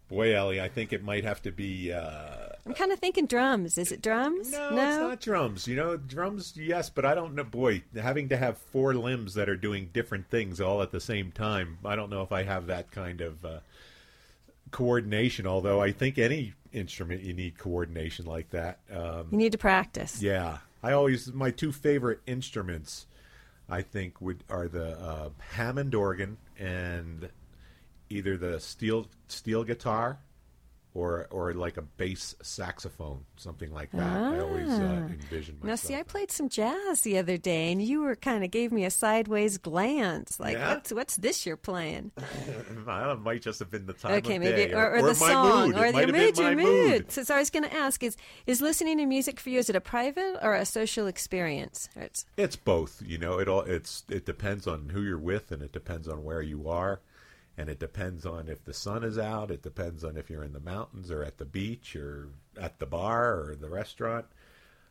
Boy, 0.10 0.36
Ellie, 0.36 0.60
I 0.62 0.70
think 0.70 0.92
it 0.94 1.04
might 1.04 1.24
have 1.24 1.42
to 1.44 1.52
be. 1.52 1.92
Uh, 1.94 2.50
I'm 2.66 2.74
kind 2.74 2.92
of 2.92 3.00
thinking 3.00 3.26
drums. 3.28 3.78
Is 3.78 3.92
it 3.92 4.02
drums? 4.02 4.52
No, 4.52 4.68
it's 4.70 4.76
not 4.76 5.22
drums. 5.22 5.68
You 5.68 5.76
know, 5.76 5.98
drums, 5.98 6.54
yes, 6.56 6.90
but 6.90 7.06
I 7.06 7.14
don't 7.14 7.36
know. 7.36 7.44
Boy, 7.44 7.84
having 8.00 8.30
to 8.30 8.38
have 8.38 8.58
four 8.58 8.94
limbs 8.96 9.36
that 9.36 9.50
are 9.50 9.56
doing 9.56 9.90
different 9.94 10.30
things 10.30 10.60
all 10.60 10.82
at 10.82 10.92
the 10.92 11.00
same 11.00 11.32
time, 11.32 11.78
I 11.86 11.96
don't 11.96 12.10
know 12.10 12.22
if 12.24 12.32
I 12.32 12.42
have 12.44 12.68
that 12.68 12.90
kind 12.92 13.22
of 13.22 13.46
uh, 13.46 13.60
coordination. 14.72 15.46
Although 15.46 15.82
I 15.82 15.92
think 15.92 16.18
any 16.18 16.54
instrument 16.74 17.22
you 17.22 17.34
need 17.34 17.58
coordination 17.58 18.26
like 18.26 18.50
that. 18.52 18.80
Um, 18.92 19.28
You 19.32 19.38
need 19.38 19.52
to 19.52 19.58
practice. 19.60 20.22
yeah, 20.22 20.60
I 20.84 20.92
always 20.92 21.32
my 21.34 21.52
two 21.52 21.72
favorite 21.72 22.20
instruments, 22.26 23.06
I 23.70 23.82
think, 23.82 24.20
would 24.22 24.44
are 24.50 24.68
the 24.68 25.00
uh, 25.00 25.30
Hammond 25.52 25.94
organ 25.96 26.38
and 26.58 27.30
either 28.10 28.38
the 28.38 28.60
steel 28.60 29.08
steel 29.28 29.64
guitar 29.64 30.20
or 30.96 31.28
or 31.30 31.54
like 31.54 31.78
a 31.78 31.82
bass 31.84 32.36
saxophone, 32.42 33.24
something 33.36 33.72
like 33.72 33.92
that. 33.92 34.02
I 34.02 34.40
always 34.40 34.68
uh, 34.70 35.08
envision 35.10 35.56
myself. 35.56 35.64
Now, 35.64 35.76
see, 35.76 35.96
I 35.96 36.04
played 36.04 36.32
some 36.32 36.50
jazz 36.50 37.02
the 37.02 37.18
other 37.18 37.38
day, 37.38 37.72
and 37.72 37.82
you 37.82 38.02
were 38.02 38.16
kind 38.16 38.44
of 38.44 38.50
gave 38.52 38.72
me 38.72 38.86
a 38.86 38.90
sideways 38.90 39.58
glance, 39.58 40.40
like, 40.40 40.58
Yeah? 40.58 40.74
"What's 40.74 40.92
what's 40.92 41.16
this 41.18 41.46
you're 41.46 41.58
playing?" 41.58 42.12
I 42.88 43.04
don't 43.06 43.20
it 43.20 43.22
might 43.22 43.42
just 43.42 43.60
have 43.60 43.70
been 43.70 43.86
the 43.86 43.94
time 43.94 44.14
Okay, 44.14 44.36
of 44.38 44.42
maybe, 44.42 44.68
day, 44.68 44.74
or, 44.74 44.96
or, 44.96 45.02
my 45.02 45.08
the 45.10 45.16
song, 45.16 45.70
mood. 45.72 45.78
or 45.78 45.92
the 45.92 46.08
mood, 46.08 46.38
your 46.38 46.56
my 46.56 46.64
mood. 46.64 47.12
So, 47.12 47.24
so 47.24 47.36
I 47.36 47.40
was 47.40 47.50
going 47.50 47.64
to 47.66 47.74
ask: 47.74 48.02
is 48.04 48.18
is 48.48 48.62
listening 48.62 48.98
to 48.98 49.06
music 49.06 49.40
for 49.40 49.50
you 49.50 49.60
is 49.60 49.70
it 49.70 49.76
a 49.76 49.82
private 49.82 50.38
or 50.42 50.56
a 50.56 50.66
social 50.66 51.06
experience? 51.08 51.90
It's 51.96 52.26
It's 52.38 52.56
both, 52.56 53.02
you 53.06 53.18
know. 53.18 53.38
It 53.40 53.48
all 53.48 53.62
it's 53.62 54.04
it 54.10 54.26
depends 54.26 54.66
on 54.68 54.90
who 54.90 55.04
you're 55.04 55.20
with, 55.20 55.52
and 55.52 55.62
it 55.62 55.72
depends 55.72 56.08
on 56.08 56.24
where 56.24 56.42
you 56.42 56.68
are, 56.68 57.02
and 57.60 57.70
it 57.70 57.78
depends 57.78 58.26
on 58.26 58.48
if 58.48 58.64
the 58.64 58.74
sun 58.74 59.04
is 59.04 59.18
out. 59.18 59.52
It 59.52 59.62
depends 59.62 60.06
on 60.06 60.16
if 60.16 60.30
you're 60.30 60.46
in 60.46 60.54
the 60.54 60.62
mountains 60.62 61.12
or 61.12 61.24
at 61.26 61.40
the 61.40 61.46
beach 61.46 61.94
or 61.94 62.30
at 62.60 62.80
the 62.80 62.86
bar 62.86 63.34
or 63.34 63.58
the 63.60 63.68
restaurant. 63.68 64.26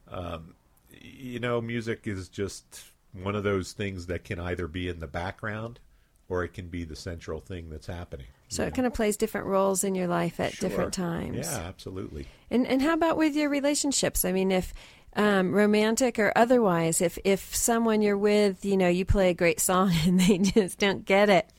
Um, 0.07 0.54
you 0.90 1.40
know, 1.40 1.62
music 1.62 2.07
is 2.07 2.28
just 2.28 2.83
one 3.14 3.35
of 3.35 3.42
those 3.42 3.72
things 3.72 4.07
that 4.07 4.24
can 4.24 4.38
either 4.38 4.68
be 4.68 4.87
in 4.87 5.00
the 5.00 5.07
background 5.07 5.81
or 6.28 6.44
it 6.44 6.52
can 6.52 6.68
be 6.68 6.85
the 6.85 6.94
central 6.94 7.40
thing 7.40 7.70
that's 7.70 7.87
happening. 7.87 8.26
so 8.48 8.64
it 8.64 8.74
kind 8.74 8.87
of 8.87 8.92
plays 8.92 9.16
different 9.16 9.46
roles 9.46 9.83
in 9.83 9.94
your 9.94 10.07
life 10.07 10.38
at 10.38 10.54
different 10.59 10.92
times. 10.92 11.50
Yeah, 11.50 11.61
absolutely. 11.61 12.26
And 12.50 12.66
and 12.66 12.83
how 12.83 12.92
about 12.92 13.16
with 13.16 13.35
your 13.35 13.48
relationships? 13.48 14.26
I 14.26 14.33
mean, 14.33 14.52
if 14.52 14.74
um, 15.16 15.54
romantic 15.54 16.18
or 16.18 16.35
otherwise, 16.37 17.00
if 17.00 17.18
if 17.24 17.57
someone 17.57 18.02
you're 18.02 18.18
with, 18.18 18.62
you 18.66 18.76
know, 18.76 18.88
you 18.88 19.07
play 19.07 19.31
a 19.31 19.35
great 19.35 19.59
song 19.59 19.90
and 20.07 20.20
they 20.20 20.37
just 20.37 20.78
don't 20.78 21.07
get 21.07 21.31
it, 21.31 21.50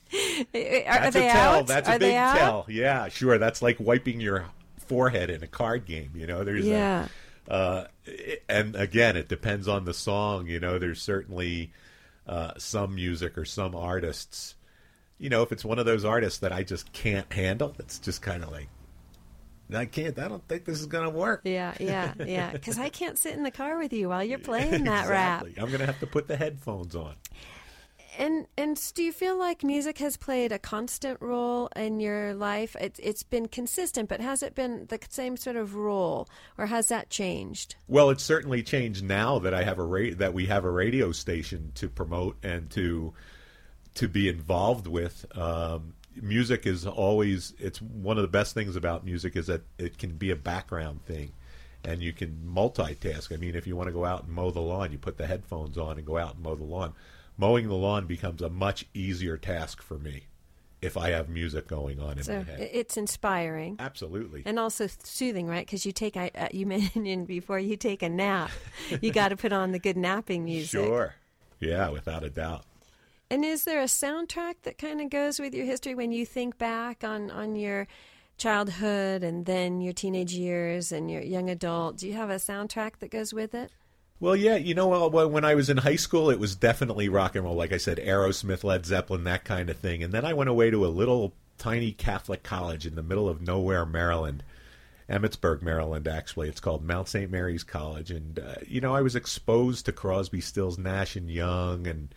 That's 0.52 1.16
a 1.16 1.20
tell. 1.20 1.54
out? 1.54 1.66
That's 1.66 1.88
are 1.88 1.96
a 1.96 1.98
big 1.98 2.12
tell. 2.14 2.66
Yeah, 2.68 3.08
sure. 3.08 3.38
That's 3.38 3.62
like 3.62 3.78
wiping 3.80 4.20
your 4.20 4.46
forehead 4.86 5.30
in 5.30 5.42
a 5.42 5.46
card 5.46 5.86
game. 5.86 6.10
You 6.14 6.26
know, 6.26 6.44
there's 6.44 6.66
Yeah. 6.66 7.08
a, 7.48 7.52
uh, 7.52 7.86
and 8.48 8.76
again, 8.76 9.16
it 9.16 9.28
depends 9.28 9.68
on 9.68 9.84
the 9.84 9.94
song. 9.94 10.46
You 10.46 10.60
know, 10.60 10.78
there's 10.78 11.00
certainly 11.02 11.72
uh, 12.26 12.52
some 12.58 12.94
music 12.94 13.36
or 13.38 13.44
some 13.44 13.74
artists 13.74 14.54
you 15.20 15.28
know, 15.28 15.42
if 15.42 15.52
it's 15.52 15.66
one 15.66 15.78
of 15.78 15.84
those 15.84 16.02
artists 16.04 16.38
that 16.38 16.50
I 16.50 16.62
just 16.62 16.92
can't 16.94 17.30
handle, 17.30 17.76
it's 17.78 17.98
just 17.98 18.22
kind 18.22 18.42
of 18.42 18.50
like, 18.50 18.68
I 19.72 19.84
can't. 19.84 20.18
I 20.18 20.28
don't 20.28 20.42
think 20.48 20.64
this 20.64 20.80
is 20.80 20.86
going 20.86 21.04
to 21.04 21.10
work. 21.10 21.42
Yeah, 21.44 21.74
yeah, 21.78 22.14
yeah. 22.26 22.50
Because 22.50 22.78
I 22.78 22.88
can't 22.88 23.18
sit 23.18 23.34
in 23.34 23.42
the 23.42 23.50
car 23.50 23.76
with 23.76 23.92
you 23.92 24.08
while 24.08 24.24
you're 24.24 24.38
playing 24.38 24.84
that 24.84 25.08
rap. 25.10 25.44
I'm 25.58 25.66
going 25.66 25.80
to 25.80 25.86
have 25.86 26.00
to 26.00 26.06
put 26.06 26.26
the 26.26 26.36
headphones 26.38 26.96
on. 26.96 27.14
And 28.18 28.46
and 28.56 28.80
do 28.94 29.02
you 29.02 29.12
feel 29.12 29.38
like 29.38 29.62
music 29.62 29.98
has 29.98 30.16
played 30.16 30.52
a 30.52 30.58
constant 30.58 31.20
role 31.20 31.68
in 31.76 32.00
your 32.00 32.34
life? 32.34 32.76
It's 32.80 32.98
it's 33.00 33.22
been 33.22 33.48
consistent, 33.48 34.08
but 34.08 34.20
has 34.20 34.42
it 34.42 34.54
been 34.54 34.86
the 34.86 34.98
same 35.08 35.36
sort 35.36 35.56
of 35.56 35.74
role, 35.74 36.28
or 36.58 36.66
has 36.66 36.88
that 36.88 37.10
changed? 37.10 37.76
Well, 37.88 38.10
it's 38.10 38.24
certainly 38.24 38.62
changed 38.62 39.04
now 39.04 39.38
that 39.38 39.54
I 39.54 39.62
have 39.62 39.78
a 39.78 39.84
ra- 39.84 40.14
that 40.16 40.34
we 40.34 40.46
have 40.46 40.64
a 40.64 40.70
radio 40.70 41.12
station 41.12 41.72
to 41.76 41.88
promote 41.88 42.36
and 42.42 42.70
to 42.70 43.14
to 43.94 44.08
be 44.08 44.28
involved 44.28 44.86
with. 44.86 45.24
Um, 45.36 45.94
music 46.20 46.66
is 46.66 46.86
always 46.86 47.54
it's 47.58 47.80
one 47.80 48.18
of 48.18 48.22
the 48.22 48.28
best 48.28 48.54
things 48.54 48.76
about 48.76 49.04
music 49.04 49.36
is 49.36 49.46
that 49.46 49.62
it 49.78 49.98
can 49.98 50.16
be 50.16 50.30
a 50.30 50.36
background 50.36 51.04
thing 51.04 51.32
and 51.84 52.02
you 52.02 52.12
can 52.12 52.52
multitask. 52.54 53.32
I 53.32 53.36
mean, 53.36 53.54
if 53.54 53.66
you 53.66 53.76
want 53.76 53.88
to 53.88 53.92
go 53.92 54.04
out 54.04 54.24
and 54.24 54.32
mow 54.32 54.50
the 54.50 54.60
lawn, 54.60 54.92
you 54.92 54.98
put 54.98 55.16
the 55.16 55.26
headphones 55.26 55.78
on 55.78 55.96
and 55.96 56.06
go 56.06 56.18
out 56.18 56.34
and 56.34 56.42
mow 56.42 56.54
the 56.54 56.64
lawn. 56.64 56.94
Mowing 57.40 57.68
the 57.68 57.74
lawn 57.74 58.06
becomes 58.06 58.42
a 58.42 58.50
much 58.50 58.84
easier 58.92 59.38
task 59.38 59.80
for 59.80 59.98
me 59.98 60.24
if 60.82 60.96
I 60.98 61.10
have 61.10 61.28
music 61.30 61.66
going 61.66 61.98
on 61.98 62.18
in 62.18 62.22
So 62.24 62.36
my 62.38 62.42
head. 62.44 62.68
it's 62.72 62.98
inspiring. 62.98 63.76
Absolutely. 63.78 64.42
And 64.44 64.58
also 64.58 64.86
soothing, 65.02 65.46
right? 65.46 65.64
Because 65.64 65.86
you 65.86 65.92
take, 65.92 66.18
I- 66.18 66.30
uh, 66.34 66.48
you 66.52 66.66
mentioned 66.76 67.26
before, 67.26 67.58
you 67.58 67.76
take 67.78 68.02
a 68.02 68.10
nap. 68.10 68.50
You 69.00 69.10
got 69.20 69.28
to 69.30 69.36
put 69.36 69.52
on 69.54 69.72
the 69.72 69.78
good 69.78 69.96
napping 69.96 70.44
music. 70.44 70.68
Sure. 70.84 71.14
Yeah, 71.60 71.88
without 71.88 72.24
a 72.24 72.28
doubt. 72.30 72.64
And 73.30 73.42
is 73.44 73.64
there 73.64 73.80
a 73.80 73.84
soundtrack 73.84 74.56
that 74.64 74.76
kind 74.76 75.00
of 75.00 75.08
goes 75.08 75.38
with 75.40 75.54
your 75.54 75.64
history 75.64 75.94
when 75.94 76.12
you 76.12 76.26
think 76.26 76.58
back 76.58 77.04
on, 77.04 77.30
on 77.30 77.56
your 77.56 77.86
childhood 78.38 79.22
and 79.22 79.46
then 79.46 79.80
your 79.80 79.92
teenage 79.92 80.32
years 80.32 80.92
and 80.92 81.10
your 81.10 81.22
young 81.22 81.48
adult? 81.48 81.96
Do 81.98 82.06
you 82.08 82.14
have 82.14 82.28
a 82.30 82.36
soundtrack 82.36 82.98
that 82.98 83.10
goes 83.10 83.32
with 83.32 83.54
it? 83.54 83.70
Well, 84.20 84.36
yeah, 84.36 84.56
you 84.56 84.74
know, 84.74 85.08
when 85.08 85.32
when 85.32 85.44
I 85.46 85.54
was 85.54 85.70
in 85.70 85.78
high 85.78 85.96
school, 85.96 86.28
it 86.28 86.38
was 86.38 86.54
definitely 86.54 87.08
rock 87.08 87.34
and 87.34 87.44
roll. 87.44 87.54
Like 87.54 87.72
I 87.72 87.78
said, 87.78 87.96
Aerosmith, 87.98 88.62
Led 88.62 88.84
Zeppelin, 88.84 89.24
that 89.24 89.44
kind 89.44 89.70
of 89.70 89.78
thing. 89.78 90.02
And 90.02 90.12
then 90.12 90.26
I 90.26 90.34
went 90.34 90.50
away 90.50 90.70
to 90.70 90.84
a 90.84 90.88
little 90.88 91.32
tiny 91.56 91.92
Catholic 91.92 92.42
college 92.42 92.86
in 92.86 92.96
the 92.96 93.02
middle 93.02 93.28
of 93.30 93.40
nowhere, 93.40 93.86
Maryland, 93.86 94.42
Emmitsburg, 95.08 95.62
Maryland. 95.62 96.06
Actually, 96.06 96.50
it's 96.50 96.60
called 96.60 96.84
Mount 96.84 97.08
St. 97.08 97.30
Mary's 97.30 97.64
College. 97.64 98.10
And 98.10 98.38
uh, 98.38 98.56
you 98.66 98.82
know, 98.82 98.94
I 98.94 99.00
was 99.00 99.16
exposed 99.16 99.86
to 99.86 99.92
Crosby, 99.92 100.42
Stills, 100.42 100.76
Nash 100.76 101.16
and 101.16 101.30
Young, 101.30 101.86
and 101.86 102.14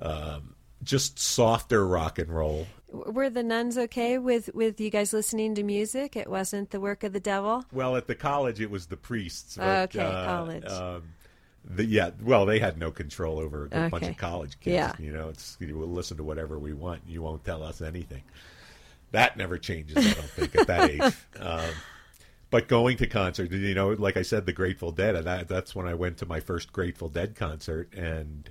um, 0.00 0.54
just 0.82 1.18
softer 1.18 1.86
rock 1.86 2.18
and 2.18 2.30
roll. 2.30 2.66
Were 2.88 3.28
the 3.28 3.42
nuns 3.42 3.76
okay 3.76 4.16
with, 4.18 4.54
with 4.54 4.80
you 4.80 4.88
guys 4.88 5.12
listening 5.12 5.56
to 5.56 5.62
music? 5.62 6.16
It 6.16 6.30
wasn't 6.30 6.70
the 6.70 6.80
work 6.80 7.02
of 7.02 7.12
the 7.12 7.20
devil? 7.20 7.64
Well, 7.72 7.96
at 7.96 8.06
the 8.06 8.14
college, 8.14 8.60
it 8.60 8.70
was 8.70 8.86
the 8.86 8.96
priests. 8.96 9.58
Okay, 9.58 9.98
college. 9.98 10.64
Um, 10.66 11.02
the, 11.64 11.84
yeah, 11.84 12.10
well, 12.22 12.46
they 12.46 12.58
had 12.58 12.78
no 12.78 12.90
control 12.90 13.38
over 13.38 13.64
a 13.64 13.68
good 13.68 13.90
bunch 13.90 14.06
of 14.06 14.16
college 14.16 14.58
kids. 14.60 14.74
Yeah. 14.74 14.92
You 14.98 15.12
know, 15.12 15.28
it's 15.30 15.56
you 15.60 15.76
will 15.76 15.88
listen 15.88 16.16
to 16.18 16.24
whatever 16.24 16.58
we 16.58 16.72
want. 16.72 17.02
You 17.06 17.22
won't 17.22 17.44
tell 17.44 17.62
us 17.62 17.80
anything. 17.80 18.22
That 19.12 19.36
never 19.36 19.58
changes. 19.58 19.96
I 19.98 20.12
don't 20.12 20.30
think 20.30 20.56
at 20.56 20.66
that 20.66 20.90
age. 20.90 21.14
Um, 21.40 21.70
but 22.50 22.68
going 22.68 22.96
to 22.98 23.06
concerts, 23.06 23.52
you 23.52 23.74
know, 23.74 23.90
like 23.90 24.16
I 24.16 24.22
said, 24.22 24.46
the 24.46 24.52
Grateful 24.52 24.92
Dead. 24.92 25.16
and 25.16 25.26
That, 25.26 25.48
that's 25.48 25.74
when 25.74 25.86
I 25.86 25.94
went 25.94 26.18
to 26.18 26.26
my 26.26 26.40
first 26.40 26.72
Grateful 26.72 27.08
Dead 27.08 27.34
concert, 27.34 27.92
and 27.94 28.50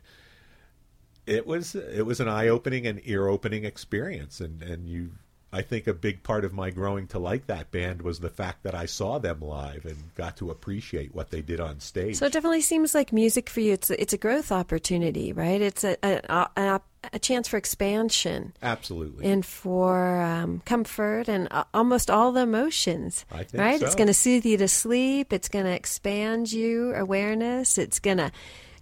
it 1.26 1.45
was 1.47 1.76
it 1.76 2.05
was 2.05 2.20
an 2.20 2.28
eye 2.28 2.47
opening 2.47 2.86
and 2.86 2.99
ear 3.05 3.28
opening 3.28 3.64
experience. 3.64 4.41
And 4.41 4.61
and 4.61 4.88
you, 4.88 5.11
I 5.54 5.62
think 5.62 5.86
a 5.86 5.93
big 5.93 6.24
part 6.24 6.45
of 6.45 6.51
my 6.51 6.72
growing 6.72 7.06
to 7.08 7.20
like 7.20 7.45
that 7.45 7.70
band 7.70 8.01
was 8.01 8.20
the 8.20 8.30
fact 8.30 8.64
that 8.64 8.74
I 8.74 8.88
saw 8.88 9.20
them 9.20 9.39
live 9.39 9.86
and 9.86 9.97
got 10.16 10.38
to 10.38 10.49
appreciate 10.49 11.14
what 11.14 11.30
they 11.30 11.41
did 11.41 11.60
on 11.60 11.80
stage. 11.80 12.18
So 12.18 12.26
it 12.26 12.34
definitely 12.34 12.62
seems 12.62 12.95
like 12.95 13.14
music 13.14 13.49
for 13.49 13.60
you. 13.60 13.74
It's 13.74 13.91
a, 13.91 14.01
it's 14.01 14.14
a 14.14 14.18
growth 14.18 14.51
opportunity, 14.51 15.32
right? 15.32 15.62
It's 15.62 15.84
a 15.84 15.95
a, 16.01 16.49
a, 16.58 16.82
a 17.14 17.20
chance 17.20 17.47
for 17.47 17.58
expansion 17.58 18.54
Absolutely. 18.64 19.30
and 19.30 19.45
for 19.45 20.22
um, 20.22 20.62
comfort 20.66 21.28
and 21.28 21.47
uh, 21.51 21.66
almost 21.74 22.10
all 22.10 22.32
the 22.32 22.41
emotions. 22.41 23.26
I 23.32 23.43
think 23.43 23.62
right? 23.62 23.80
so. 23.80 23.86
It's 23.86 23.95
going 23.95 24.08
to 24.08 24.14
soothe 24.14 24.45
you 24.45 24.58
to 24.58 24.68
sleep. 24.68 25.34
It's 25.34 25.49
going 25.49 25.66
to 25.66 25.72
expand 25.72 26.51
you 26.51 26.93
awareness. 26.95 27.78
It's 27.78 27.99
going 27.99 28.18
to, 28.18 28.32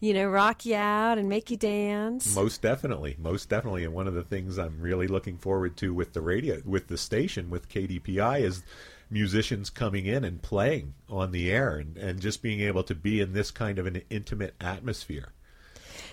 you 0.01 0.15
know, 0.15 0.27
rock 0.27 0.65
you 0.65 0.75
out 0.75 1.19
and 1.19 1.29
make 1.29 1.51
you 1.51 1.57
dance. 1.57 2.35
Most 2.35 2.61
definitely, 2.61 3.15
most 3.19 3.49
definitely, 3.49 3.85
and 3.85 3.93
one 3.93 4.07
of 4.07 4.15
the 4.15 4.23
things 4.23 4.57
I'm 4.57 4.81
really 4.81 5.07
looking 5.07 5.37
forward 5.37 5.77
to 5.77 5.93
with 5.93 6.13
the 6.13 6.21
radio, 6.21 6.59
with 6.65 6.87
the 6.87 6.97
station, 6.97 7.51
with 7.51 7.69
KDPI, 7.69 8.41
is 8.41 8.63
musicians 9.11 9.69
coming 9.69 10.07
in 10.07 10.23
and 10.23 10.41
playing 10.41 10.95
on 11.07 11.31
the 11.31 11.51
air, 11.51 11.77
and, 11.77 11.97
and 11.97 12.19
just 12.19 12.41
being 12.41 12.61
able 12.61 12.83
to 12.83 12.95
be 12.95 13.21
in 13.21 13.33
this 13.33 13.51
kind 13.51 13.77
of 13.77 13.85
an 13.85 14.01
intimate 14.09 14.55
atmosphere. 14.59 15.33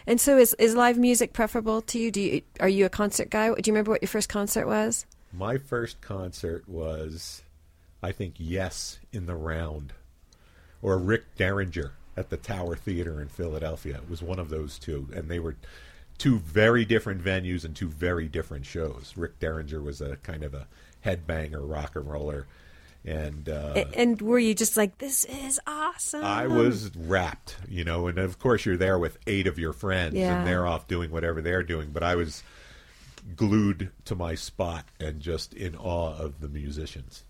And 0.06 0.20
so, 0.20 0.36
is 0.36 0.54
is 0.58 0.74
live 0.74 0.98
music 0.98 1.32
preferable 1.32 1.80
to 1.82 1.98
you? 1.98 2.10
Do 2.10 2.20
you 2.20 2.42
are 2.60 2.68
you 2.68 2.84
a 2.84 2.90
concert 2.90 3.30
guy? 3.30 3.48
Do 3.48 3.54
you 3.64 3.72
remember 3.72 3.90
what 3.90 4.02
your 4.02 4.08
first 4.08 4.28
concert 4.28 4.66
was? 4.66 5.06
My 5.32 5.56
first 5.56 6.02
concert 6.02 6.68
was, 6.68 7.42
I 8.02 8.12
think, 8.12 8.34
Yes 8.36 8.98
in 9.12 9.24
the 9.24 9.34
Round, 9.34 9.94
or 10.82 10.98
Rick 10.98 11.36
Derringer 11.36 11.92
at 12.18 12.30
the 12.30 12.36
Tower 12.36 12.74
Theater 12.74 13.20
in 13.20 13.28
Philadelphia. 13.28 13.96
It 14.02 14.10
was 14.10 14.22
one 14.22 14.38
of 14.40 14.48
those 14.50 14.78
two, 14.78 15.08
and 15.14 15.28
they 15.28 15.38
were 15.38 15.56
two 16.18 16.38
very 16.38 16.84
different 16.84 17.22
venues 17.22 17.64
and 17.64 17.76
two 17.76 17.88
very 17.88 18.26
different 18.28 18.66
shows. 18.66 19.14
Rick 19.16 19.38
Derringer 19.38 19.80
was 19.80 20.00
a 20.00 20.16
kind 20.16 20.42
of 20.42 20.52
a 20.52 20.66
headbanger, 21.04 21.60
rock 21.62 21.94
and 21.94 22.10
roller, 22.10 22.46
and 23.04 23.48
uh, 23.48 23.84
and 23.94 24.20
were 24.20 24.40
you 24.40 24.52
just 24.54 24.76
like, 24.76 24.98
this 24.98 25.24
is 25.26 25.60
awesome? 25.66 26.24
I 26.24 26.48
was 26.48 26.90
rapt, 26.96 27.56
you 27.68 27.84
know, 27.84 28.08
and 28.08 28.18
of 28.18 28.40
course 28.40 28.66
you're 28.66 28.76
there 28.76 28.98
with 28.98 29.16
eight 29.28 29.46
of 29.46 29.58
your 29.58 29.72
friends, 29.72 30.14
Yeah. 30.14 30.38
and 30.38 30.46
they're 30.46 30.66
off 30.66 30.88
doing 30.88 31.12
whatever 31.12 31.40
they're 31.40 31.62
doing. 31.62 31.90
But 31.92 32.02
I 32.02 32.16
was 32.16 32.42
glued 33.36 33.90
to 34.06 34.14
my 34.16 34.34
spot 34.34 34.86
and 34.98 35.20
just 35.20 35.54
in 35.54 35.76
awe 35.76 36.16
of 36.16 36.40
the 36.40 36.48
musicians. 36.48 37.22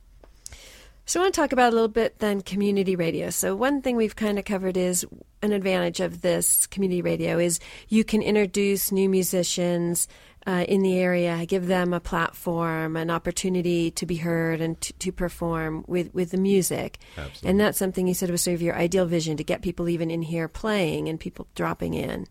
So 1.08 1.20
I 1.20 1.22
want 1.22 1.34
to 1.34 1.40
talk 1.40 1.52
about 1.54 1.72
a 1.72 1.74
little 1.74 1.88
bit 1.88 2.18
then 2.18 2.42
community 2.42 2.94
radio. 2.94 3.30
So 3.30 3.56
one 3.56 3.80
thing 3.80 3.96
we've 3.96 4.14
kind 4.14 4.38
of 4.38 4.44
covered 4.44 4.76
is 4.76 5.06
an 5.40 5.52
advantage 5.52 6.00
of 6.00 6.20
this 6.20 6.66
community 6.66 7.00
radio 7.00 7.38
is 7.38 7.60
you 7.88 8.04
can 8.04 8.20
introduce 8.20 8.92
new 8.92 9.08
musicians 9.08 10.06
uh, 10.48 10.64
in 10.66 10.80
the 10.80 10.98
area, 10.98 11.44
give 11.44 11.66
them 11.66 11.92
a 11.92 12.00
platform, 12.00 12.96
an 12.96 13.10
opportunity 13.10 13.90
to 13.90 14.06
be 14.06 14.16
heard 14.16 14.62
and 14.62 14.80
to, 14.80 14.94
to 14.94 15.12
perform 15.12 15.84
with, 15.86 16.12
with 16.14 16.30
the 16.30 16.38
music. 16.38 16.98
Absolutely. 17.18 17.50
And 17.50 17.60
that's 17.60 17.76
something 17.76 18.08
you 18.08 18.14
said 18.14 18.30
was 18.30 18.40
sort 18.40 18.54
of 18.54 18.62
your 18.62 18.74
ideal 18.74 19.04
vision 19.04 19.36
to 19.36 19.44
get 19.44 19.60
people 19.60 19.90
even 19.90 20.10
in 20.10 20.22
here 20.22 20.48
playing 20.48 21.10
and 21.10 21.20
people 21.20 21.46
dropping 21.54 21.92
in. 21.92 22.26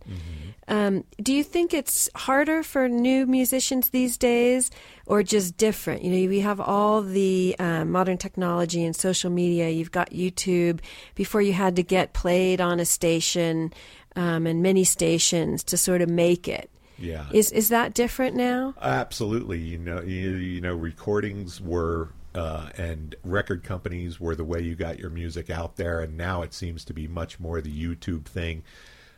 Um, 0.67 1.03
do 1.21 1.31
you 1.31 1.43
think 1.43 1.75
it's 1.75 2.09
harder 2.15 2.63
for 2.63 2.89
new 2.89 3.27
musicians 3.27 3.89
these 3.91 4.17
days, 4.17 4.71
or 5.05 5.21
just 5.21 5.55
different? 5.55 6.01
You 6.01 6.09
know, 6.09 6.29
we 6.29 6.39
have 6.39 6.59
all 6.59 7.03
the 7.03 7.55
uh, 7.59 7.85
modern 7.85 8.17
technology 8.17 8.83
and 8.83 8.95
social 8.95 9.29
media. 9.29 9.69
You've 9.69 9.91
got 9.91 10.09
YouTube. 10.09 10.79
Before 11.13 11.41
you 11.41 11.53
had 11.53 11.75
to 11.75 11.83
get 11.83 12.13
played 12.13 12.59
on 12.61 12.79
a 12.79 12.85
station 12.85 13.71
um, 14.15 14.47
and 14.47 14.63
many 14.63 14.83
stations 14.83 15.63
to 15.65 15.77
sort 15.77 16.01
of 16.01 16.09
make 16.09 16.47
it. 16.47 16.69
Yeah, 16.99 17.25
Is 17.31 17.51
is 17.51 17.69
that 17.69 17.93
different 17.93 18.35
now? 18.35 18.73
absolutely. 18.81 19.59
You 19.59 19.77
know, 19.77 20.01
you, 20.01 20.31
you 20.31 20.61
know, 20.61 20.73
recordings 20.75 21.61
were 21.61 22.09
uh, 22.33 22.69
and 22.77 23.15
record 23.23 23.63
companies 23.63 24.19
were 24.19 24.35
the 24.35 24.43
way 24.43 24.61
you 24.61 24.75
got 24.75 24.99
your 24.99 25.09
music 25.09 25.49
out 25.49 25.75
there, 25.75 26.01
and 26.01 26.15
now 26.17 26.41
it 26.41 26.53
seems 26.53 26.83
to 26.85 26.93
be 26.93 27.07
much 27.07 27.39
more 27.39 27.61
the 27.61 27.71
YouTube 27.85 28.25
thing, 28.25 28.63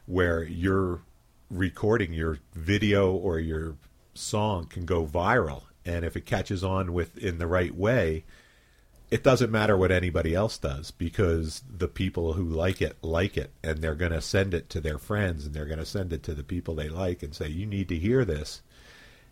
where 0.05 0.43
you're 0.43 1.01
recording 1.49 2.13
your 2.13 2.39
video 2.53 3.11
or 3.11 3.39
your 3.39 3.75
song 4.13 4.65
can 4.65 4.85
go 4.85 5.05
viral, 5.05 5.63
and 5.85 6.05
if 6.05 6.15
it 6.15 6.25
catches 6.25 6.63
on 6.63 6.93
with 6.93 7.17
in 7.17 7.37
the 7.39 7.47
right 7.47 7.75
way, 7.75 8.23
it 9.11 9.23
doesn't 9.23 9.51
matter 9.51 9.75
what 9.75 9.91
anybody 9.91 10.35
else 10.35 10.57
does 10.57 10.91
because 10.91 11.63
the 11.69 11.87
people 11.87 12.33
who 12.33 12.43
like 12.43 12.81
it 12.81 12.97
like 13.01 13.37
it 13.37 13.51
and 13.63 13.79
they're 13.79 13.95
going 13.95 14.11
to 14.11 14.21
send 14.21 14.53
it 14.53 14.69
to 14.69 14.79
their 14.79 14.97
friends 14.97 15.45
and 15.45 15.53
they're 15.55 15.65
going 15.65 15.79
to 15.79 15.85
send 15.85 16.13
it 16.13 16.23
to 16.23 16.33
the 16.33 16.43
people 16.43 16.75
they 16.75 16.89
like 16.89 17.23
and 17.23 17.33
say 17.33 17.47
you 17.47 17.65
need 17.65 17.87
to 17.89 17.95
hear 17.97 18.23
this 18.23 18.61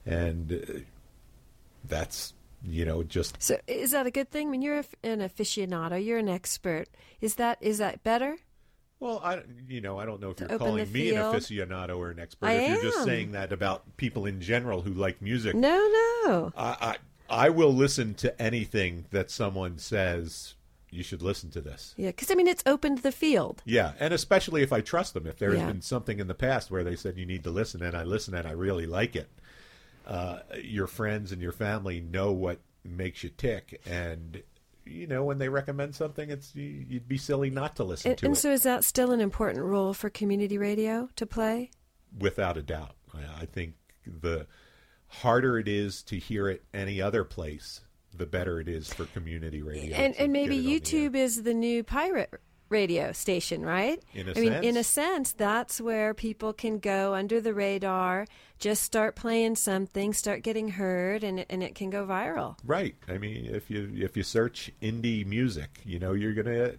and 0.06 0.52
uh, 0.52 0.80
that's 1.86 2.34
you 2.64 2.86
know 2.86 3.04
just 3.04 3.42
So 3.42 3.60
is 3.68 3.92
that 3.92 4.08
a 4.08 4.12
good 4.12 4.32
thing? 4.32 4.48
I 4.48 4.52
mean, 4.52 4.62
you're 4.64 4.84
an 5.04 5.20
aficionado. 5.20 6.04
You're 6.04 6.18
an 6.18 6.30
expert. 6.30 6.88
Is 7.22 7.36
that 7.36 7.60
is 7.62 7.78
that 7.78 8.04
better? 8.04 8.38
well 9.00 9.22
i 9.24 9.42
you 9.68 9.80
know 9.80 10.00
i 10.00 10.06
don't 10.06 10.20
know 10.20 10.32
if 10.32 10.40
you're 10.40 10.58
calling 10.58 10.92
me 10.92 11.10
an 11.14 11.18
aficionado 11.18 11.98
or 11.98 12.10
an 12.10 12.20
expert 12.20 12.48
I 12.48 12.54
if 12.54 12.72
you're 12.84 12.92
just 12.92 13.04
saying 13.04 13.34
that 13.34 13.54
about 13.54 13.96
people 13.98 14.26
in 14.26 14.42
general 14.42 14.82
who 14.82 14.92
like 14.92 15.22
music 15.22 15.56
No, 15.56 15.78
no. 16.26 16.52
I, 16.58 16.78
I 16.82 16.96
i 17.30 17.50
will 17.50 17.74
listen 17.74 18.14
to 18.16 18.42
anything 18.42 19.06
that 19.12 19.30
someone 19.32 19.78
says 19.78 20.56
you 20.90 21.04
should 21.04 21.22
listen 21.22 21.50
to 21.52 21.60
this 21.62 21.94
Yeah, 21.98 22.10
because 22.10 22.32
I 22.32 22.36
mean, 22.36 22.48
it's 22.48 22.64
opened 22.66 23.00
the 23.00 23.12
field. 23.12 23.62
Yeah, 23.66 23.92
and 24.00 24.14
especially 24.14 24.62
if 24.64 24.72
I 24.72 24.80
trust 24.80 25.14
them. 25.14 25.28
If 25.28 25.38
there 25.38 25.52
has 25.52 25.60
Yeah. 25.60 25.68
been 25.68 25.82
something 25.82 26.20
in 26.20 26.28
the 26.28 26.34
past 26.34 26.72
where 26.72 26.84
they 26.86 26.96
said 26.96 27.18
you 27.18 27.26
need 27.26 27.44
to 27.44 27.50
listen, 27.52 27.84
and 27.84 27.96
I 27.96 28.04
listen 28.04 28.34
and 28.34 28.48
I 28.48 28.52
really 28.52 28.86
like 28.86 29.14
it, 29.18 29.28
uh, 30.06 30.40
your 30.64 30.88
friends 30.88 31.34
and 31.34 31.42
your 31.42 31.52
family 31.52 32.00
know 32.00 32.32
what 32.32 32.60
makes 32.86 33.22
you 33.22 33.30
tick, 33.30 33.82
and 33.86 34.42
you 34.86 35.08
know 35.08 35.26
when 35.26 35.38
they 35.40 35.50
recommend 35.50 35.94
something, 35.94 36.30
it's 36.30 36.56
you, 36.56 36.86
you'd 36.88 37.08
be 37.10 37.18
silly 37.18 37.50
not 37.50 37.76
to 37.76 37.84
listen 37.84 38.12
And, 38.12 38.18
to 38.20 38.26
and 38.28 38.36
it. 38.38 38.40
so, 38.40 38.52
is 38.54 38.64
that 38.64 38.86
still 38.86 39.12
an 39.12 39.20
important 39.20 39.66
role 39.66 39.94
for 39.94 40.10
community 40.10 40.58
radio 40.58 41.10
to 41.18 41.26
play? 41.26 41.70
without 42.18 42.56
a 42.56 42.62
doubt. 42.62 42.96
I 43.38 43.46
think 43.46 43.74
the 44.06 44.48
harder 45.08 45.58
it 45.58 45.68
is 45.68 46.04
to 46.04 46.18
hear 46.18 46.50
it 46.50 46.64
any 46.74 47.02
other 47.02 47.24
place, 47.24 47.82
the 48.14 48.26
better 48.26 48.60
it 48.60 48.68
is 48.68 48.92
for 48.94 49.06
community 49.06 49.62
radio. 49.62 49.96
and 49.96 50.16
and 50.16 50.34
maybe 50.34 50.58
on 50.58 50.64
the. 50.64 50.80
YouTube 50.80 51.16
is 51.16 51.44
the 51.44 51.54
new 51.54 51.84
pirate 51.84 52.34
radio 52.70 53.12
station, 53.12 53.64
right? 53.64 54.02
In 54.14 54.28
a 54.28 54.32
I 54.32 54.34
mean, 54.36 54.54
in 54.54 54.78
a 54.78 54.84
sense. 54.84 55.30
sense, 55.30 55.32
that's 55.34 55.80
where 55.80 56.14
people 56.14 56.54
can 56.54 56.80
go 56.80 57.14
under 57.14 57.40
the 57.40 57.54
radar, 57.54 58.28
just 58.60 58.84
start 58.84 59.16
playing 59.16 59.56
something, 59.56 60.14
start 60.14 60.44
getting 60.44 60.70
heard, 60.70 61.24
and 61.24 61.40
it, 61.40 61.48
and 61.50 61.64
it 61.64 61.76
can 61.76 61.90
go 61.90 62.06
viral. 62.06 62.58
Right. 62.66 62.96
I 63.08 63.18
mean, 63.18 63.46
if 63.46 63.70
you 63.70 63.92
if 63.96 64.18
you 64.18 64.24
search 64.24 64.72
indie 64.82 65.26
music, 65.26 65.82
you 65.86 66.00
know 66.00 66.14
you're 66.14 66.34
going 66.34 66.46
to 66.46 66.78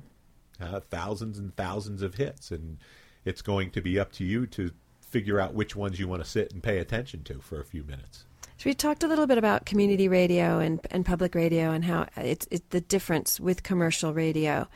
uh, 0.60 0.66
have 0.66 0.84
thousands 0.84 1.38
and 1.38 1.54
thousands 1.56 2.02
of 2.02 2.16
hits, 2.16 2.50
and 2.50 2.78
it's 3.24 3.42
going 3.42 3.70
to 3.70 3.80
be 3.80 3.98
up 3.98 4.12
to 4.12 4.24
you 4.24 4.46
to 4.48 4.72
figure 5.10 5.40
out 5.40 5.54
which 5.54 5.74
ones 5.74 5.98
you 5.98 6.08
want 6.08 6.22
to 6.22 6.28
sit 6.28 6.52
and 6.52 6.62
pay 6.62 6.78
attention 6.78 7.22
to 7.24 7.40
for 7.40 7.60
a 7.60 7.64
few 7.64 7.82
minutes. 7.84 8.24
So 8.58 8.68
we 8.68 8.74
talked 8.74 9.04
a 9.04 9.08
little 9.08 9.26
bit 9.26 9.38
about 9.38 9.66
community 9.66 10.08
radio 10.08 10.58
and, 10.58 10.80
and 10.90 11.06
public 11.06 11.34
radio 11.34 11.70
and 11.70 11.84
how 11.84 12.06
it's, 12.16 12.46
it's 12.50 12.66
the 12.70 12.80
difference 12.80 13.38
with 13.38 13.62
commercial 13.62 14.12
radio 14.12 14.66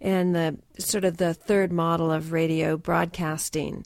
and 0.00 0.34
the 0.34 0.58
sort 0.78 1.04
of 1.04 1.16
the 1.16 1.34
third 1.34 1.72
model 1.72 2.10
of 2.12 2.32
radio 2.32 2.76
broadcasting. 2.76 3.84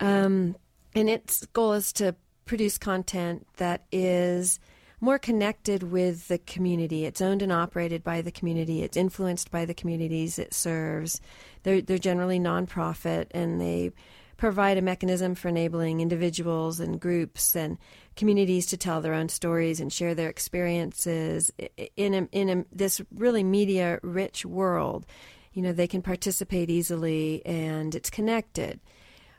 Um, 0.00 0.56
and 0.94 1.08
its 1.08 1.46
goal 1.46 1.72
is 1.74 1.92
to 1.94 2.14
produce 2.44 2.78
content 2.78 3.46
that 3.56 3.84
is 3.92 4.60
more 5.00 5.18
connected 5.18 5.82
with 5.82 6.28
the 6.28 6.38
community. 6.38 7.06
It's 7.06 7.20
owned 7.20 7.42
and 7.42 7.52
operated 7.52 8.04
by 8.04 8.20
the 8.20 8.30
community. 8.30 8.82
It's 8.82 8.96
influenced 8.96 9.50
by 9.50 9.64
the 9.64 9.74
communities 9.74 10.38
it 10.38 10.52
serves. 10.52 11.20
They're 11.62 11.80
they're 11.80 11.98
generally 11.98 12.38
nonprofit 12.38 13.26
and 13.30 13.60
they 13.60 13.92
provide 14.40 14.78
a 14.78 14.82
mechanism 14.82 15.34
for 15.34 15.48
enabling 15.48 16.00
individuals 16.00 16.80
and 16.80 16.98
groups 16.98 17.54
and 17.54 17.76
communities 18.16 18.66
to 18.66 18.76
tell 18.78 19.02
their 19.02 19.12
own 19.12 19.28
stories 19.28 19.80
and 19.80 19.92
share 19.92 20.14
their 20.14 20.30
experiences 20.30 21.52
in 21.94 22.14
a, 22.14 22.28
in 22.32 22.48
a, 22.48 22.64
this 22.72 23.02
really 23.14 23.44
media 23.44 24.00
rich 24.02 24.46
world. 24.46 25.04
You 25.52 25.60
know, 25.60 25.72
they 25.72 25.86
can 25.86 26.00
participate 26.00 26.70
easily 26.70 27.44
and 27.44 27.94
it's 27.94 28.08
connected. 28.08 28.80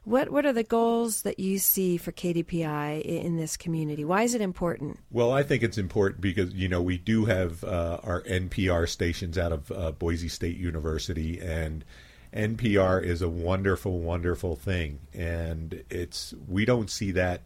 What 0.04 0.30
what 0.32 0.46
are 0.46 0.54
the 0.54 0.64
goals 0.64 1.24
that 1.24 1.40
you 1.40 1.58
see 1.60 1.98
for 1.98 2.12
KDPI 2.12 3.02
in 3.02 3.38
this 3.38 3.56
community? 3.58 4.04
Why 4.04 4.24
is 4.24 4.34
it 4.34 4.42
important? 4.42 5.00
Well, 5.12 5.32
I 5.32 5.44
think 5.44 5.62
it's 5.62 5.78
important 5.78 6.22
because 6.22 6.54
you 6.54 6.68
know 6.68 6.82
we 6.82 6.98
do 6.98 7.26
have 7.26 7.64
uh, 7.64 8.00
our 8.04 8.24
NPR 8.24 8.90
stations 8.90 9.38
out 9.38 9.52
of 9.52 9.72
uh, 9.72 9.92
Boise 9.92 10.28
State 10.28 10.58
University, 10.58 11.40
and 11.40 11.86
NPR 12.34 13.04
is 13.04 13.22
a 13.22 13.30
wonderful, 13.30 14.00
wonderful 14.00 14.56
thing, 14.56 15.00
and 15.14 15.84
it's 15.90 16.34
we 16.48 16.64
don't 16.64 16.90
see 16.90 17.12
that 17.12 17.42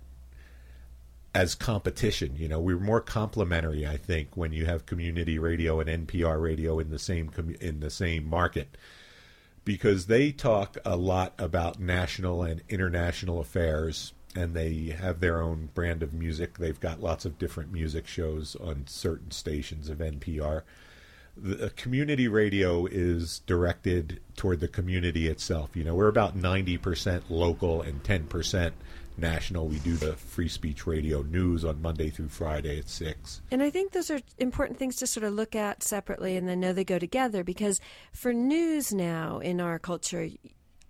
as 1.33 1.55
competition. 1.55 2.35
You 2.35 2.47
know, 2.47 2.59
we're 2.59 2.79
more 2.79 3.01
complementary. 3.01 3.85
I 3.87 3.97
think 3.97 4.37
when 4.37 4.53
you 4.53 4.65
have 4.65 4.85
community 4.85 5.39
radio 5.39 5.79
and 5.79 6.07
NPR 6.07 6.41
radio 6.41 6.79
in 6.79 6.91
the 6.91 6.99
same 6.99 7.29
commu- 7.29 7.61
in 7.61 7.79
the 7.79 7.89
same 7.89 8.27
market 8.27 8.77
because 9.65 10.05
they 10.05 10.31
talk 10.31 10.77
a 10.85 10.95
lot 10.95 11.33
about 11.39 11.79
national 11.79 12.43
and 12.43 12.61
international 12.69 13.39
affairs 13.39 14.13
and 14.35 14.53
they 14.53 14.95
have 14.97 15.19
their 15.19 15.41
own 15.41 15.69
brand 15.73 16.03
of 16.03 16.13
music. 16.13 16.57
They've 16.57 16.79
got 16.79 17.01
lots 17.01 17.25
of 17.25 17.39
different 17.39 17.71
music 17.71 18.05
shows 18.05 18.55
on 18.57 18.85
certain 18.87 19.31
stations 19.31 19.89
of 19.89 19.97
NPR. 19.99 20.61
The 21.37 21.69
community 21.71 22.27
radio 22.27 22.85
is 22.85 23.39
directed 23.39 24.21
toward 24.35 24.61
the 24.61 24.67
community 24.67 25.27
itself. 25.27 25.75
You 25.75 25.83
know, 25.83 25.95
we're 25.95 26.07
about 26.07 26.37
90% 26.37 27.23
local 27.29 27.81
and 27.81 28.01
10% 28.03 28.71
national. 29.17 29.67
We 29.67 29.79
do 29.79 29.95
the 29.95 30.13
free 30.13 30.47
speech 30.47 30.87
radio 30.87 31.21
news 31.21 31.65
on 31.65 31.81
Monday 31.81 32.09
through 32.09 32.29
Friday 32.29 32.79
at 32.79 32.89
6. 32.89 33.41
And 33.51 33.61
I 33.61 33.69
think 33.69 33.91
those 33.91 34.09
are 34.09 34.19
important 34.37 34.79
things 34.79 34.95
to 34.97 35.07
sort 35.07 35.23
of 35.23 35.33
look 35.33 35.55
at 35.55 35.83
separately 35.83 36.37
and 36.37 36.47
then 36.47 36.59
know 36.59 36.73
they 36.73 36.83
go 36.83 36.99
together 36.99 37.43
because 37.43 37.79
for 38.11 38.33
news 38.33 38.93
now 38.93 39.39
in 39.39 39.61
our 39.61 39.79
culture, 39.79 40.29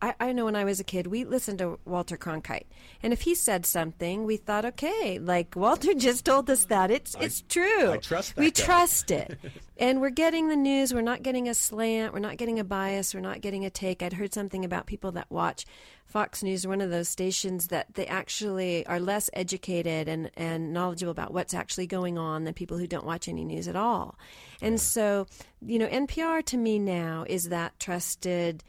I, 0.01 0.13
I 0.19 0.31
know 0.33 0.45
when 0.45 0.55
I 0.55 0.63
was 0.65 0.79
a 0.79 0.83
kid, 0.83 1.07
we 1.07 1.23
listened 1.23 1.59
to 1.59 1.79
Walter 1.85 2.17
Cronkite. 2.17 2.65
And 3.01 3.13
if 3.13 3.21
he 3.21 3.33
said 3.33 3.65
something, 3.65 4.25
we 4.25 4.37
thought, 4.37 4.65
okay, 4.65 5.19
like 5.19 5.53
Walter 5.55 5.93
just 5.93 6.25
told 6.25 6.49
us 6.49 6.65
that. 6.65 6.91
It's, 6.91 7.15
it's 7.19 7.41
true. 7.47 7.91
I 7.91 7.97
trust 7.97 8.35
that 8.35 8.41
We 8.41 8.51
guy. 8.51 8.63
trust 8.63 9.11
it. 9.11 9.37
and 9.77 10.01
we're 10.01 10.09
getting 10.09 10.49
the 10.49 10.55
news. 10.55 10.93
We're 10.93 11.01
not 11.01 11.23
getting 11.23 11.47
a 11.47 11.53
slant. 11.53 12.13
We're 12.13 12.19
not 12.19 12.37
getting 12.37 12.59
a 12.59 12.63
bias. 12.63 13.13
We're 13.13 13.21
not 13.21 13.41
getting 13.41 13.65
a 13.65 13.69
take. 13.69 14.03
I'd 14.03 14.13
heard 14.13 14.33
something 14.33 14.65
about 14.65 14.85
people 14.85 15.11
that 15.13 15.27
watch 15.29 15.65
Fox 16.05 16.43
News, 16.43 16.67
one 16.67 16.81
of 16.81 16.91
those 16.91 17.09
stations 17.09 17.67
that 17.69 17.93
they 17.95 18.05
actually 18.05 18.85
are 18.85 18.99
less 18.99 19.29
educated 19.33 20.07
and, 20.07 20.29
and 20.37 20.71
knowledgeable 20.71 21.11
about 21.11 21.33
what's 21.33 21.53
actually 21.53 21.87
going 21.87 22.17
on 22.17 22.43
than 22.43 22.53
people 22.53 22.77
who 22.77 22.85
don't 22.87 23.05
watch 23.05 23.27
any 23.27 23.43
news 23.43 23.67
at 23.67 23.75
all. 23.75 24.17
And 24.61 24.79
so, 24.79 25.25
you 25.65 25.79
know, 25.79 25.87
NPR 25.87 26.45
to 26.45 26.57
me 26.57 26.77
now 26.79 27.25
is 27.27 27.49
that 27.49 27.79
trusted, 27.79 28.63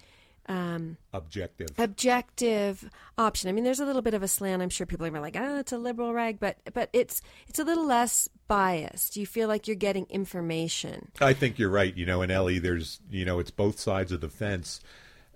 um, 0.49 0.97
Objective. 1.13 1.69
objective 1.79 2.89
option. 3.19 3.49
I 3.49 3.53
mean, 3.53 3.65
there's 3.65 3.81
a 3.81 3.85
little 3.85 4.03
bit 4.03 4.15
of 4.15 4.23
a 4.23 4.29
slant. 4.29 4.63
I'm 4.63 4.69
sure 4.71 4.87
people 4.87 5.07
are 5.07 5.11
like, 5.21 5.37
"Oh, 5.39 5.59
it's 5.59 5.73
a 5.73 5.79
liberal 5.79 6.13
rag," 6.13 6.39
but 6.39 6.59
but 6.73 6.89
it's 6.93 7.21
it's 7.49 7.59
a 7.59 7.65
little 7.65 7.87
less 7.87 8.29
biased. 8.49 9.17
You 9.17 9.27
feel 9.27 9.49
like 9.49 9.67
you're 9.67 9.77
getting 9.77 10.07
information. 10.09 11.11
I 11.21 11.33
think 11.33 11.59
you're 11.59 11.71
right. 11.71 11.97
You 11.97 12.07
know, 12.07 12.23
in 12.23 12.31
Ellie, 12.31 12.59
there's 12.59 13.01
you 13.11 13.25
know, 13.25 13.39
it's 13.39 13.51
both 13.51 13.79
sides 13.81 14.13
of 14.13 14.21
the 14.21 14.29
fence. 14.29 14.81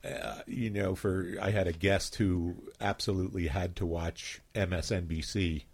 Uh, 0.04 0.40
you 0.46 0.70
know, 0.70 0.94
for 0.94 1.36
I 1.42 1.50
had 1.50 1.66
a 1.66 1.72
guest 1.72 2.14
who 2.16 2.54
absolutely 2.80 3.48
had 3.48 3.76
to 3.76 3.86
watch 3.86 4.40
MSNBC 4.54 5.64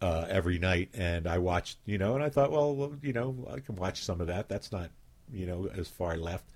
uh, 0.00 0.26
every 0.28 0.58
night, 0.58 0.88
and 0.94 1.26
I 1.26 1.38
watched. 1.38 1.78
You 1.84 1.98
know, 1.98 2.14
and 2.14 2.24
I 2.24 2.30
thought, 2.30 2.50
well, 2.50 2.74
well, 2.74 2.92
you 3.02 3.12
know, 3.12 3.46
I 3.52 3.60
can 3.60 3.76
watch 3.76 4.02
some 4.02 4.20
of 4.20 4.26
that. 4.28 4.48
That's 4.48 4.72
not, 4.72 4.90
you 5.32 5.46
know, 5.46 5.68
as 5.76 5.88
far 5.88 6.16
left. 6.16 6.46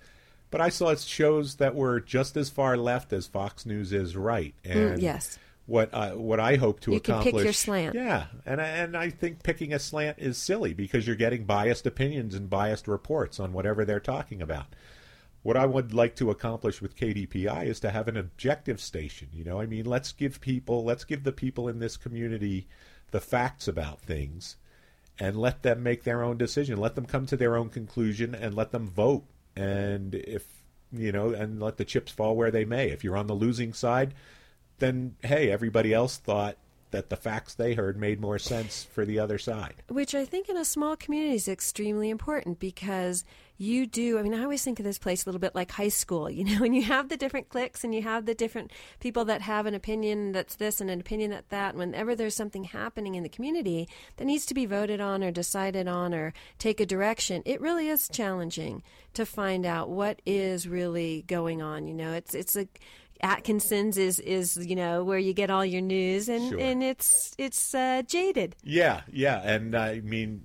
But 0.53 0.61
I 0.61 0.69
saw 0.69 0.95
shows 0.95 1.57
that 1.57 1.75
were 1.75 1.99
just 1.99 2.37
as 2.37 2.51
far 2.51 2.77
left 2.77 3.13
as 3.13 3.27
Fox 3.27 3.65
News 3.67 3.93
is 3.93 4.15
right, 4.17 4.55
and 4.65 4.99
Mm, 4.99 5.03
yes. 5.03 5.39
what 5.65 5.93
I 5.95 6.15
what 6.15 6.39
I 6.41 6.57
hope 6.57 6.79
to 6.81 6.93
You 6.93 7.01
can 7.01 7.23
pick 7.23 7.35
your 7.35 7.55
slant. 7.55 7.95
Yeah, 7.95 8.27
and 8.45 8.61
I, 8.61 8.67
and 8.67 8.95
I 8.97 9.09
think 9.09 9.43
picking 9.43 9.73
a 9.73 9.79
slant 9.79 10.19
is 10.19 10.37
silly 10.37 10.75
because 10.75 11.07
you're 11.07 11.17
getting 11.17 11.45
biased 11.45 11.87
opinions 11.87 12.35
and 12.35 12.51
biased 12.51 12.87
reports 12.87 13.41
on 13.41 13.55
whatever 13.55 13.85
they're 13.87 13.99
talking 13.99 14.43
about. 14.43 14.67
What 15.43 15.57
I 15.57 15.65
would 15.65 15.93
like 15.95 16.15
to 16.17 16.31
accomplish 16.31 16.83
with 16.83 16.97
KDPI 16.97 17.65
is 17.65 17.81
to 17.81 17.91
have 17.91 18.07
an 18.07 18.19
objective 18.19 18.79
station. 18.81 19.29
You 19.33 19.45
know, 19.45 19.59
I 19.59 19.65
mean, 19.67 19.87
let's 19.87 20.13
give 20.13 20.41
people, 20.41 20.85
let's 20.85 21.05
give 21.05 21.25
the 21.25 21.33
people 21.33 21.67
in 21.67 21.79
this 21.81 21.97
community 21.97 22.69
the 23.11 23.21
facts 23.21 23.67
about 23.67 24.01
things, 24.03 24.57
and 25.19 25.37
let 25.37 25.63
them 25.63 25.83
make 25.83 26.05
their 26.05 26.23
own 26.23 26.37
decision. 26.37 26.77
Let 26.79 26.95
them 26.95 27.07
come 27.07 27.25
to 27.27 27.37
their 27.39 27.57
own 27.57 27.71
conclusion, 27.71 28.35
and 28.35 28.55
let 28.55 28.71
them 28.71 28.87
vote. 28.87 29.25
And 29.57 30.15
if 30.15 30.47
you 30.93 31.13
know, 31.13 31.31
and 31.31 31.61
let 31.61 31.79
the 31.79 31.85
chips 31.85 32.13
fall 32.13 32.37
where 32.37 32.51
they 32.51 32.65
may. 32.65 32.91
If 32.91 33.03
you're 33.03 33.17
on 33.17 33.27
the 33.27 33.35
losing 33.35 33.73
side, 33.73 34.15
then 34.79 35.17
hey, 35.23 35.51
everybody 35.51 35.95
else 35.95 36.17
thought 36.19 36.57
that 36.91 37.09
the 37.09 37.17
facts 37.17 37.55
they 37.55 37.75
heard 37.75 37.97
made 37.97 38.21
more 38.21 38.39
sense 38.39 38.85
for 38.85 39.05
the 39.05 39.19
other 39.19 39.39
side. 39.39 39.75
Which 39.89 40.15
I 40.15 40.25
think 40.25 40.49
in 40.49 40.59
a 40.59 40.65
small 40.65 40.95
community 40.95 41.35
is 41.35 41.49
extremely 41.49 42.11
important 42.11 42.59
because 42.59 43.25
you 43.59 43.87
do. 43.87 44.19
I 44.19 44.23
mean, 44.23 44.35
I 44.35 44.43
always 44.43 44.65
think 44.65 44.79
of 44.81 44.85
this 44.85 44.99
place 44.99 45.25
a 45.25 45.29
little 45.29 45.39
bit 45.41 45.55
like 45.55 45.71
high 45.71 45.89
school. 45.89 46.29
You 46.31 46.45
know, 46.45 46.57
when 46.61 46.73
you 46.73 46.83
have 46.83 47.09
the 47.09 47.17
different 47.17 47.49
cliques 47.49 47.85
and 47.85 47.95
you 47.95 48.03
have 48.03 48.27
the 48.27 48.35
different 48.35 48.73
people 49.01 49.25
that 49.27 49.43
have 49.43 49.67
an 49.67 49.75
opinion 49.75 50.33
that's 50.33 50.57
this 50.57 50.81
and 50.81 50.91
an 50.91 51.01
opinion 51.01 51.31
that 51.31 51.49
that. 51.51 51.71
And 51.71 51.79
whenever 51.79 52.15
there's 52.15 52.35
something 52.35 52.65
happening 52.65 53.15
in 53.15 53.23
the 53.23 53.29
community 53.29 53.89
that 54.17 54.25
needs 54.25 54.47
to 54.47 54.55
be 54.55 54.67
voted 54.67 55.01
on 55.01 55.23
or 55.23 55.31
decided 55.31 55.87
on 55.87 56.13
or 56.13 56.33
take 56.59 56.81
a 56.81 56.87
direction, 56.87 57.43
it 57.45 57.61
really 57.61 57.89
is 57.89 58.09
challenging 58.09 58.83
to 59.15 59.25
find 59.25 59.65
out 59.67 59.91
what 59.91 60.21
is 60.27 60.67
really 60.67 61.23
going 61.27 61.63
on. 61.63 61.87
You 61.87 61.95
know, 61.95 62.13
it's 62.13 62.35
it's 62.35 62.57
like. 62.57 62.81
Atkinson's 63.25 63.99
is 63.99 64.19
is 64.19 64.57
you 64.57 64.75
know 64.75 65.05
where 65.05 65.19
you 65.19 65.33
get 65.33 65.49
all 65.49 65.65
your 65.65 65.81
news 65.81 66.29
and 66.29 66.51
Sure. 66.51 66.59
and 66.59 66.83
it's 66.83 67.37
it's 67.39 67.73
uh, 67.73 68.03
jaded. 68.05 68.57
Yeah, 68.65 69.03
yeah, 69.13 69.41
and 69.49 69.77
I 69.77 70.01
mean, 70.01 70.45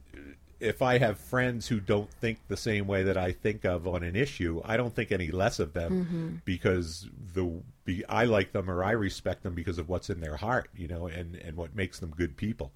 if 0.60 0.82
I 0.82 0.98
have 0.98 1.20
friends 1.20 1.68
who 1.68 1.80
don't 1.80 2.12
think 2.12 2.40
the 2.48 2.58
same 2.58 2.88
way 2.88 3.04
that 3.04 3.18
I 3.18 3.32
think 3.32 3.66
of 3.66 3.88
on 3.88 4.04
an 4.04 4.16
issue, 4.16 4.62
I 4.66 4.78
don't 4.78 4.94
think 4.94 5.12
any 5.12 5.30
less 5.30 5.60
of 5.60 5.74
them 5.74 6.42
because 6.46 7.08
the 7.34 7.62
be, 7.86 8.06
I 8.06 8.26
like 8.26 8.52
them 8.52 8.70
or 8.70 8.84
I 8.84 8.92
respect 8.92 9.44
them 9.44 9.54
because 9.54 9.78
of 9.78 9.90
what's 9.90 10.10
in 10.10 10.20
their 10.20 10.38
heart, 10.38 10.70
you 10.76 10.88
know, 10.88 11.08
and 11.08 11.36
and 11.36 11.56
what 11.56 11.76
makes 11.76 12.00
them 12.00 12.12
good 12.16 12.38
people. 12.38 12.72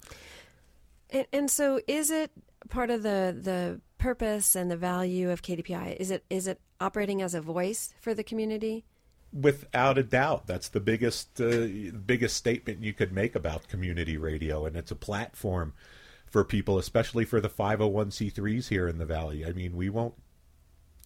And, 1.10 1.26
and 1.32 1.50
so, 1.50 1.80
is 1.86 2.10
it 2.10 2.30
part 2.68 2.90
of 2.90 3.02
the 3.02 3.36
the 3.38 3.80
purpose 3.98 4.54
and 4.54 4.70
the 4.70 4.76
value 4.76 5.30
of 5.30 5.42
KDPI? 5.42 5.96
Is 5.96 6.10
it 6.10 6.24
is 6.30 6.46
it 6.46 6.60
operating 6.80 7.22
as 7.22 7.34
a 7.34 7.40
voice 7.40 7.94
for 8.00 8.14
the 8.14 8.24
community? 8.24 8.84
without 9.32 9.96
a 9.96 10.02
doubt, 10.02 10.46
that's 10.46 10.68
the 10.68 10.80
biggest 10.80 11.40
uh, 11.40 11.66
biggest 12.04 12.36
statement 12.36 12.82
you 12.82 12.92
could 12.92 13.12
make 13.12 13.34
about 13.34 13.68
community 13.68 14.16
radio, 14.16 14.66
and 14.66 14.76
it's 14.76 14.90
a 14.90 14.96
platform 14.96 15.72
for 16.32 16.44
people, 16.44 16.78
especially 16.78 17.26
for 17.26 17.42
the 17.42 17.48
501c3s 17.50 18.68
here 18.70 18.88
in 18.88 18.96
the 18.96 19.04
valley. 19.04 19.44
I 19.44 19.52
mean, 19.52 19.76
we 19.76 19.90
won't 19.90 20.14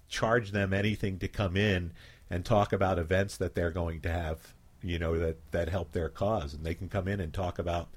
charge 0.09 0.53
them 0.53 0.73
anything 0.73 1.19
to 1.19 1.27
come 1.27 1.57
in 1.57 1.93
and 2.31 2.45
talk 2.45 2.73
about 2.73 2.97
events 2.97 3.37
that 3.39 3.57
they're 3.57 3.73
going 3.73 4.01
to 4.03 4.09
have, 4.09 4.55
you 4.85 5.01
know, 5.01 5.19
that 5.19 5.51
that 5.51 5.69
help 5.69 5.91
their 5.91 6.09
cause, 6.09 6.55
and 6.55 6.65
they 6.65 6.75
can 6.75 6.89
come 6.89 7.09
in 7.09 7.19
and 7.19 7.35
talk 7.35 7.59
about 7.59 7.89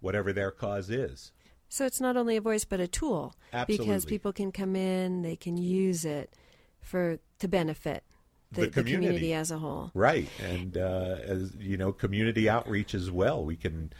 whatever 0.00 0.32
their 0.32 0.52
cause 0.52 0.88
is. 0.88 1.32
So 1.68 1.84
it's 1.84 2.00
not 2.00 2.16
only 2.16 2.36
a 2.36 2.40
voice 2.40 2.64
but 2.64 2.78
a 2.78 2.86
tool 2.86 3.34
Absolutely. 3.52 3.84
because 3.86 4.04
people 4.04 4.32
can 4.32 4.52
come 4.52 4.76
in, 4.76 5.22
they 5.22 5.34
can 5.34 5.56
use 5.56 6.04
it 6.04 6.32
for 6.80 7.18
to 7.40 7.48
benefit 7.48 8.04
the, 8.52 8.60
The 8.60 8.66
the 8.68 8.72
community. 8.72 9.06
community. 9.06 9.34
as 9.34 9.50
a 9.50 9.58
whole. 9.58 9.90
Right, 9.92 10.28
and 10.40 10.76
uh, 10.76 11.16
as 11.24 11.52
you 11.58 11.76
know, 11.76 11.90
community 11.90 12.48
outreach 12.48 12.94
as 12.94 13.10
well. 13.10 13.44
We 13.44 13.56
can 13.56 13.92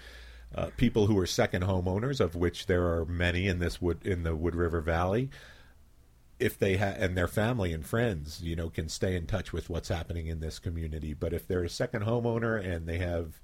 uh, 0.55 0.71
people 0.77 1.07
who 1.07 1.19
are 1.19 1.27
second 1.27 1.65
homeowners, 1.65 2.21
of 2.21 2.35
which 2.35 2.67
there 2.67 2.87
are 2.87 3.05
many 3.05 3.47
in 3.47 3.59
this 3.59 3.81
wood 3.81 4.05
in 4.05 4.23
the 4.23 4.35
Wood 4.35 4.55
River 4.55 4.81
Valley. 4.81 5.31
If 6.39 6.59
they 6.59 6.77
ha- 6.77 6.95
and 6.97 7.17
their 7.17 7.29
family 7.29 7.73
and 7.73 7.85
friends, 7.85 8.43
you 8.43 8.57
know, 8.57 8.69
can 8.69 8.89
stay 8.89 9.17
in 9.17 9.27
touch 9.27 9.53
with 9.53 9.71
what's 9.71 9.89
happening 9.89 10.27
in 10.27 10.41
this 10.41 10.59
community. 10.59 11.15
But 11.15 11.33
if 11.33 11.47
they're 11.47 11.65
a 11.65 11.69
second 11.69 12.05
homeowner 12.05 12.63
and 12.63 12.87
they 12.87 12.99
have, 12.99 13.41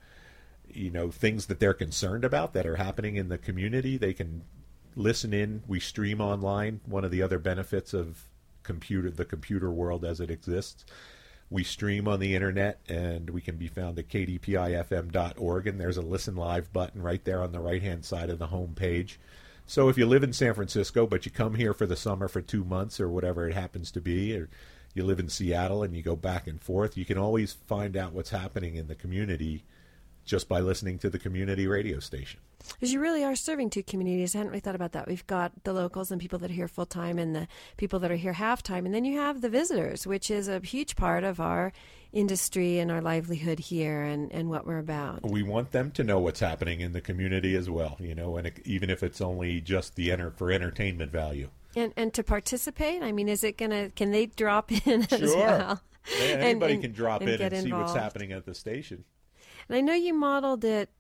you 0.68 0.90
know, 0.90 1.10
things 1.10 1.46
that 1.46 1.58
they're 1.58 1.74
concerned 1.74 2.24
about 2.24 2.52
that 2.52 2.66
are 2.66 2.76
happening 2.76 3.16
in 3.16 3.28
the 3.28 3.38
community, 3.38 3.96
they 3.96 4.12
can 4.12 4.44
listen 4.94 5.32
in. 5.32 5.62
We 5.66 5.80
stream 5.80 6.20
online. 6.20 6.80
One 6.84 7.04
of 7.04 7.10
the 7.10 7.22
other 7.22 7.38
benefits 7.38 7.94
of 7.94 8.28
computer, 8.62 9.10
the 9.10 9.24
computer 9.24 9.70
world 9.70 10.04
as 10.04 10.20
it 10.20 10.30
exists. 10.30 10.84
We 11.52 11.64
stream 11.64 12.08
on 12.08 12.18
the 12.18 12.34
internet 12.34 12.80
and 12.88 13.28
we 13.28 13.42
can 13.42 13.56
be 13.56 13.68
found 13.68 13.98
at 13.98 14.08
kdpifm.org. 14.08 15.66
And 15.66 15.78
there's 15.78 15.98
a 15.98 16.02
listen 16.02 16.34
live 16.34 16.72
button 16.72 17.02
right 17.02 17.22
there 17.24 17.42
on 17.42 17.52
the 17.52 17.60
right 17.60 17.82
hand 17.82 18.06
side 18.06 18.30
of 18.30 18.38
the 18.38 18.46
home 18.46 18.72
page. 18.74 19.20
So 19.66 19.90
if 19.90 19.98
you 19.98 20.06
live 20.06 20.24
in 20.24 20.32
San 20.32 20.54
Francisco, 20.54 21.06
but 21.06 21.26
you 21.26 21.30
come 21.30 21.54
here 21.54 21.74
for 21.74 21.86
the 21.86 21.94
summer 21.94 22.26
for 22.26 22.40
two 22.40 22.64
months 22.64 22.98
or 22.98 23.08
whatever 23.10 23.46
it 23.46 23.54
happens 23.54 23.90
to 23.92 24.00
be, 24.00 24.34
or 24.34 24.48
you 24.94 25.04
live 25.04 25.20
in 25.20 25.28
Seattle 25.28 25.82
and 25.82 25.94
you 25.94 26.02
go 26.02 26.16
back 26.16 26.46
and 26.46 26.60
forth, 26.60 26.96
you 26.96 27.04
can 27.04 27.18
always 27.18 27.52
find 27.52 27.96
out 27.96 28.12
what's 28.12 28.30
happening 28.30 28.76
in 28.76 28.88
the 28.88 28.94
community 28.94 29.64
just 30.24 30.48
by 30.48 30.60
listening 30.60 30.98
to 31.00 31.10
the 31.10 31.18
community 31.18 31.66
radio 31.66 32.00
station. 32.00 32.40
Because 32.74 32.92
you 32.92 33.00
really 33.00 33.24
are 33.24 33.34
serving 33.36 33.70
two 33.70 33.82
communities. 33.82 34.34
I 34.34 34.38
hadn't 34.38 34.50
really 34.50 34.60
thought 34.60 34.74
about 34.74 34.92
that. 34.92 35.06
We've 35.08 35.26
got 35.26 35.52
the 35.64 35.72
locals 35.72 36.10
and 36.10 36.20
people 36.20 36.38
that 36.40 36.50
are 36.50 36.54
here 36.54 36.68
full 36.68 36.86
time, 36.86 37.18
and 37.18 37.34
the 37.34 37.48
people 37.76 37.98
that 38.00 38.10
are 38.10 38.16
here 38.16 38.32
half 38.34 38.62
time, 38.62 38.86
and 38.86 38.94
then 38.94 39.04
you 39.04 39.18
have 39.18 39.40
the 39.40 39.48
visitors, 39.48 40.06
which 40.06 40.30
is 40.30 40.48
a 40.48 40.60
huge 40.60 40.96
part 40.96 41.24
of 41.24 41.40
our 41.40 41.72
industry 42.12 42.78
and 42.78 42.90
our 42.90 43.00
livelihood 43.00 43.58
here 43.58 44.02
and, 44.02 44.30
and 44.32 44.50
what 44.50 44.66
we're 44.66 44.78
about. 44.78 45.22
we 45.22 45.42
want 45.42 45.72
them 45.72 45.90
to 45.90 46.04
know 46.04 46.18
what's 46.18 46.40
happening 46.40 46.80
in 46.80 46.92
the 46.92 47.00
community 47.00 47.56
as 47.56 47.70
well, 47.70 47.96
you 47.98 48.14
know, 48.14 48.36
and 48.36 48.46
it, 48.48 48.60
even 48.66 48.90
if 48.90 49.02
it's 49.02 49.20
only 49.20 49.60
just 49.60 49.94
the 49.96 50.12
enter 50.12 50.30
for 50.30 50.50
entertainment 50.52 51.10
value. 51.10 51.48
And 51.74 51.92
and 51.96 52.12
to 52.12 52.22
participate, 52.22 53.02
I 53.02 53.12
mean, 53.12 53.30
is 53.30 53.42
it 53.42 53.56
gonna? 53.56 53.88
Can 53.90 54.10
they 54.10 54.26
drop 54.26 54.70
in 54.86 55.06
as 55.10 55.34
well? 55.34 55.80
Yeah, 56.18 56.24
Anybody 56.24 56.74
and- 56.74 56.82
can 56.82 56.92
drop 56.92 57.22
in 57.22 57.40
and 57.40 57.64
see 57.64 57.72
what's 57.72 57.94
happening 57.94 58.32
at 58.32 58.44
the 58.44 58.54
station. 58.54 59.04
And 59.68 59.78
I 59.78 59.80
know 59.80 59.94
you 59.94 60.12
modeled 60.12 60.64
it 60.64 60.90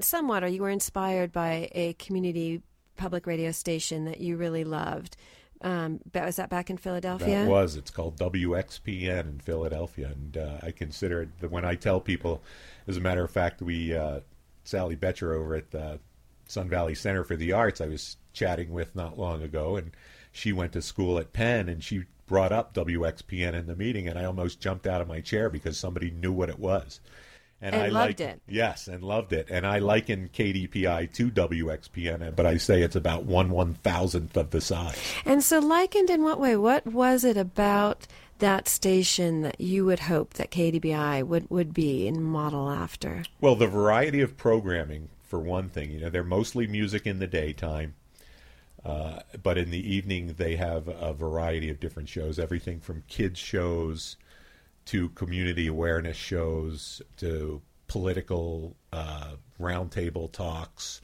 somewhat, 0.00 0.44
or 0.44 0.48
you 0.48 0.62
were 0.62 0.70
inspired 0.70 1.32
by 1.32 1.68
a 1.72 1.94
community 1.94 2.62
public 2.96 3.26
radio 3.26 3.50
station 3.50 4.04
that 4.04 4.20
you 4.20 4.36
really 4.36 4.64
loved. 4.64 5.16
Um, 5.62 6.00
was 6.12 6.36
that 6.36 6.50
back 6.50 6.70
in 6.70 6.76
Philadelphia? 6.76 7.44
That 7.44 7.48
was. 7.48 7.76
It's 7.76 7.90
called 7.90 8.18
WXPN 8.18 9.20
in 9.20 9.40
Philadelphia, 9.40 10.08
and 10.12 10.36
uh, 10.36 10.58
I 10.62 10.72
consider 10.72 11.22
it. 11.22 11.50
When 11.50 11.64
I 11.64 11.76
tell 11.76 12.00
people, 12.00 12.42
as 12.88 12.96
a 12.96 13.00
matter 13.00 13.22
of 13.22 13.30
fact, 13.30 13.62
we 13.62 13.94
uh, 13.94 14.20
Sally 14.64 14.96
Betcher 14.96 15.32
over 15.32 15.54
at 15.54 15.70
the 15.70 16.00
Sun 16.46 16.68
Valley 16.68 16.94
Center 16.94 17.24
for 17.24 17.36
the 17.36 17.52
Arts, 17.52 17.80
I 17.80 17.86
was 17.86 18.16
chatting 18.32 18.72
with 18.72 18.94
not 18.94 19.18
long 19.18 19.42
ago, 19.42 19.76
and 19.76 19.92
she 20.32 20.52
went 20.52 20.72
to 20.72 20.82
school 20.82 21.18
at 21.18 21.32
Penn, 21.32 21.68
and 21.68 21.82
she 21.82 22.04
brought 22.26 22.52
up 22.52 22.74
WXPN 22.74 23.54
in 23.54 23.66
the 23.66 23.76
meeting, 23.76 24.08
and 24.08 24.18
I 24.18 24.24
almost 24.24 24.60
jumped 24.60 24.86
out 24.86 25.00
of 25.00 25.08
my 25.08 25.20
chair 25.20 25.48
because 25.48 25.78
somebody 25.78 26.10
knew 26.10 26.32
what 26.32 26.48
it 26.48 26.58
was. 26.58 27.00
And 27.62 27.76
I 27.76 27.88
loved 27.88 28.18
like- 28.18 28.20
it. 28.20 28.42
Yes, 28.48 28.88
and 28.88 29.04
loved 29.04 29.32
it. 29.32 29.46
And 29.48 29.64
I 29.64 29.78
liken 29.78 30.28
KDPI 30.34 31.12
to 31.14 31.30
WXPN, 31.30 32.34
but 32.34 32.44
I 32.44 32.56
say 32.56 32.82
it's 32.82 32.96
about 32.96 33.24
one 33.24 33.50
one 33.50 33.74
thousandth 33.74 34.36
of 34.36 34.50
the 34.50 34.60
size. 34.60 34.98
And 35.24 35.44
so, 35.44 35.60
likened 35.60 36.10
in 36.10 36.24
what 36.24 36.40
way? 36.40 36.56
What 36.56 36.84
was 36.86 37.22
it 37.22 37.36
about 37.36 38.08
that 38.40 38.66
station 38.66 39.42
that 39.42 39.60
you 39.60 39.84
would 39.84 40.00
hope 40.00 40.34
that 40.34 40.50
KDPI 40.50 41.22
would, 41.22 41.48
would 41.48 41.72
be 41.72 42.08
and 42.08 42.24
model 42.24 42.68
after? 42.68 43.22
Well, 43.40 43.54
the 43.54 43.68
variety 43.68 44.20
of 44.20 44.36
programming, 44.36 45.08
for 45.22 45.38
one 45.38 45.68
thing, 45.68 45.92
you 45.92 46.00
know, 46.00 46.10
they're 46.10 46.24
mostly 46.24 46.66
music 46.66 47.06
in 47.06 47.20
the 47.20 47.28
daytime, 47.28 47.94
uh, 48.84 49.20
but 49.40 49.56
in 49.56 49.70
the 49.70 49.94
evening 49.94 50.34
they 50.38 50.56
have 50.56 50.88
a 50.88 51.12
variety 51.12 51.70
of 51.70 51.78
different 51.78 52.08
shows, 52.08 52.40
everything 52.40 52.80
from 52.80 53.04
kids 53.06 53.38
shows 53.38 54.16
to 54.86 55.08
community 55.10 55.66
awareness 55.66 56.16
shows 56.16 57.02
to 57.18 57.62
political 57.86 58.76
uh, 58.92 59.32
roundtable 59.60 60.30
talks. 60.32 61.00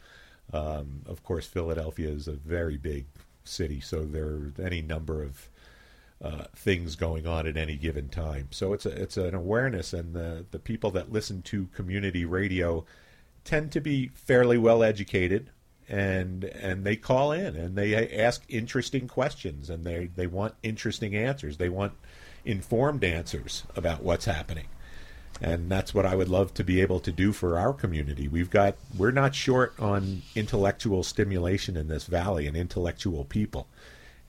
Um, 0.53 1.03
of 1.07 1.23
course, 1.23 1.47
Philadelphia 1.47 2.09
is 2.09 2.27
a 2.29 2.33
very 2.33 2.77
big 2.77 3.07
city, 3.45 3.81
so 3.81 4.05
there 4.05 4.27
are 4.27 4.53
any 4.63 4.83
number 4.83 5.23
of 5.23 5.49
uh, 6.23 6.45
things 6.57 6.97
going 6.97 7.27
on 7.27 7.47
at 7.47 7.57
any 7.57 7.77
given 7.77 8.09
time. 8.09 8.49
So 8.51 8.73
it's 8.73 8.87
a, 8.87 8.91
it's 8.91 9.17
an 9.17 9.35
awareness, 9.35 9.93
and 9.93 10.15
the 10.15 10.47
the 10.51 10.59
people 10.59 10.91
that 10.93 11.13
listen 11.13 11.43
to 11.43 11.67
community 11.75 12.25
radio 12.25 12.85
tend 13.45 13.73
to 13.73 13.81
be 13.81 14.09
fairly 14.09 14.59
well 14.59 14.83
educated, 14.83 15.51
and 15.89 16.45
and 16.45 16.85
they 16.85 16.97
call 16.97 17.33
in 17.33 17.55
and 17.57 17.77
they 17.77 18.19
ask 18.19 18.43
interesting 18.49 19.07
questions, 19.07 19.71
and 19.71 19.85
they 19.85 20.07
they 20.07 20.27
want 20.27 20.55
interesting 20.63 21.15
answers. 21.15 21.59
They 21.59 21.69
want 21.69 21.93
informed 22.45 23.05
answers 23.05 23.65
about 23.77 24.03
what's 24.03 24.25
happening. 24.25 24.67
And 25.41 25.71
that's 25.71 25.95
what 25.95 26.05
I 26.05 26.17
would 26.17 26.29
love 26.29 26.53
to 26.55 26.65
be 26.65 26.81
able 26.81 26.99
to 27.01 27.13
do 27.13 27.33
for 27.33 27.59
our 27.59 27.73
community. 27.73 28.27
We've 28.27 28.51
got 28.51 28.77
we're 28.97 29.13
not 29.13 29.35
short 29.35 29.75
on 29.79 30.23
intellectual 30.35 31.03
stimulation 31.05 31.77
in 31.77 31.89
this 31.89 32.07
valley 32.07 32.47
and 32.47 32.57
intellectual 32.57 33.25
people 33.25 33.69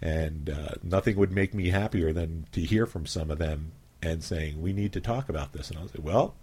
and 0.01 0.49
uh, 0.49 0.75
nothing 0.83 1.17
would 1.17 1.31
make 1.31 1.53
me 1.53 1.69
happier 1.69 2.13
than 2.13 2.45
to 2.51 2.61
hear 2.61 2.85
from 2.85 3.05
some 3.05 3.29
of 3.29 3.37
them 3.37 3.71
and 4.01 4.23
saying 4.23 4.61
we 4.61 4.71
need 4.71 4.93
to 4.93 5.01
talk 5.01 5.27
about 5.27 5.51
this 5.51 5.69
and 5.69 5.77
i'll 5.77 5.87
say 5.87 5.99
well 6.01 6.35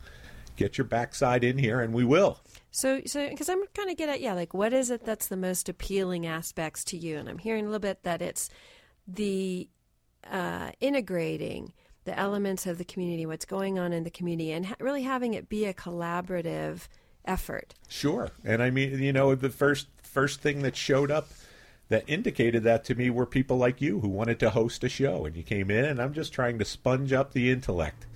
get 0.57 0.77
your 0.77 0.85
backside 0.85 1.43
in 1.43 1.59
here 1.59 1.81
and 1.81 1.93
we 1.95 2.05
will 2.05 2.41
So, 2.71 3.01
so 3.07 3.27
because 3.29 3.49
I'm 3.49 3.63
kind 3.75 3.89
of 3.89 3.97
get 3.97 4.11
at 4.11 4.21
yeah, 4.21 4.35
like 4.35 4.53
what 4.53 4.75
is 4.75 4.91
it 4.91 5.05
that's 5.05 5.29
the 5.29 5.37
most 5.37 5.71
appealing 5.71 6.27
aspects 6.27 6.85
to 6.85 6.99
you? 6.99 7.17
And 7.17 7.27
I'm 7.27 7.39
hearing 7.39 7.65
a 7.65 7.69
little 7.69 7.79
bit 7.79 8.03
that 8.03 8.21
it's 8.21 8.51
the 9.09 9.69
uh, 10.31 10.73
integrating 10.81 11.73
the 12.05 12.19
elements 12.19 12.67
of 12.67 12.79
the 12.79 12.85
community, 12.85 13.27
what's 13.27 13.45
going 13.45 13.79
on 13.79 13.93
in 13.93 14.05
the 14.05 14.11
community, 14.11 14.53
and 14.53 14.67
ha- 14.67 14.77
really 14.81 15.03
having 15.03 15.35
it 15.35 15.49
be 15.49 15.65
a 15.65 15.75
collaborative 15.75 16.89
effort. 17.25 17.75
sure. 17.89 18.31
And 18.45 18.63
i 18.63 18.71
mean 18.71 19.01
you 19.03 19.13
know 19.13 19.35
the 19.35 19.51
first 19.51 19.89
first 20.03 20.41
thing 20.41 20.63
that 20.63 20.77
showed 20.77 21.11
up 21.11 21.29
that 21.89 22.05
indicated 22.07 22.63
that 22.65 22.85
to 22.85 22.95
me 22.95 23.11
were 23.11 23.27
people 23.27 23.57
like 23.57 23.81
you 23.81 24.01
who 24.01 24.09
wanted 24.09 24.41
to 24.41 24.51
host 24.51 24.83
a 24.85 24.89
show. 24.89 25.25
And 25.27 25.37
you 25.37 25.43
came 25.43 25.71
in 25.71 25.85
and 25.85 26.01
i'm 26.01 26.13
just 26.15 26.33
trying 26.33 26.59
to 26.61 26.65
sponge 26.65 27.13
up 27.13 27.33
the 27.33 27.51
intellect 27.51 28.07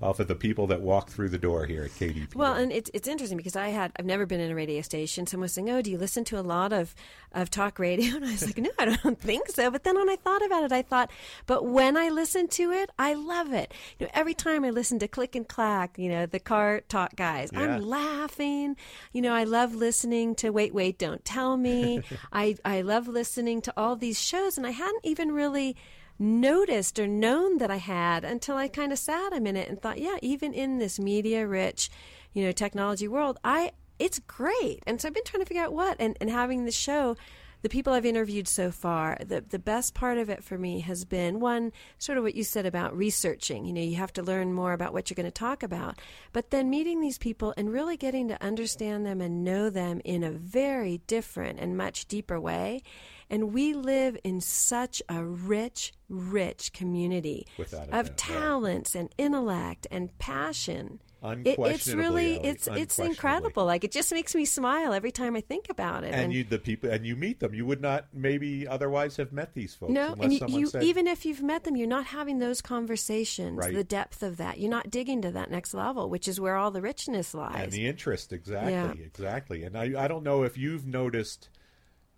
off 0.00 0.20
of 0.20 0.28
the 0.28 0.34
people 0.34 0.66
that 0.68 0.80
walk 0.80 1.10
through 1.10 1.28
the 1.28 1.38
door 1.38 1.66
here 1.66 1.82
at 1.82 1.90
KDP. 1.90 2.34
Well, 2.34 2.54
and 2.54 2.70
it's 2.72 2.90
it's 2.94 3.08
interesting 3.08 3.36
because 3.36 3.56
I 3.56 3.68
had 3.68 3.92
I've 3.98 4.06
never 4.06 4.26
been 4.26 4.40
in 4.40 4.50
a 4.50 4.54
radio 4.54 4.80
station. 4.82 5.26
Someone 5.26 5.44
was 5.46 5.52
saying, 5.52 5.68
"Oh, 5.70 5.82
do 5.82 5.90
you 5.90 5.98
listen 5.98 6.24
to 6.24 6.38
a 6.38 6.42
lot 6.42 6.72
of 6.72 6.94
of 7.32 7.50
talk 7.50 7.78
radio?" 7.78 8.14
And 8.16 8.24
I 8.24 8.32
was 8.32 8.46
like, 8.46 8.58
"No, 8.58 8.70
I 8.78 8.84
don't 8.96 9.20
think 9.20 9.48
so." 9.48 9.70
But 9.70 9.84
then 9.84 9.96
when 9.96 10.08
I 10.08 10.16
thought 10.16 10.44
about 10.44 10.64
it, 10.64 10.72
I 10.72 10.82
thought, 10.82 11.10
"But 11.46 11.64
when 11.66 11.96
I 11.96 12.08
listen 12.10 12.48
to 12.48 12.70
it, 12.72 12.90
I 12.98 13.14
love 13.14 13.52
it." 13.52 13.72
You 13.98 14.06
know, 14.06 14.10
every 14.14 14.34
time 14.34 14.64
I 14.64 14.70
listen 14.70 14.98
to 15.00 15.08
Click 15.08 15.34
and 15.34 15.48
Clack, 15.48 15.98
you 15.98 16.08
know, 16.08 16.26
the 16.26 16.40
car 16.40 16.80
talk 16.88 17.16
guys, 17.16 17.50
Yeah. 17.52 17.60
I'm 17.60 17.82
laughing. 17.82 18.76
You 19.12 19.22
know, 19.22 19.34
I 19.34 19.44
love 19.44 19.74
listening 19.74 20.34
to 20.36 20.50
Wait, 20.50 20.72
Wait, 20.74 20.98
Don't 20.98 21.24
Tell 21.24 21.56
Me. 21.56 22.02
I 22.32 22.56
I 22.64 22.82
love 22.82 23.08
listening 23.08 23.60
to 23.62 23.72
all 23.76 23.96
these 23.96 24.20
shows, 24.20 24.56
and 24.58 24.66
I 24.66 24.70
hadn't 24.70 25.04
even 25.04 25.32
really 25.32 25.76
noticed 26.18 26.98
or 26.98 27.06
known 27.06 27.58
that 27.58 27.70
I 27.70 27.76
had 27.76 28.24
until 28.24 28.56
I 28.56 28.68
kind 28.68 28.92
of 28.92 28.98
sat 28.98 29.32
a 29.32 29.40
minute 29.40 29.68
and 29.68 29.80
thought, 29.80 29.98
yeah, 29.98 30.16
even 30.22 30.52
in 30.52 30.78
this 30.78 30.98
media 30.98 31.46
rich, 31.46 31.90
you 32.32 32.44
know, 32.44 32.52
technology 32.52 33.08
world, 33.08 33.38
I 33.44 33.72
it's 33.98 34.20
great. 34.20 34.82
And 34.86 35.00
so 35.00 35.08
I've 35.08 35.14
been 35.14 35.24
trying 35.24 35.42
to 35.42 35.46
figure 35.46 35.62
out 35.62 35.72
what 35.72 35.96
and, 35.98 36.16
and 36.20 36.30
having 36.30 36.64
the 36.64 36.72
show 36.72 37.16
the 37.62 37.68
people 37.68 37.92
I've 37.92 38.06
interviewed 38.06 38.46
so 38.46 38.70
far, 38.70 39.18
the 39.24 39.40
the 39.40 39.58
best 39.58 39.92
part 39.92 40.18
of 40.18 40.30
it 40.30 40.44
for 40.44 40.56
me 40.56 40.80
has 40.80 41.04
been 41.04 41.40
one 41.40 41.72
sort 41.98 42.16
of 42.16 42.22
what 42.22 42.36
you 42.36 42.44
said 42.44 42.66
about 42.66 42.96
researching. 42.96 43.64
You 43.64 43.72
know, 43.72 43.80
you 43.80 43.96
have 43.96 44.12
to 44.14 44.22
learn 44.22 44.52
more 44.52 44.72
about 44.72 44.92
what 44.92 45.10
you're 45.10 45.16
going 45.16 45.26
to 45.26 45.32
talk 45.32 45.62
about, 45.64 45.98
but 46.32 46.50
then 46.50 46.70
meeting 46.70 47.00
these 47.00 47.18
people 47.18 47.54
and 47.56 47.72
really 47.72 47.96
getting 47.96 48.28
to 48.28 48.42
understand 48.42 49.04
them 49.04 49.20
and 49.20 49.42
know 49.42 49.70
them 49.70 50.00
in 50.04 50.22
a 50.22 50.30
very 50.30 51.00
different 51.08 51.58
and 51.58 51.76
much 51.76 52.06
deeper 52.06 52.40
way. 52.40 52.82
And 53.30 53.52
we 53.52 53.74
live 53.74 54.16
in 54.24 54.40
such 54.40 55.02
a 55.08 55.22
rich, 55.22 55.92
rich 56.08 56.72
community 56.72 57.46
Without 57.58 57.90
of 57.90 58.06
yeah. 58.08 58.12
talents 58.16 58.94
and 58.94 59.10
intellect 59.18 59.86
and 59.90 60.16
passion. 60.18 61.00
It, 61.20 61.58
it's 61.58 61.92
really 61.92 62.34
it's 62.36 62.68
it's 62.68 62.96
incredible. 63.00 63.64
Like 63.66 63.82
it 63.82 63.90
just 63.90 64.12
makes 64.12 64.36
me 64.36 64.44
smile 64.44 64.92
every 64.92 65.10
time 65.10 65.34
I 65.34 65.40
think 65.40 65.68
about 65.68 66.04
it. 66.04 66.14
and 66.14 66.32
you 66.32 66.44
the 66.44 66.60
people 66.60 66.90
and 66.90 67.04
you 67.04 67.16
meet 67.16 67.40
them 67.40 67.52
you 67.54 67.66
would 67.66 67.80
not 67.80 68.06
maybe 68.14 68.68
otherwise 68.68 69.16
have 69.16 69.32
met 69.32 69.52
these 69.52 69.74
folks 69.74 69.92
no, 69.92 70.14
and 70.20 70.32
you, 70.32 70.46
you 70.46 70.66
said 70.68 70.84
even 70.84 71.08
if 71.08 71.26
you've 71.26 71.42
met 71.42 71.64
them, 71.64 71.74
you're 71.76 71.88
not 71.88 72.06
having 72.06 72.38
those 72.38 72.62
conversations. 72.62 73.58
Right. 73.58 73.74
The 73.74 73.82
depth 73.82 74.22
of 74.22 74.36
that, 74.36 74.60
you're 74.60 74.70
not 74.70 74.90
digging 74.90 75.20
to 75.22 75.32
that 75.32 75.50
next 75.50 75.74
level, 75.74 76.08
which 76.08 76.28
is 76.28 76.40
where 76.40 76.54
all 76.54 76.70
the 76.70 76.82
richness 76.82 77.34
lies 77.34 77.64
and 77.64 77.72
the 77.72 77.86
interest 77.88 78.32
exactly 78.32 78.72
Yeah. 78.72 78.92
exactly 78.92 79.64
and 79.64 79.76
I, 79.76 80.04
I 80.04 80.06
don't 80.06 80.22
know 80.22 80.44
if 80.44 80.56
you've 80.56 80.86
noticed 80.86 81.48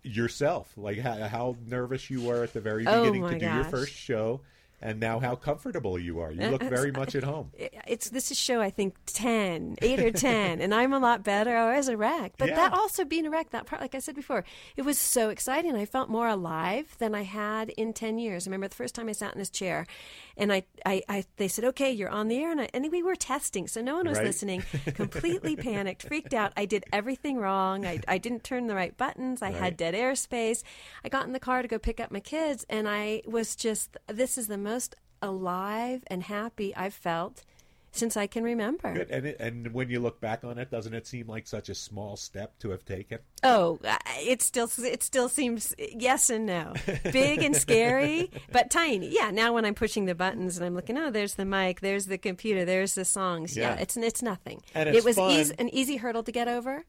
yourself 0.03 0.73
like 0.77 0.97
how, 0.99 1.15
how 1.27 1.55
nervous 1.67 2.09
you 2.09 2.21
were 2.21 2.43
at 2.43 2.53
the 2.53 2.61
very 2.61 2.85
Oh, 2.87 3.01
beginning 3.01 3.21
my 3.21 3.33
to 3.33 3.39
do 3.39 3.45
your 3.45 3.63
first 3.65 3.93
show 3.93 4.41
and 4.83 4.99
now 4.99 5.19
how 5.19 5.35
comfortable 5.35 5.99
you 5.99 6.19
are. 6.21 6.31
You 6.31 6.41
uh, 6.41 6.49
look 6.49 6.63
uh, 6.63 6.69
very 6.69 6.91
much 6.91 7.13
at 7.13 7.23
home. 7.23 7.51
Uh, 7.61 7.67
it's 7.85 8.09
this 8.09 8.31
is 8.31 8.39
show 8.39 8.59
I 8.61 8.71
think 8.71 8.95
10, 9.05 9.75
8 9.79 9.99
or 9.99 10.11
10 10.11 10.59
and 10.59 10.73
I'm 10.73 10.91
a 10.91 10.97
lot 10.97 11.23
better. 11.23 11.55
I 11.55 11.77
was 11.77 11.87
a 11.87 11.95
wreck 11.95 12.33
but 12.39 12.49
Yeah. 12.49 12.55
that 12.55 12.73
also 12.73 13.05
being 13.05 13.27
a 13.27 13.29
wreck 13.29 13.51
that 13.51 13.67
part 13.67 13.79
like 13.79 13.93
I 13.93 13.99
said 13.99 14.15
before 14.15 14.43
it 14.75 14.81
was 14.81 14.97
so 14.97 15.29
exciting. 15.29 15.75
I 15.75 15.85
felt 15.85 16.09
more 16.09 16.27
alive 16.27 16.95
than 16.97 17.13
I 17.13 17.21
had 17.21 17.69
in 17.69 17.93
10 17.93 18.17
years. 18.17 18.47
I 18.47 18.49
remember 18.49 18.69
the 18.69 18.75
first 18.75 18.95
time 18.95 19.07
I 19.07 19.11
sat 19.11 19.33
in 19.33 19.39
this 19.39 19.51
chair 19.51 19.85
and 20.41 20.51
I, 20.51 20.63
I, 20.85 21.01
I 21.07 21.23
they 21.37 21.47
said 21.47 21.63
okay 21.65 21.91
you're 21.91 22.09
on 22.09 22.27
the 22.27 22.37
air 22.37 22.51
and, 22.51 22.59
I, 22.61 22.69
and 22.73 22.91
we 22.91 23.01
were 23.03 23.15
testing 23.15 23.67
so 23.67 23.81
no 23.81 23.95
one 23.95 24.07
was 24.09 24.17
Right. 24.17 24.25
listening 24.25 24.63
completely 24.93 25.55
panicked 25.55 26.03
freaked 26.03 26.33
out 26.33 26.51
I 26.57 26.65
did 26.65 26.83
everything 26.91 27.37
wrong 27.37 27.85
I, 27.85 27.99
I 28.07 28.17
didn't 28.17 28.43
turn 28.43 28.67
the 28.67 28.75
right 28.75 28.95
buttons 28.97 29.41
I 29.41 29.51
Right. 29.51 29.55
had 29.55 29.77
dead 29.77 29.93
airspace. 29.93 30.63
I 31.05 31.09
got 31.09 31.25
in 31.27 31.31
the 31.33 31.39
car 31.39 31.61
to 31.61 31.67
go 31.69 31.79
pick 31.79 31.99
up 31.99 32.11
my 32.11 32.19
kids 32.19 32.65
and 32.69 32.89
I 32.89 33.21
was 33.25 33.55
just 33.55 33.95
this 34.07 34.37
is 34.37 34.47
the 34.47 34.57
most 34.57 34.95
alive 35.21 36.03
and 36.07 36.23
happy 36.23 36.75
I've 36.75 36.93
felt 36.95 37.43
since 37.91 38.15
I 38.15 38.25
can 38.27 38.43
remember. 38.43 38.93
Good. 38.93 39.09
and 39.11 39.25
it, 39.27 39.37
and 39.39 39.73
when 39.73 39.89
you 39.89 39.99
look 39.99 40.21
back 40.21 40.43
on 40.43 40.57
it 40.57 40.71
doesn't 40.71 40.93
it 40.93 41.05
seem 41.05 41.27
like 41.27 41.45
such 41.47 41.67
a 41.69 41.75
small 41.75 42.15
step 42.15 42.57
to 42.59 42.69
have 42.69 42.85
taken 42.85 43.19
Oh, 43.43 43.79
it 44.19 44.41
still 44.41 44.69
it 44.79 45.03
still 45.03 45.27
seems 45.29 45.73
yes 45.77 46.29
and 46.29 46.45
no, 46.45 46.73
big 47.11 47.41
and 47.43 47.55
scary, 47.55 48.31
but 48.51 48.69
tiny. 48.69 49.09
Yeah. 49.13 49.31
Now 49.31 49.53
when 49.53 49.65
I'm 49.65 49.75
pushing 49.75 50.05
the 50.05 50.15
buttons 50.15 50.57
and 50.57 50.65
I'm 50.65 50.73
looking, 50.75 50.97
oh, 50.97 51.11
there's 51.11 51.35
the 51.35 51.45
mic, 51.45 51.81
there's 51.81 52.05
the 52.05 52.17
computer, 52.17 52.63
there's 52.65 52.95
the 52.95 53.05
songs. 53.05 53.57
Yeah, 53.57 53.75
Yeah. 53.75 53.81
it's 53.81 53.97
it's 53.97 54.21
nothing. 54.21 54.61
And 54.73 54.87
it 54.89 55.03
was 55.03 55.17
easy, 55.17 55.53
an 55.59 55.69
easy 55.73 55.97
hurdle 55.97 56.23
to 56.23 56.31
get 56.31 56.47
over, 56.47 56.85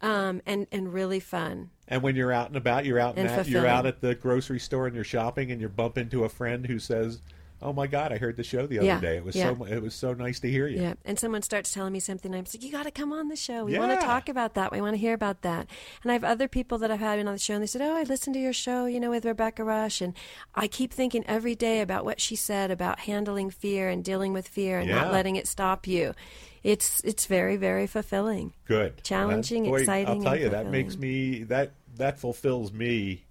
um, 0.00 0.42
and 0.46 0.66
and 0.72 0.92
really 0.92 1.20
fun. 1.20 1.70
And 1.88 2.02
when 2.02 2.16
you're 2.16 2.32
out 2.32 2.48
and 2.48 2.56
about, 2.56 2.84
you're 2.86 2.98
out 2.98 3.16
and, 3.18 3.28
And 3.28 3.40
at, 3.40 3.48
you're 3.48 3.66
out 3.66 3.84
at 3.86 4.00
the 4.00 4.14
grocery 4.14 4.58
store 4.58 4.86
and 4.86 4.94
you're 4.94 5.04
shopping, 5.04 5.50
and 5.52 5.60
you 5.60 5.68
bump 5.68 5.98
into 5.98 6.24
a 6.24 6.28
friend 6.28 6.66
who 6.66 6.78
says, 6.78 7.20
"Oh 7.62 7.72
my 7.72 7.86
God, 7.86 8.12
I 8.12 8.18
heard 8.18 8.36
the 8.36 8.44
show 8.44 8.66
the 8.66 8.78
other 8.78 8.86
Yeah, 8.86 9.00
day. 9.00 9.16
It 9.16 9.24
was 9.24 9.36
yeah. 9.36 9.54
so 9.54 9.64
it 9.64 9.80
was 9.82 9.94
so 9.94 10.12
nice 10.14 10.40
to 10.40 10.50
hear 10.50 10.66
you." 10.66 10.80
Yeah, 10.80 10.94
and 11.04 11.18
someone 11.18 11.42
starts 11.42 11.72
telling 11.72 11.92
me 11.92 12.00
something, 12.00 12.34
I'm 12.34 12.40
like, 12.44 12.62
"You 12.62 12.72
got 12.72 12.84
to 12.84 12.90
come 12.90 13.12
on 13.12 13.28
the 13.28 13.36
show. 13.36 13.64
We 13.64 13.78
want 13.78 13.98
to 13.98 14.04
talk 14.06 14.28
about 14.28 14.54
that. 14.54 14.72
We 14.72 14.80
want 14.80 14.94
to 14.94 14.98
hear 14.98 15.14
about 15.14 15.42
that." 15.42 15.68
And 16.02 16.10
I 16.10 16.14
have 16.14 16.24
other 16.24 16.48
people 16.48 16.78
that 16.78 16.90
I've 16.90 17.00
had 17.00 17.18
on 17.18 17.26
the 17.26 17.38
show, 17.38 17.54
and 17.54 17.62
they 17.62 17.66
said, 17.66 17.82
"Oh, 17.82 17.96
I 17.96 18.02
listened 18.02 18.34
to 18.34 18.40
your 18.40 18.52
show, 18.52 18.86
you 18.86 19.00
know, 19.00 19.10
with 19.10 19.24
Rebecca 19.24 19.64
Rush, 19.64 20.00
and 20.00 20.14
I 20.54 20.66
keep 20.68 20.92
thinking 20.92 21.24
every 21.26 21.54
day 21.54 21.80
about 21.80 22.04
what 22.04 22.20
she 22.20 22.36
said 22.36 22.70
about 22.70 23.00
handling 23.00 23.50
fear 23.50 23.88
and 23.88 24.02
dealing 24.04 24.32
with 24.32 24.48
fear 24.48 24.78
and 24.78 24.88
Yeah. 24.88 25.02
not 25.02 25.12
letting 25.12 25.36
it 25.36 25.46
stop 25.46 25.86
you. 25.86 26.14
It's 26.62 27.00
it's 27.04 27.26
very 27.26 27.56
very 27.56 27.86
fulfilling. 27.86 28.52
Good, 28.66 29.02
Challenging, 29.02 29.64
boy, 29.64 29.80
exciting, 29.80 30.18
I'll 30.18 30.22
tell 30.22 30.38
you, 30.38 30.48
that 30.50 30.70
makes 30.70 30.96
me 30.98 31.42
that 31.44 31.72
that 31.96 32.18
fulfills 32.18 32.72
me 32.72 33.24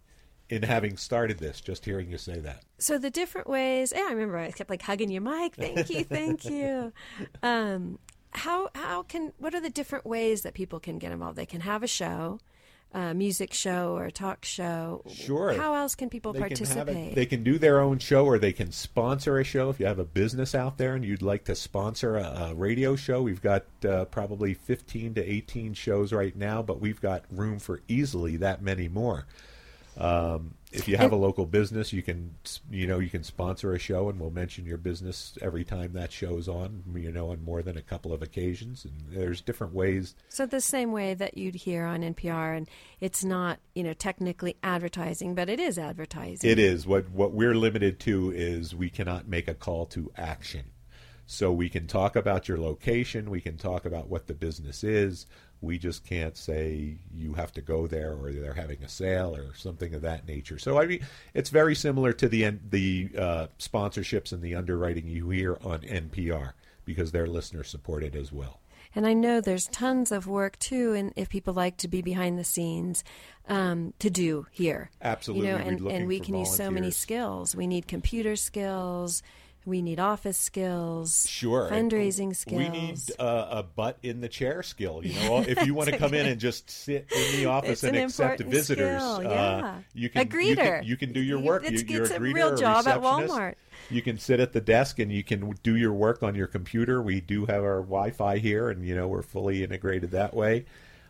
in 0.51 0.63
having 0.63 0.97
started 0.97 1.39
this. 1.39 1.61
Just 1.61 1.85
hearing 1.85 2.11
you 2.11 2.17
say 2.17 2.39
that. 2.41 2.63
So 2.77 2.97
the 2.97 3.09
different 3.09 3.47
ways. 3.47 3.93
Yeah, 3.95 4.05
I 4.07 4.11
remember 4.11 4.37
I 4.37 4.51
kept 4.51 4.69
like 4.69 4.81
hugging 4.81 5.09
you, 5.09 5.21
Mike. 5.21 5.55
Thank 5.55 5.89
you, 5.89 6.03
thank 6.03 6.45
you. 6.49 6.91
Um, 7.41 7.97
how 8.31 8.69
how 8.75 9.03
can 9.03 9.33
what 9.39 9.55
are 9.55 9.61
the 9.61 9.69
different 9.69 10.05
ways 10.05 10.41
that 10.43 10.53
people 10.53 10.79
can 10.79 10.99
get 10.99 11.11
involved? 11.11 11.37
They 11.37 11.45
can 11.45 11.61
have 11.61 11.83
a 11.83 11.87
show, 11.87 12.39
a 12.93 13.13
music 13.13 13.53
show 13.53 13.95
or 13.95 14.05
a 14.05 14.11
talk 14.11 14.43
show. 14.43 15.03
Sure. 15.09 15.53
How 15.53 15.73
else 15.73 15.95
can 15.95 16.09
people 16.09 16.33
They 16.33 16.39
can 16.39 16.49
have 16.49 16.57
participate? 16.57 17.15
They 17.15 17.25
can 17.25 17.43
do 17.43 17.57
their 17.57 17.79
own 17.79 17.99
show, 17.99 18.25
or 18.25 18.37
they 18.37 18.51
can 18.51 18.73
sponsor 18.73 19.39
a 19.39 19.45
show. 19.45 19.69
If 19.69 19.79
you 19.79 19.85
have 19.85 19.99
a 19.99 20.05
business 20.05 20.53
out 20.53 20.77
there 20.77 20.95
and 20.95 21.05
you'd 21.05 21.21
like 21.21 21.45
to 21.45 21.55
sponsor 21.55 22.17
a, 22.17 22.49
a 22.49 22.53
radio 22.55 22.97
show, 22.97 23.21
we've 23.21 23.41
got 23.41 23.63
uh, 23.87 24.03
probably 24.05 24.53
15 24.53 25.13
to 25.13 25.23
18 25.31 25.73
shows 25.75 26.11
right 26.11 26.35
now, 26.35 26.61
but 26.61 26.81
we've 26.81 26.99
got 26.99 27.23
room 27.31 27.57
for 27.57 27.81
easily 27.87 28.35
that 28.37 28.61
many 28.61 28.89
more. 28.89 29.25
Um, 29.97 30.55
if 30.71 30.87
you 30.87 30.95
have 30.95 31.11
a 31.11 31.17
local 31.17 31.45
business, 31.45 31.91
you 31.91 32.01
can 32.01 32.35
you 32.69 32.87
know 32.87 32.99
you 32.99 33.09
can 33.09 33.23
sponsor 33.23 33.73
a 33.73 33.79
show, 33.79 34.09
and 34.09 34.19
we'll 34.19 34.31
mention 34.31 34.65
your 34.65 34.77
business 34.77 35.37
every 35.41 35.65
time 35.65 35.93
that 35.93 36.11
show's 36.11 36.47
on. 36.47 36.83
You 36.95 37.11
know, 37.11 37.31
on 37.31 37.43
more 37.43 37.61
than 37.61 37.77
a 37.77 37.81
couple 37.81 38.13
of 38.13 38.21
occasions, 38.21 38.85
and 38.85 38.93
there's 39.09 39.41
different 39.41 39.73
ways. 39.73 40.15
so 40.29 40.45
the 40.45 40.61
same 40.61 40.91
way 40.91 41.13
that 41.13 41.37
you'd 41.37 41.55
hear 41.55 41.85
on 41.85 42.01
NPR, 42.01 42.55
and 42.55 42.69
it's 43.01 43.23
not 43.23 43.59
you 43.75 43.83
know 43.83 43.93
technically 43.93 44.55
advertising, 44.63 45.35
but 45.35 45.49
it 45.49 45.59
is 45.59 45.77
advertising. 45.77 46.49
It 46.49 46.57
is 46.57 46.87
what 46.87 47.09
what 47.09 47.33
we're 47.33 47.55
limited 47.55 47.99
to 48.01 48.31
is 48.31 48.73
we 48.73 48.89
cannot 48.89 49.27
make 49.27 49.49
a 49.49 49.53
call 49.53 49.85
to 49.87 50.11
action. 50.15 50.71
So 51.25 51.51
we 51.51 51.69
can 51.69 51.87
talk 51.87 52.17
about 52.17 52.49
your 52.49 52.57
location, 52.57 53.29
we 53.29 53.39
can 53.39 53.57
talk 53.57 53.85
about 53.85 54.09
what 54.09 54.27
the 54.27 54.33
business 54.33 54.83
is. 54.83 55.25
We 55.61 55.77
just 55.77 56.03
can't 56.05 56.35
say 56.35 56.97
you 57.13 57.33
have 57.33 57.51
to 57.53 57.61
go 57.61 57.87
there 57.87 58.13
or 58.13 58.31
they're 58.31 58.53
having 58.53 58.83
a 58.83 58.89
sale 58.89 59.35
or 59.35 59.53
something 59.55 59.93
of 59.93 60.01
that 60.01 60.27
nature. 60.27 60.57
So 60.57 60.79
I 60.79 60.87
mean, 60.87 61.05
it's 61.33 61.49
very 61.49 61.75
similar 61.75 62.13
to 62.13 62.27
the 62.27 62.57
the 62.69 63.09
uh, 63.17 63.47
sponsorships 63.59 64.31
and 64.33 64.41
the 64.41 64.55
underwriting 64.55 65.07
you 65.07 65.29
hear 65.29 65.57
on 65.63 65.81
NPR 65.81 66.53
because 66.85 67.11
they're 67.11 67.27
listener 67.27 67.63
supported 67.63 68.15
as 68.15 68.31
well. 68.31 68.59
And 68.93 69.07
I 69.07 69.13
know 69.13 69.39
there's 69.39 69.67
tons 69.67 70.11
of 70.11 70.27
work 70.27 70.59
too, 70.59 70.93
and 70.93 71.13
if 71.15 71.29
people 71.29 71.53
like 71.53 71.77
to 71.77 71.87
be 71.87 72.01
behind 72.01 72.37
the 72.37 72.43
scenes, 72.43 73.03
um, 73.47 73.93
to 73.99 74.09
do 74.09 74.47
here. 74.51 74.89
Absolutely, 75.01 75.47
You 75.47 75.53
know, 75.53 75.59
and, 75.59 75.81
and 75.87 76.07
we 76.07 76.19
can 76.19 76.35
use 76.35 76.55
so 76.55 76.69
many 76.69 76.91
skills. 76.91 77.55
We 77.55 77.67
need 77.67 77.87
computer 77.87 78.35
skills. 78.35 79.23
We 79.63 79.83
need 79.83 79.99
office 79.99 80.37
skills. 80.37 81.27
Sure. 81.29 81.69
Fundraising 81.71 82.35
skills. 82.35 82.57
We 82.57 82.69
need 82.69 82.97
uh, 83.19 83.47
a 83.51 83.63
butt 83.63 83.99
in 84.01 84.19
the 84.21 84.27
chair 84.27 84.63
skill. 84.63 85.01
You 85.05 85.13
know, 85.21 85.41
if 85.47 85.65
you 85.67 85.75
want 85.75 85.89
to 85.89 85.97
come 85.99 86.15
in 86.15 86.25
and 86.25 86.41
just 86.41 86.69
sit 86.71 87.07
in 87.15 87.35
the 87.39 87.45
office 87.45 87.71
It's 87.71 87.83
and 87.83 87.95
an 87.95 88.05
accept 88.05 88.41
visitors, 88.41 88.99
skill, 89.01 89.17
uh, 89.17 89.21
yeah. 89.21 89.75
you 89.93 90.07
A 90.15 90.25
can 90.25 90.31
You 90.41 90.55
greeter. 90.55 90.79
can, 90.79 90.83
you 90.85 90.97
can 90.97 91.13
do 91.13 91.21
your 91.21 91.37
work. 91.39 91.63
it's- 91.63 91.83
You, 91.83 91.87
you're 91.95 92.01
it's 92.03 92.11
a 92.11 92.15
a 92.15 92.19
real 92.19 92.57
job 92.57 92.87
at. 92.87 93.01
Walmart. 93.01 93.53
You 93.91 94.01
can 94.01 94.17
sit 94.17 94.39
at 94.39 94.51
the 94.53 94.61
desk 94.61 94.97
and 94.99 95.11
you 95.11 95.23
can 95.23 95.51
do 95.63 95.75
your 95.75 95.93
work 95.93 96.23
on 96.23 96.33
your 96.33 96.47
computer. 96.47 97.01
We 97.01 97.21
do 97.21 97.45
have 97.45 97.63
our 97.63 97.81
Wi-Fi 97.81 98.37
here, 98.39 98.69
and 98.69 98.83
you 98.85 98.95
know 98.95 99.07
we're 99.07 99.21
fully 99.21 99.63
integrated 99.63 100.11
that 100.11 100.33
way. 100.33 100.65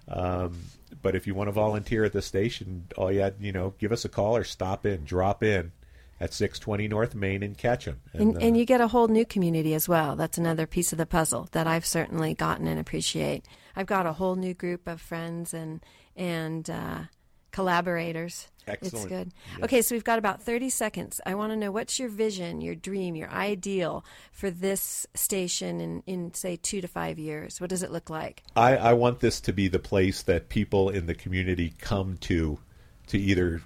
Um, 0.09 0.57
but 1.01 1.15
if 1.15 1.25
you 1.25 1.35
want 1.35 1.47
to 1.47 1.51
volunteer 1.53 2.03
at 2.03 2.11
the 2.11 2.21
station, 2.21 2.87
all 2.97 3.11
you 3.11 3.21
had, 3.21 3.35
you 3.39 3.51
know, 3.53 3.73
give 3.79 3.91
us 3.93 4.03
a 4.03 4.09
call 4.09 4.35
or 4.35 4.43
stop 4.43 4.85
in, 4.85 5.05
drop 5.05 5.41
in 5.43 5.71
at 6.21 6.33
620 6.33 6.87
North 6.87 7.15
Main 7.15 7.41
in 7.41 7.55
Ketchum. 7.55 7.99
And, 8.13 8.37
uh, 8.37 8.39
and 8.39 8.55
you 8.55 8.63
get 8.63 8.79
a 8.79 8.87
whole 8.87 9.07
new 9.07 9.25
community 9.25 9.73
as 9.73 9.89
well. 9.89 10.15
That's 10.15 10.37
another 10.37 10.67
piece 10.67 10.91
of 10.91 10.99
the 10.99 11.07
puzzle 11.07 11.49
that 11.51 11.65
I've 11.65 11.85
certainly 11.85 12.35
gotten 12.35 12.67
and 12.67 12.79
appreciate. 12.79 13.47
I've 13.75 13.87
got 13.87 14.05
a 14.05 14.13
whole 14.13 14.35
new 14.35 14.53
group 14.53 14.87
of 14.87 15.01
friends 15.01 15.53
and 15.53 15.83
and 16.15 16.69
uh, 16.69 16.99
collaborators. 17.51 18.49
It's 18.67 18.93
Excellent. 18.93 19.09
good. 19.09 19.33
Yes. 19.53 19.63
Okay, 19.63 19.81
so 19.81 19.95
we've 19.95 20.03
got 20.03 20.19
about 20.19 20.43
30 20.43 20.69
seconds. 20.69 21.19
I 21.25 21.33
want 21.33 21.51
to 21.51 21.57
know 21.57 21.71
what's 21.71 21.97
your 21.97 22.09
vision, 22.09 22.61
your 22.61 22.75
dream, 22.75 23.15
your 23.15 23.29
ideal 23.31 24.05
for 24.31 24.51
this 24.51 25.07
station 25.15 25.81
in, 25.81 26.03
in, 26.05 26.33
say, 26.35 26.57
two 26.57 26.81
to 26.81 26.87
five 26.87 27.17
years? 27.17 27.59
What 27.59 27.71
does 27.71 27.81
it 27.81 27.91
look 27.91 28.11
like? 28.11 28.43
I, 28.55 28.77
I 28.77 28.93
want 28.93 29.19
this 29.19 29.41
to 29.41 29.53
be 29.53 29.67
the 29.67 29.79
place 29.79 30.21
that 30.23 30.49
people 30.49 30.89
in 30.89 31.07
the 31.07 31.15
community 31.15 31.73
come 31.79 32.17
to 32.17 32.59
to 33.07 33.17
either 33.17 33.61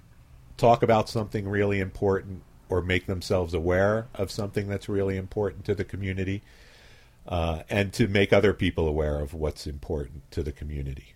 talk 0.56 0.82
about 0.82 1.08
something 1.08 1.48
really 1.48 1.80
important 1.80 2.42
or 2.68 2.82
make 2.82 3.06
themselves 3.06 3.54
aware 3.54 4.06
of 4.14 4.30
something 4.30 4.68
that's 4.68 4.88
really 4.88 5.16
important 5.16 5.64
to 5.64 5.74
the 5.74 5.84
community 5.84 6.42
uh, 7.28 7.62
and 7.68 7.92
to 7.92 8.08
make 8.08 8.32
other 8.32 8.52
people 8.52 8.88
aware 8.88 9.20
of 9.20 9.34
what's 9.34 9.66
important 9.66 10.28
to 10.32 10.42
the 10.42 10.52
community. 10.52 11.12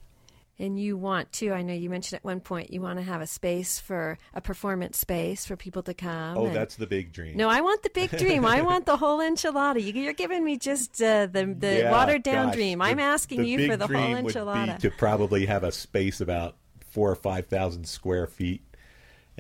And 0.59 0.79
you 0.79 0.99
want 0.99 1.33
to, 1.35 1.53
I 1.53 1.63
know 1.63 1.73
you 1.73 1.89
mentioned 1.89 2.19
at 2.19 2.25
one 2.25 2.41
point, 2.41 2.71
you 2.71 2.83
want 2.83 2.99
to 2.99 3.03
have 3.03 3.23
a 3.23 3.27
space 3.27 3.79
for 3.79 4.19
a 4.35 4.43
performance 4.43 4.99
space 4.99 5.47
for 5.47 5.57
people 5.57 5.83
to 5.85 5.95
come. 5.95 6.37
Oh, 6.37 6.47
and- 6.47 6.55
that's 6.55 6.77
the 6.77 6.87
big 6.87 7.13
dream. 7.13 7.35
No, 7.39 7.49
I 7.49 7.63
want 7.63 7.83
the 7.83 7.89
big 7.89 8.11
dream. 8.11 8.45
I 8.45 8.61
want 8.61 8.85
the 8.85 8.99
whole 8.99 9.21
enchilada. 9.21 9.83
You, 9.83 9.95
you're 10.03 10.13
giving 10.13 10.45
me 10.45 10.59
just 10.59 11.01
uh, 11.01 11.27
the 11.27 11.47
the 11.59 11.79
Yeah, 11.79 11.91
watered 11.91 12.23
down 12.23 12.49
gosh, 12.49 12.57
dream. 12.57 12.81
the- 12.81 12.85
I'm 12.85 12.99
asking 12.99 13.47
you 13.47 13.69
for 13.71 13.79
the 13.79 13.87
whole 13.87 13.97
enchilada. 13.97 14.77
be 14.83 14.89
to 14.89 14.95
probably 14.95 15.47
have 15.47 15.65
a 15.65 15.73
space 15.73 16.21
about 16.21 16.57
four 16.91 17.11
or 17.11 17.17
five 17.17 17.47
thousand 17.47 17.87
square 17.89 18.27
feet, 18.27 18.61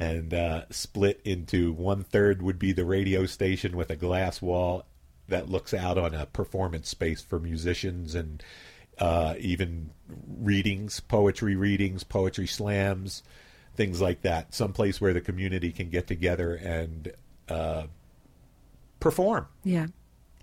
and 0.01 0.34
uh, 0.34 0.62
split 0.70 1.20
into 1.24 1.72
one 1.72 2.03
third 2.03 2.40
would 2.42 2.59
be 2.59 2.72
the 2.72 2.84
radio 2.84 3.26
station 3.26 3.76
with 3.76 3.90
a 3.90 3.96
glass 3.96 4.40
wall 4.42 4.86
that 5.28 5.48
looks 5.48 5.72
out 5.72 5.96
on 5.98 6.14
a 6.14 6.26
performance 6.26 6.88
space 6.88 7.20
for 7.22 7.38
musicians 7.38 8.14
and 8.16 8.42
uh, 8.98 9.34
even 9.38 9.90
readings, 10.26 10.98
poetry 11.01 11.55
readings, 11.55 12.03
poetry 12.03 12.46
slams. 12.46 13.22
things 13.76 14.01
like 14.01 14.22
that. 14.22 14.53
Some 14.55 14.72
place 14.72 15.01
where 15.01 15.12
the 15.12 15.20
community 15.20 15.70
can 15.70 15.88
get 15.90 16.07
together 16.07 16.55
and 16.55 17.12
uh, 17.48 17.84
perform. 18.98 19.46
Yeah. 19.64 19.86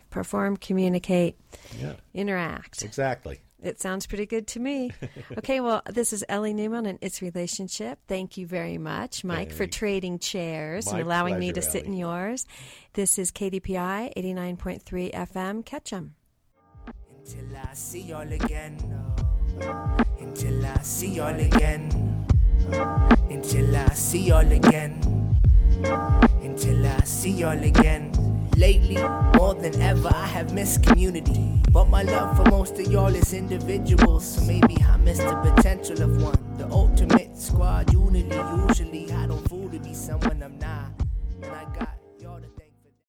Perform, 0.09 0.55
communicate, 0.57 1.35
Yeah, 1.79 1.93
interact. 2.13 2.81
exactly. 2.83 3.39
It 3.61 3.81
sounds 3.81 4.05
pretty 4.05 4.27
good 4.27 4.47
to 4.47 4.59
me. 4.59 4.91
okay, 5.37 5.59
well, 5.59 5.81
this 5.89 6.13
is 6.13 6.23
Ellie 6.29 6.53
Newman 6.53 6.85
and 6.85 6.99
Its 7.01 7.21
Relationship. 7.21 7.99
Thank 8.07 8.37
you 8.37 8.45
very 8.45 8.77
much, 8.77 9.23
Mike, 9.23 9.51
for 9.51 9.65
trading 9.65 10.19
chairs 10.19 10.85
My 10.85 10.93
and 10.93 11.01
allowing 11.01 11.39
me 11.39 11.47
to 11.47 11.53
pleasure, 11.53 11.71
sit 11.71 11.85
in 11.85 11.93
yours. 11.93 12.45
This 12.93 13.17
is 13.17 13.31
KDPI 13.31 14.13
89.3 14.15 15.11
FM. 15.13 15.65
Ketchum. 15.65 16.15
Until 17.17 17.57
I 17.57 17.73
see 17.73 18.01
y'all 18.01 18.31
again. 18.31 18.77
Until 20.19 20.65
I 20.65 20.77
see 20.81 21.13
y'all 21.15 21.39
again. 21.39 22.25
Until 23.29 23.75
I 23.75 23.89
see 23.89 24.27
y'all 24.27 24.51
again. 24.51 25.37
Until 26.41 26.85
I 26.85 26.99
see 27.01 27.31
y'all 27.31 27.63
again. 27.63 28.36
Lately, 28.57 28.97
more 29.37 29.53
than 29.53 29.79
ever, 29.83 30.09
I 30.11 30.25
have 30.25 30.51
missed 30.51 30.81
community. 30.81 31.61
But 31.71 31.89
my 31.89 32.01
love 32.01 32.37
for 32.37 32.49
most 32.49 32.73
of 32.79 32.91
y'all 32.91 33.13
is 33.13 33.31
individuals. 33.31 34.25
So 34.25 34.41
maybe 34.45 34.75
I 34.81 34.97
missed 34.97 35.21
the 35.21 35.35
potential 35.35 36.01
of 36.01 36.19
one. 36.23 36.57
The 36.57 36.67
ultimate 36.71 37.37
squad 37.37 37.93
unity. 37.93 38.35
Usually, 38.67 39.11
I 39.11 39.27
don't 39.27 39.47
fool 39.47 39.69
to 39.69 39.77
be 39.77 39.93
someone 39.93 40.41
I'm 40.41 40.57
not. 40.57 40.96